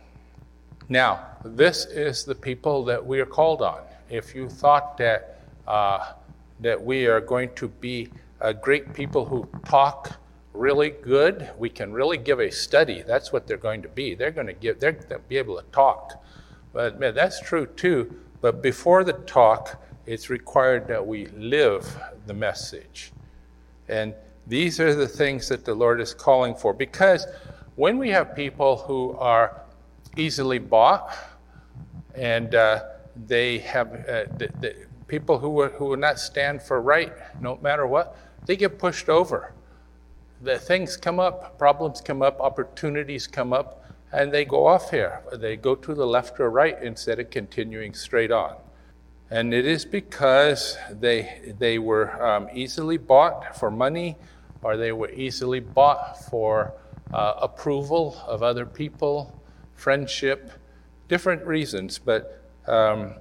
Now, 0.88 1.26
this 1.44 1.86
is 1.86 2.24
the 2.24 2.34
people 2.34 2.84
that 2.84 3.04
we 3.04 3.20
are 3.20 3.26
called 3.26 3.62
on. 3.62 3.80
If 4.10 4.34
you 4.34 4.48
thought 4.48 4.98
that, 4.98 5.40
uh, 5.66 6.12
that 6.60 6.82
we 6.82 7.06
are 7.06 7.20
going 7.20 7.54
to 7.54 7.68
be 7.68 8.10
uh, 8.44 8.52
great 8.52 8.92
people 8.92 9.24
who 9.24 9.48
talk 9.64 10.20
really 10.52 10.90
good. 10.90 11.50
We 11.58 11.70
can 11.70 11.92
really 11.92 12.18
give 12.18 12.40
a 12.40 12.50
study. 12.50 13.02
That's 13.02 13.32
what 13.32 13.46
they're 13.46 13.56
going 13.56 13.80
to 13.82 13.88
be. 13.88 14.14
They're 14.14 14.30
going 14.30 14.46
to 14.46 14.52
give. 14.52 14.78
They're 14.78 14.92
going 14.92 15.08
to 15.08 15.18
be 15.18 15.38
able 15.38 15.56
to 15.56 15.64
talk. 15.72 16.22
But 16.74 17.00
man, 17.00 17.14
that's 17.14 17.40
true 17.40 17.66
too. 17.66 18.14
But 18.42 18.62
before 18.62 19.02
the 19.02 19.14
talk, 19.14 19.82
it's 20.04 20.28
required 20.28 20.86
that 20.88 21.04
we 21.04 21.26
live 21.28 21.84
the 22.26 22.34
message. 22.34 23.12
And 23.88 24.14
these 24.46 24.78
are 24.78 24.94
the 24.94 25.08
things 25.08 25.48
that 25.48 25.64
the 25.64 25.74
Lord 25.74 25.98
is 26.00 26.12
calling 26.12 26.54
for. 26.54 26.74
Because 26.74 27.26
when 27.76 27.96
we 27.96 28.10
have 28.10 28.36
people 28.36 28.76
who 28.76 29.16
are 29.18 29.62
easily 30.18 30.58
bought 30.58 31.16
and 32.14 32.54
uh, 32.54 32.84
they 33.26 33.58
have 33.60 33.92
uh, 33.92 34.24
the, 34.36 34.50
the 34.60 34.76
people 35.08 35.38
who 35.38 35.64
who 35.68 35.86
will 35.86 35.96
not 35.96 36.18
stand 36.18 36.62
for 36.62 36.82
right 36.82 37.12
no 37.40 37.58
matter 37.62 37.86
what, 37.86 38.16
they 38.46 38.56
get 38.56 38.78
pushed 38.78 39.08
over. 39.08 39.52
The 40.42 40.58
things 40.58 40.96
come 40.96 41.20
up, 41.20 41.58
problems 41.58 42.00
come 42.00 42.22
up, 42.22 42.40
opportunities 42.40 43.26
come 43.26 43.52
up, 43.52 43.84
and 44.12 44.32
they 44.32 44.44
go 44.44 44.66
off 44.66 44.90
here. 44.90 45.22
They 45.32 45.56
go 45.56 45.74
to 45.74 45.94
the 45.94 46.06
left 46.06 46.38
or 46.38 46.50
right 46.50 46.80
instead 46.82 47.18
of 47.18 47.30
continuing 47.30 47.94
straight 47.94 48.30
on. 48.30 48.56
And 49.30 49.52
it 49.52 49.66
is 49.66 49.84
because 49.84 50.76
they, 50.90 51.54
they 51.58 51.78
were 51.78 52.22
um, 52.22 52.48
easily 52.52 52.98
bought 52.98 53.56
for 53.58 53.70
money 53.70 54.16
or 54.62 54.76
they 54.76 54.92
were 54.92 55.10
easily 55.10 55.60
bought 55.60 56.22
for 56.24 56.72
uh, 57.12 57.34
approval 57.40 58.16
of 58.26 58.42
other 58.42 58.66
people, 58.66 59.40
friendship, 59.74 60.50
different 61.08 61.44
reasons. 61.46 61.98
But 61.98 62.40
um, 62.66 63.14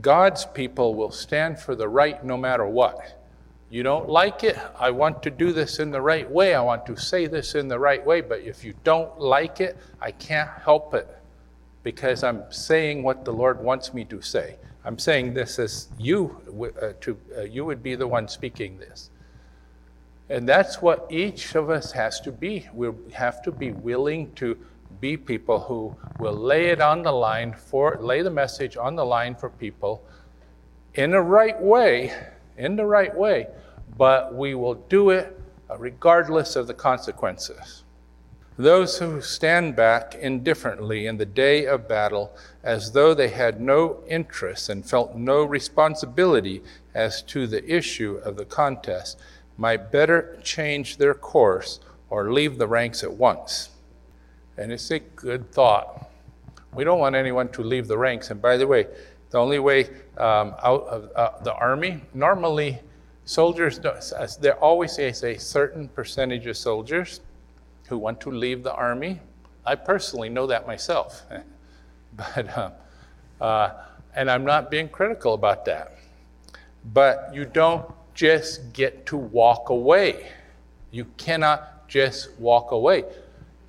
God's 0.00 0.46
people 0.46 0.94
will 0.94 1.12
stand 1.12 1.58
for 1.58 1.74
the 1.74 1.88
right 1.88 2.24
no 2.24 2.36
matter 2.36 2.66
what. 2.66 3.25
You 3.68 3.82
don't 3.82 4.08
like 4.08 4.44
it? 4.44 4.56
I 4.78 4.90
want 4.90 5.22
to 5.24 5.30
do 5.30 5.52
this 5.52 5.80
in 5.80 5.90
the 5.90 6.00
right 6.00 6.30
way. 6.30 6.54
I 6.54 6.60
want 6.60 6.86
to 6.86 6.96
say 6.96 7.26
this 7.26 7.56
in 7.56 7.66
the 7.66 7.78
right 7.78 8.04
way. 8.04 8.20
But 8.20 8.40
if 8.40 8.64
you 8.64 8.74
don't 8.84 9.18
like 9.18 9.60
it, 9.60 9.76
I 10.00 10.12
can't 10.12 10.50
help 10.62 10.94
it 10.94 11.08
because 11.82 12.22
I'm 12.22 12.44
saying 12.50 13.02
what 13.02 13.24
the 13.24 13.32
Lord 13.32 13.60
wants 13.60 13.92
me 13.92 14.04
to 14.04 14.22
say. 14.22 14.56
I'm 14.84 14.98
saying 14.98 15.34
this 15.34 15.58
as 15.58 15.88
you, 15.98 16.72
uh, 16.80 16.92
to, 17.00 17.18
uh, 17.36 17.42
you 17.42 17.64
would 17.64 17.82
be 17.82 17.96
the 17.96 18.06
one 18.06 18.28
speaking 18.28 18.78
this. 18.78 19.10
And 20.28 20.48
that's 20.48 20.80
what 20.80 21.06
each 21.10 21.56
of 21.56 21.68
us 21.68 21.90
has 21.92 22.20
to 22.20 22.30
be. 22.32 22.68
We 22.72 22.90
have 23.12 23.42
to 23.42 23.52
be 23.52 23.72
willing 23.72 24.32
to 24.34 24.56
be 25.00 25.16
people 25.16 25.60
who 25.60 25.94
will 26.20 26.34
lay 26.34 26.66
it 26.66 26.80
on 26.80 27.02
the 27.02 27.12
line 27.12 27.52
for, 27.52 27.98
lay 28.00 28.22
the 28.22 28.30
message 28.30 28.76
on 28.76 28.94
the 28.94 29.04
line 29.04 29.34
for 29.34 29.50
people 29.50 30.04
in 30.94 31.10
the 31.10 31.20
right 31.20 31.60
way 31.60 32.12
in 32.56 32.76
the 32.76 32.86
right 32.86 33.14
way, 33.14 33.48
but 33.96 34.34
we 34.34 34.54
will 34.54 34.74
do 34.74 35.10
it 35.10 35.38
regardless 35.78 36.56
of 36.56 36.66
the 36.66 36.74
consequences. 36.74 37.84
Those 38.58 38.98
who 38.98 39.20
stand 39.20 39.76
back 39.76 40.14
indifferently 40.14 41.06
in 41.06 41.18
the 41.18 41.26
day 41.26 41.66
of 41.66 41.86
battle, 41.88 42.34
as 42.62 42.92
though 42.92 43.12
they 43.12 43.28
had 43.28 43.60
no 43.60 44.02
interest 44.08 44.70
and 44.70 44.88
felt 44.88 45.14
no 45.14 45.44
responsibility 45.44 46.62
as 46.94 47.20
to 47.24 47.46
the 47.46 47.62
issue 47.70 48.18
of 48.24 48.36
the 48.36 48.46
contest, 48.46 49.18
might 49.58 49.92
better 49.92 50.38
change 50.42 50.96
their 50.96 51.12
course 51.12 51.80
or 52.08 52.32
leave 52.32 52.56
the 52.56 52.66
ranks 52.66 53.02
at 53.02 53.12
once. 53.12 53.70
And 54.56 54.72
it's 54.72 54.90
a 54.90 55.00
good 55.00 55.52
thought. 55.52 56.10
We 56.74 56.84
don't 56.84 56.98
want 56.98 57.14
anyone 57.14 57.48
to 57.50 57.62
leave 57.62 57.88
the 57.88 57.98
ranks. 57.98 58.30
And 58.30 58.40
by 58.40 58.56
the 58.56 58.66
way, 58.66 58.86
the 59.30 59.38
only 59.38 59.58
way 59.58 59.88
um, 60.18 60.54
out 60.62 60.86
of 60.88 61.10
uh, 61.14 61.42
the 61.42 61.54
army, 61.54 62.00
normally 62.14 62.80
soldiers, 63.24 63.80
there 64.40 64.56
always 64.56 64.98
is 64.98 65.24
a 65.24 65.36
certain 65.36 65.88
percentage 65.88 66.46
of 66.46 66.56
soldiers 66.56 67.20
who 67.88 67.98
want 67.98 68.20
to 68.20 68.30
leave 68.30 68.62
the 68.62 68.72
army. 68.74 69.20
I 69.64 69.74
personally 69.74 70.28
know 70.28 70.46
that 70.46 70.66
myself. 70.66 71.22
but, 72.16 72.56
uh, 72.56 72.70
uh, 73.40 73.74
and 74.14 74.30
I'm 74.30 74.44
not 74.44 74.70
being 74.70 74.88
critical 74.88 75.34
about 75.34 75.64
that. 75.66 75.98
But 76.92 77.30
you 77.34 77.44
don't 77.44 77.92
just 78.14 78.72
get 78.72 79.06
to 79.06 79.16
walk 79.16 79.68
away. 79.70 80.28
You 80.90 81.04
cannot 81.16 81.88
just 81.88 82.30
walk 82.38 82.70
away. 82.70 83.04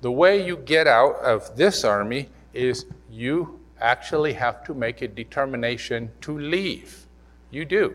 The 0.00 0.10
way 0.10 0.46
you 0.46 0.56
get 0.56 0.86
out 0.86 1.16
of 1.16 1.56
this 1.56 1.84
army 1.84 2.28
is 2.54 2.86
you 3.10 3.57
actually 3.80 4.32
have 4.34 4.64
to 4.64 4.74
make 4.74 5.02
a 5.02 5.08
determination 5.08 6.10
to 6.22 6.38
leave. 6.38 7.06
You 7.50 7.64
do. 7.64 7.94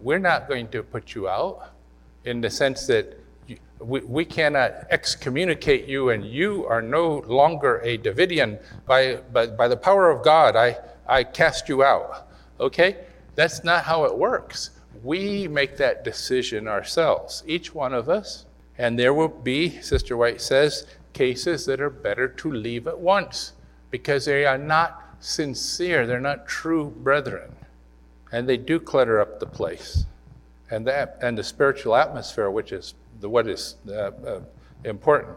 We're 0.00 0.18
not 0.18 0.48
going 0.48 0.68
to 0.68 0.82
put 0.82 1.14
you 1.14 1.28
out 1.28 1.70
in 2.24 2.40
the 2.40 2.50
sense 2.50 2.86
that 2.86 3.18
you, 3.46 3.58
we, 3.80 4.00
we 4.00 4.24
cannot 4.24 4.86
excommunicate 4.90 5.86
you 5.86 6.10
and 6.10 6.24
you 6.24 6.66
are 6.66 6.82
no 6.82 7.18
longer 7.26 7.80
a 7.84 7.98
Davidian. 7.98 8.60
By, 8.86 9.16
by, 9.32 9.46
by 9.46 9.68
the 9.68 9.76
power 9.76 10.10
of 10.10 10.24
God, 10.24 10.56
I, 10.56 10.76
I 11.06 11.24
cast 11.24 11.68
you 11.68 11.82
out. 11.82 12.28
Okay? 12.60 12.98
That's 13.34 13.64
not 13.64 13.84
how 13.84 14.04
it 14.04 14.16
works. 14.16 14.70
We 15.02 15.46
make 15.46 15.76
that 15.76 16.04
decision 16.04 16.66
ourselves, 16.66 17.44
each 17.46 17.74
one 17.74 17.94
of 17.94 18.08
us. 18.08 18.46
And 18.78 18.98
there 18.98 19.14
will 19.14 19.28
be, 19.28 19.80
Sister 19.80 20.16
White 20.16 20.40
says, 20.40 20.86
cases 21.12 21.66
that 21.66 21.80
are 21.80 21.90
better 21.90 22.28
to 22.28 22.52
leave 22.52 22.86
at 22.86 22.98
once 22.98 23.52
because 23.90 24.24
they 24.24 24.44
are 24.44 24.58
not 24.58 25.07
sincere, 25.20 26.06
they're 26.06 26.20
not 26.20 26.46
true 26.46 26.90
brethren. 26.90 27.54
And 28.32 28.48
they 28.48 28.56
do 28.56 28.78
clutter 28.78 29.20
up 29.20 29.40
the 29.40 29.46
place. 29.46 30.04
And, 30.70 30.86
that, 30.86 31.18
and 31.22 31.36
the 31.36 31.44
spiritual 31.44 31.96
atmosphere, 31.96 32.50
which 32.50 32.72
is 32.72 32.94
the, 33.20 33.28
what 33.28 33.48
is 33.48 33.76
uh, 33.88 33.92
uh, 33.92 34.40
important. 34.84 35.36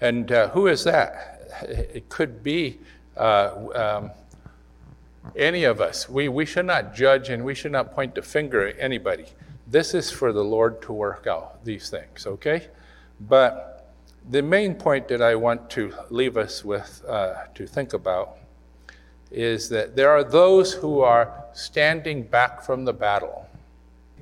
And 0.00 0.30
uh, 0.30 0.48
who 0.50 0.68
is 0.68 0.84
that? 0.84 1.50
It 1.68 2.08
could 2.08 2.42
be 2.42 2.78
uh, 3.16 3.50
um, 3.74 4.10
any 5.36 5.64
of 5.64 5.80
us. 5.80 6.08
We, 6.08 6.28
we 6.28 6.46
should 6.46 6.66
not 6.66 6.94
judge 6.94 7.28
and 7.28 7.44
we 7.44 7.54
should 7.54 7.72
not 7.72 7.92
point 7.92 8.14
the 8.14 8.22
finger 8.22 8.66
at 8.68 8.76
anybody. 8.78 9.26
This 9.66 9.94
is 9.94 10.10
for 10.10 10.32
the 10.32 10.44
Lord 10.44 10.82
to 10.82 10.92
work 10.92 11.26
out 11.26 11.64
these 11.64 11.90
things, 11.90 12.26
okay? 12.26 12.68
But 13.20 13.94
the 14.30 14.42
main 14.42 14.74
point 14.74 15.08
that 15.08 15.22
I 15.22 15.34
want 15.34 15.70
to 15.70 15.94
leave 16.10 16.36
us 16.36 16.64
with 16.64 17.02
uh, 17.08 17.44
to 17.54 17.66
think 17.66 17.92
about 17.92 18.38
is 19.32 19.68
that 19.70 19.96
there 19.96 20.10
are 20.10 20.22
those 20.22 20.72
who 20.72 21.00
are 21.00 21.44
standing 21.52 22.22
back 22.22 22.62
from 22.62 22.84
the 22.84 22.92
battle. 22.92 23.48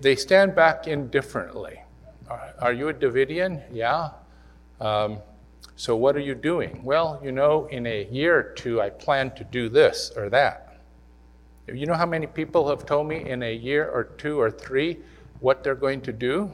They 0.01 0.17
stand 0.17 0.55
back 0.55 0.87
indifferently. 0.87 1.83
Are, 2.29 2.55
are 2.61 2.73
you 2.73 2.89
a 2.89 2.95
Davidian? 2.95 3.63
Yeah. 3.73 4.11
Um, 4.81 5.19
so 5.77 5.97
what 5.97 6.17
are 6.17 6.21
you 6.21 6.35
doing? 6.35 6.83
Well, 6.85 7.21
you 7.23 7.33
know, 7.33 7.67
in 7.67 7.87
a 7.87 8.05
year 8.05 8.39
or 8.39 8.43
two, 8.55 8.81
I 8.81 8.91
plan 8.91 9.31
to 9.33 9.45
do 9.45 9.69
this 9.69 10.13
or 10.17 10.29
that. 10.31 10.79
You 11.73 11.87
know 11.87 11.95
how 11.95 12.07
many 12.07 12.27
people 12.27 12.69
have 12.69 12.87
told 12.87 13.09
me 13.09 13.29
in 13.29 13.43
a 13.43 13.55
year 13.55 13.89
or 13.89 14.05
two 14.05 14.41
or 14.41 14.51
three 14.51 14.99
what 15.41 15.63
they're 15.63 15.75
going 15.75 16.01
to 16.03 16.13
do? 16.13 16.53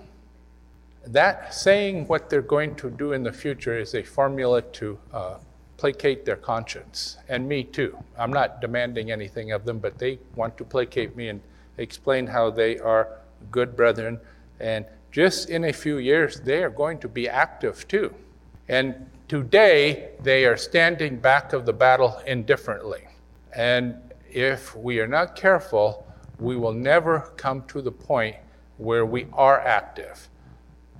That 1.07 1.55
saying 1.55 2.07
what 2.09 2.29
they're 2.29 2.43
going 2.43 2.75
to 2.77 2.91
do 2.91 3.13
in 3.13 3.23
the 3.23 3.33
future 3.33 3.79
is 3.79 3.95
a 3.95 4.03
formula 4.03 4.63
to 4.63 4.99
uh, 5.13 5.35
placate 5.77 6.24
their 6.24 6.37
conscience, 6.37 7.18
and 7.29 7.47
me 7.49 7.64
too. 7.64 7.99
I'm 8.18 8.33
not 8.33 8.61
demanding 8.61 9.11
anything 9.11 9.53
of 9.53 9.64
them, 9.64 9.79
but 9.79 9.99
they 9.99 10.18
want 10.35 10.57
to 10.59 10.64
placate 10.64 11.16
me 11.16 11.29
and 11.29 11.41
explain 11.79 12.27
how 12.27 12.51
they 12.51 12.79
are 12.79 13.09
good 13.51 13.77
brethren. 13.77 14.18
And 14.61 14.87
just 15.12 15.51
in 15.51 15.64
a 15.64 15.72
few 15.72 15.99
years, 15.99 16.41
they 16.41 16.62
are 16.62 16.70
going 16.70 16.99
to 17.01 17.09
be 17.09 17.29
active 17.29 17.87
too. 17.89 18.14
And 18.68 19.09
today, 19.29 20.11
they 20.22 20.47
are 20.47 20.57
standing 20.57 21.18
back 21.18 21.53
of 21.53 21.66
the 21.66 21.72
battle 21.72 22.20
indifferently. 22.27 23.07
And 23.55 23.97
if 24.31 24.74
we 24.77 24.99
are 25.01 25.07
not 25.07 25.37
careful, 25.37 26.07
we 26.39 26.57
will 26.57 26.72
never 26.72 27.33
come 27.37 27.62
to 27.68 27.81
the 27.81 27.93
point 27.93 28.37
where 28.79 29.07
we 29.07 29.27
are 29.33 29.61
active. 29.61 30.29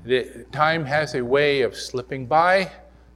The 0.05 0.47
time 0.53 0.85
has 0.85 1.15
a 1.15 1.25
way 1.25 1.63
of 1.63 1.77
slipping 1.77 2.27
by, 2.27 2.71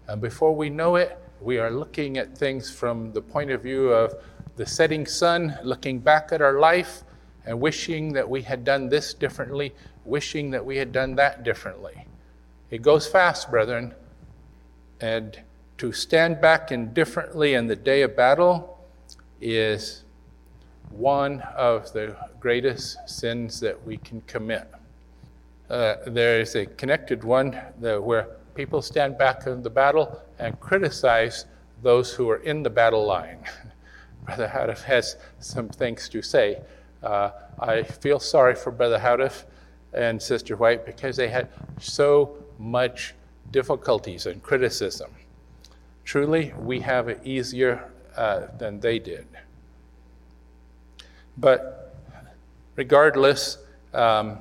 and 0.08 0.20
before 0.20 0.54
we 0.54 0.68
know 0.68 0.96
it, 0.96 1.18
we 1.40 1.58
are 1.58 1.70
looking 1.70 2.18
at 2.18 2.36
things 2.36 2.70
from 2.70 3.12
the 3.12 3.22
point 3.22 3.50
of 3.50 3.62
view 3.62 3.88
of 3.88 4.14
the 4.56 4.66
setting 4.66 5.06
sun, 5.06 5.58
looking 5.62 5.98
back 5.98 6.32
at 6.32 6.42
our 6.42 6.58
life 6.58 7.02
and 7.46 7.58
wishing 7.58 8.12
that 8.12 8.28
we 8.28 8.42
had 8.42 8.64
done 8.64 8.88
this 8.88 9.14
differently, 9.14 9.74
wishing 10.04 10.50
that 10.50 10.64
we 10.64 10.76
had 10.76 10.92
done 10.92 11.14
that 11.14 11.42
differently. 11.42 12.06
It 12.70 12.82
goes 12.82 13.06
fast, 13.06 13.50
brethren. 13.50 13.94
And 15.00 15.40
to 15.78 15.92
stand 15.92 16.40
back 16.40 16.72
indifferently 16.72 17.54
in 17.54 17.66
the 17.66 17.76
day 17.76 18.02
of 18.02 18.14
battle 18.14 18.78
is 19.40 20.04
one 20.90 21.40
of 21.56 21.92
the 21.92 22.14
greatest 22.38 23.08
sins 23.08 23.60
that 23.60 23.82
we 23.86 23.96
can 23.96 24.20
commit. 24.22 24.70
Uh, 25.70 25.96
there 26.06 26.40
is 26.40 26.54
a 26.54 26.66
connected 26.66 27.24
one 27.24 27.52
where 27.78 28.28
people 28.60 28.82
stand 28.82 29.16
back 29.16 29.46
in 29.46 29.62
the 29.62 29.70
battle 29.70 30.20
and 30.38 30.60
criticize 30.60 31.46
those 31.82 32.12
who 32.12 32.28
are 32.28 32.42
in 32.42 32.62
the 32.62 32.68
battle 32.68 33.06
line. 33.06 33.38
Brother 34.26 34.46
Houteff 34.46 34.82
has 34.82 35.16
some 35.38 35.70
things 35.70 36.10
to 36.10 36.20
say. 36.20 36.60
Uh, 37.02 37.30
I 37.58 37.82
feel 37.82 38.20
sorry 38.20 38.54
for 38.54 38.70
Brother 38.70 38.98
Houteff 38.98 39.44
and 39.94 40.20
Sister 40.20 40.56
White 40.56 40.84
because 40.84 41.16
they 41.16 41.28
had 41.28 41.48
so 41.78 42.36
much 42.58 43.14
difficulties 43.50 44.26
and 44.26 44.42
criticism. 44.42 45.10
Truly, 46.04 46.52
we 46.58 46.80
have 46.80 47.08
it 47.08 47.22
easier 47.24 47.90
uh, 48.14 48.48
than 48.58 48.78
they 48.78 48.98
did. 48.98 49.26
But 51.38 51.96
regardless, 52.76 53.56
um, 53.94 54.36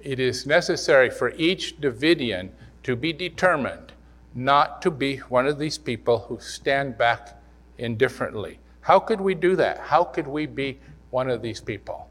it 0.00 0.18
is 0.18 0.44
necessary 0.44 1.08
for 1.08 1.30
each 1.36 1.80
Davidian 1.80 2.50
to 2.84 2.94
be 2.94 3.12
determined 3.12 3.92
not 4.34 4.82
to 4.82 4.90
be 4.90 5.16
one 5.16 5.46
of 5.46 5.58
these 5.58 5.78
people 5.78 6.20
who 6.20 6.38
stand 6.40 6.96
back 6.98 7.40
indifferently. 7.78 8.58
How 8.80 8.98
could 8.98 9.20
we 9.20 9.34
do 9.34 9.56
that? 9.56 9.78
How 9.78 10.04
could 10.04 10.26
we 10.26 10.46
be 10.46 10.78
one 11.10 11.30
of 11.30 11.42
these 11.42 11.60
people? 11.60 12.08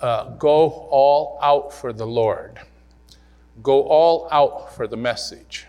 Uh, 0.00 0.30
go 0.30 0.70
all 0.90 1.38
out 1.42 1.72
for 1.72 1.92
the 1.92 2.06
Lord. 2.06 2.60
Go 3.62 3.82
all 3.84 4.28
out 4.30 4.74
for 4.74 4.86
the 4.86 4.96
message. 4.96 5.66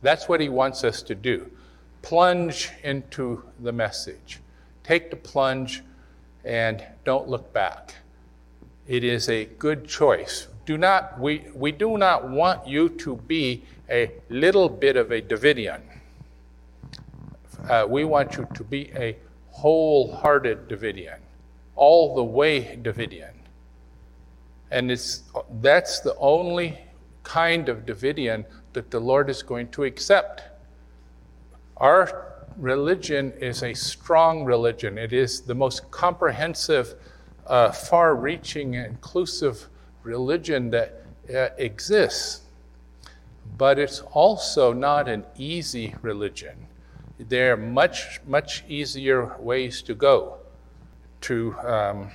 That's 0.00 0.28
what 0.28 0.40
he 0.40 0.48
wants 0.48 0.84
us 0.84 1.02
to 1.02 1.14
do. 1.14 1.50
plunge 2.02 2.70
into 2.82 3.42
the 3.60 3.72
message. 3.72 4.40
Take 4.82 5.08
the 5.10 5.16
plunge 5.16 5.82
and 6.44 6.84
don't 7.04 7.28
look 7.28 7.52
back. 7.54 7.94
It 8.86 9.02
is 9.02 9.30
a 9.30 9.46
good 9.46 9.88
choice. 9.88 10.48
Do 10.66 10.78
not, 10.78 11.20
we, 11.20 11.44
we 11.54 11.72
do 11.72 11.98
not 11.98 12.28
want 12.28 12.66
you 12.66 12.88
to 12.88 13.16
be 13.16 13.64
a 13.90 14.10
little 14.30 14.68
bit 14.68 14.96
of 14.96 15.10
a 15.10 15.20
Davidian. 15.20 15.80
Uh, 17.68 17.86
we 17.88 18.04
want 18.04 18.36
you 18.36 18.46
to 18.54 18.64
be 18.64 18.90
a 18.94 19.16
wholehearted 19.50 20.68
Davidian, 20.68 21.18
all 21.76 22.14
the 22.14 22.24
way 22.24 22.78
Davidian. 22.82 23.32
And 24.70 24.90
it's, 24.90 25.22
that's 25.60 26.00
the 26.00 26.16
only 26.16 26.78
kind 27.22 27.68
of 27.68 27.86
Davidian 27.86 28.44
that 28.72 28.90
the 28.90 29.00
Lord 29.00 29.30
is 29.30 29.42
going 29.42 29.68
to 29.68 29.84
accept. 29.84 30.42
Our 31.76 32.32
religion 32.56 33.32
is 33.32 33.62
a 33.62 33.74
strong 33.74 34.44
religion, 34.44 34.98
it 34.98 35.12
is 35.12 35.40
the 35.40 35.54
most 35.54 35.90
comprehensive, 35.90 36.94
uh, 37.46 37.72
far 37.72 38.14
reaching, 38.14 38.74
inclusive 38.74 39.68
religion 40.04 40.70
that 40.70 41.02
uh, 41.34 41.48
exists. 41.58 42.42
But 43.58 43.78
it's 43.78 44.00
also 44.12 44.72
not 44.72 45.08
an 45.08 45.24
easy 45.36 45.94
religion. 46.02 46.66
There 47.18 47.54
are 47.54 47.56
much, 47.56 48.20
much 48.26 48.64
easier 48.68 49.36
ways 49.38 49.82
to 49.82 49.94
go 49.94 50.38
to 51.22 51.54
um, 51.60 52.10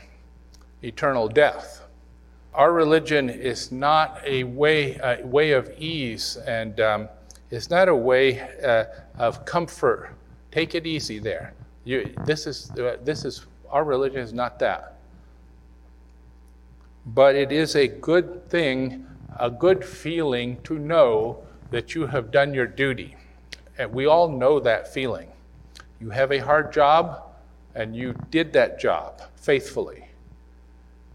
eternal 0.81 1.27
death. 1.27 1.85
Our 2.53 2.73
religion 2.73 3.29
is 3.29 3.71
not 3.71 4.21
a 4.25 4.43
way, 4.43 4.95
a 4.95 5.25
way 5.25 5.51
of 5.51 5.71
ease 5.77 6.37
and 6.45 6.79
um, 6.79 7.09
it's 7.51 7.69
not 7.69 7.87
a 7.89 7.95
way 7.95 8.41
uh, 8.63 8.85
of 9.17 9.45
comfort. 9.45 10.15
Take 10.51 10.75
it 10.75 10.85
easy 10.85 11.19
there. 11.19 11.53
You, 11.83 12.13
this, 12.25 12.45
is, 12.45 12.71
uh, 12.71 12.97
this 13.03 13.25
is, 13.25 13.45
our 13.69 13.83
religion 13.83 14.19
is 14.19 14.33
not 14.33 14.59
that. 14.59 14.98
But 17.13 17.35
it 17.35 17.51
is 17.51 17.75
a 17.75 17.87
good 17.87 18.47
thing, 18.49 19.07
a 19.39 19.49
good 19.49 19.83
feeling 19.83 20.61
to 20.63 20.77
know 20.77 21.43
that 21.71 21.95
you 21.95 22.05
have 22.05 22.29
done 22.29 22.53
your 22.53 22.67
duty. 22.67 23.15
And 23.77 23.91
we 23.91 24.05
all 24.05 24.29
know 24.29 24.59
that 24.59 24.93
feeling. 24.93 25.29
You 25.99 26.11
have 26.11 26.31
a 26.31 26.37
hard 26.37 26.71
job, 26.71 27.23
and 27.73 27.95
you 27.95 28.13
did 28.29 28.53
that 28.53 28.79
job 28.79 29.21
faithfully. 29.35 30.07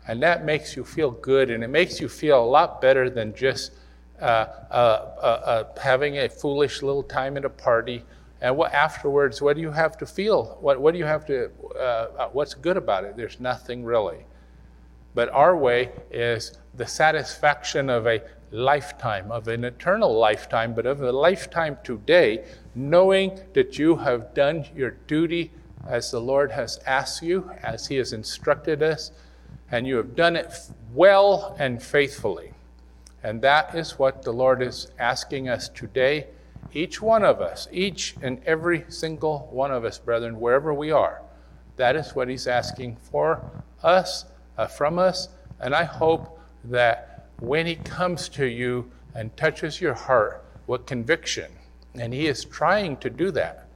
And 0.09 0.21
that 0.23 0.45
makes 0.45 0.77
you 0.77 0.85
feel 0.85 1.13
good, 1.13 1.51
and 1.51 1.63
it 1.63 1.69
makes 1.69 2.01
you 2.01 2.09
feel 2.09 2.43
a 2.43 2.45
lot 2.45 2.81
better 2.81 3.09
than 3.09 3.35
just 3.35 3.73
uh, 4.21 4.25
uh, 4.25 4.75
uh, 4.75 5.21
uh, 5.21 5.81
having 5.81 6.19
a 6.19 6.29
foolish 6.29 6.83
little 6.83 7.03
time 7.03 7.37
at 7.37 7.45
a 7.45 7.51
party. 7.51 8.05
And 8.41 8.57
what 8.57 8.75
afterwards, 8.75 9.41
what 9.41 9.55
do 9.55 9.63
you 9.63 9.71
have 9.71 9.97
to 9.99 10.07
feel? 10.07 10.59
What, 10.61 10.81
what 10.81 10.93
do 10.93 10.99
you 10.99 11.05
have 11.05 11.25
to, 11.27 11.51
uh, 11.77 11.79
uh, 11.79 12.29
what's 12.33 12.55
good 12.55 12.77
about 12.77 13.05
it? 13.05 13.17
There's 13.17 13.39
nothing 13.39 13.85
really. 13.85 14.25
But 15.15 15.31
our 15.31 15.57
way 15.57 15.93
is 16.11 16.59
the 16.75 16.87
satisfaction 16.87 17.89
of 17.89 18.07
a 18.07 18.23
lifetime, 18.51 19.31
of 19.31 19.49
an 19.49 19.65
eternal 19.65 20.17
lifetime, 20.17 20.75
but 20.75 20.87
of 20.87 21.03
a 21.03 21.13
lifetime 21.13 21.79
today, 21.85 22.45
knowing 22.75 23.41
that 23.53 23.79
you 23.79 23.97
have 23.97 24.35
done 24.35 24.67
your 24.75 24.93
duty 25.07 25.53
as 25.87 26.11
the 26.11 26.21
Lord 26.21 26.51
has 26.53 26.79
asked 26.87 27.23
you, 27.23 27.51
as 27.63 27.87
He 27.87 27.97
has 27.97 28.13
instructed 28.13 28.83
us, 28.83 29.13
and 29.71 29.87
you 29.87 29.97
have 29.97 30.15
done 30.17 30.37
it 30.37 30.53
well 30.93 31.57
and 31.59 31.83
faithfully. 31.83 32.53
And 33.23 33.41
that 33.43 33.75
is 33.75 33.99
what 33.99 34.23
the 34.23 34.33
Lord 34.33 34.63
is 34.63 34.89
asking 34.99 35.49
us 35.49 35.69
today. 35.69 36.27
Each 36.73 37.01
one 37.01 37.25
of 37.25 37.41
us, 37.41 37.69
each 37.73 38.17
and 38.23 38.41
every 38.45 38.85
single 38.89 39.49
one 39.51 39.71
of 39.71 39.85
us, 39.85 39.99
brethren, 39.99 40.41
wherever 40.41 40.75
we 40.75 40.91
are, 40.91 41.23
that 41.77 41.97
is 41.97 42.15
what 42.15 42.29
He's 42.29 42.47
asking 42.47 42.97
for 42.97 43.51
us, 43.83 44.27
uh, 44.59 44.67
from 44.67 44.99
us. 44.99 45.29
And 45.61 45.75
I 45.75 45.85
hope 45.85 46.41
that 46.65 47.29
when 47.41 47.67
He 47.67 47.77
comes 47.77 48.29
to 48.31 48.47
you 48.47 48.91
and 49.15 49.37
touches 49.37 49.81
your 49.81 49.95
heart 49.95 50.45
with 50.67 50.87
conviction, 50.87 51.51
and 51.95 52.13
He 52.13 52.27
is 52.27 52.45
trying 52.45 52.97
to 52.99 53.11
do 53.11 53.31
that, 53.33 53.69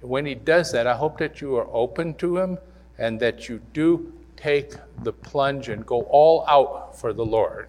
when 0.00 0.26
He 0.26 0.34
does 0.34 0.72
that, 0.72 0.86
I 0.86 0.94
hope 0.94 1.18
that 1.18 1.40
you 1.40 1.56
are 1.56 1.68
open 1.72 2.14
to 2.14 2.36
Him 2.38 2.58
and 2.98 3.18
that 3.20 3.48
you 3.48 3.60
do 3.72 4.12
take 4.36 4.74
the 5.02 5.12
plunge 5.12 5.68
and 5.68 5.84
go 5.84 6.02
all 6.02 6.46
out 6.46 6.98
for 6.98 7.12
the 7.12 7.24
Lord. 7.24 7.68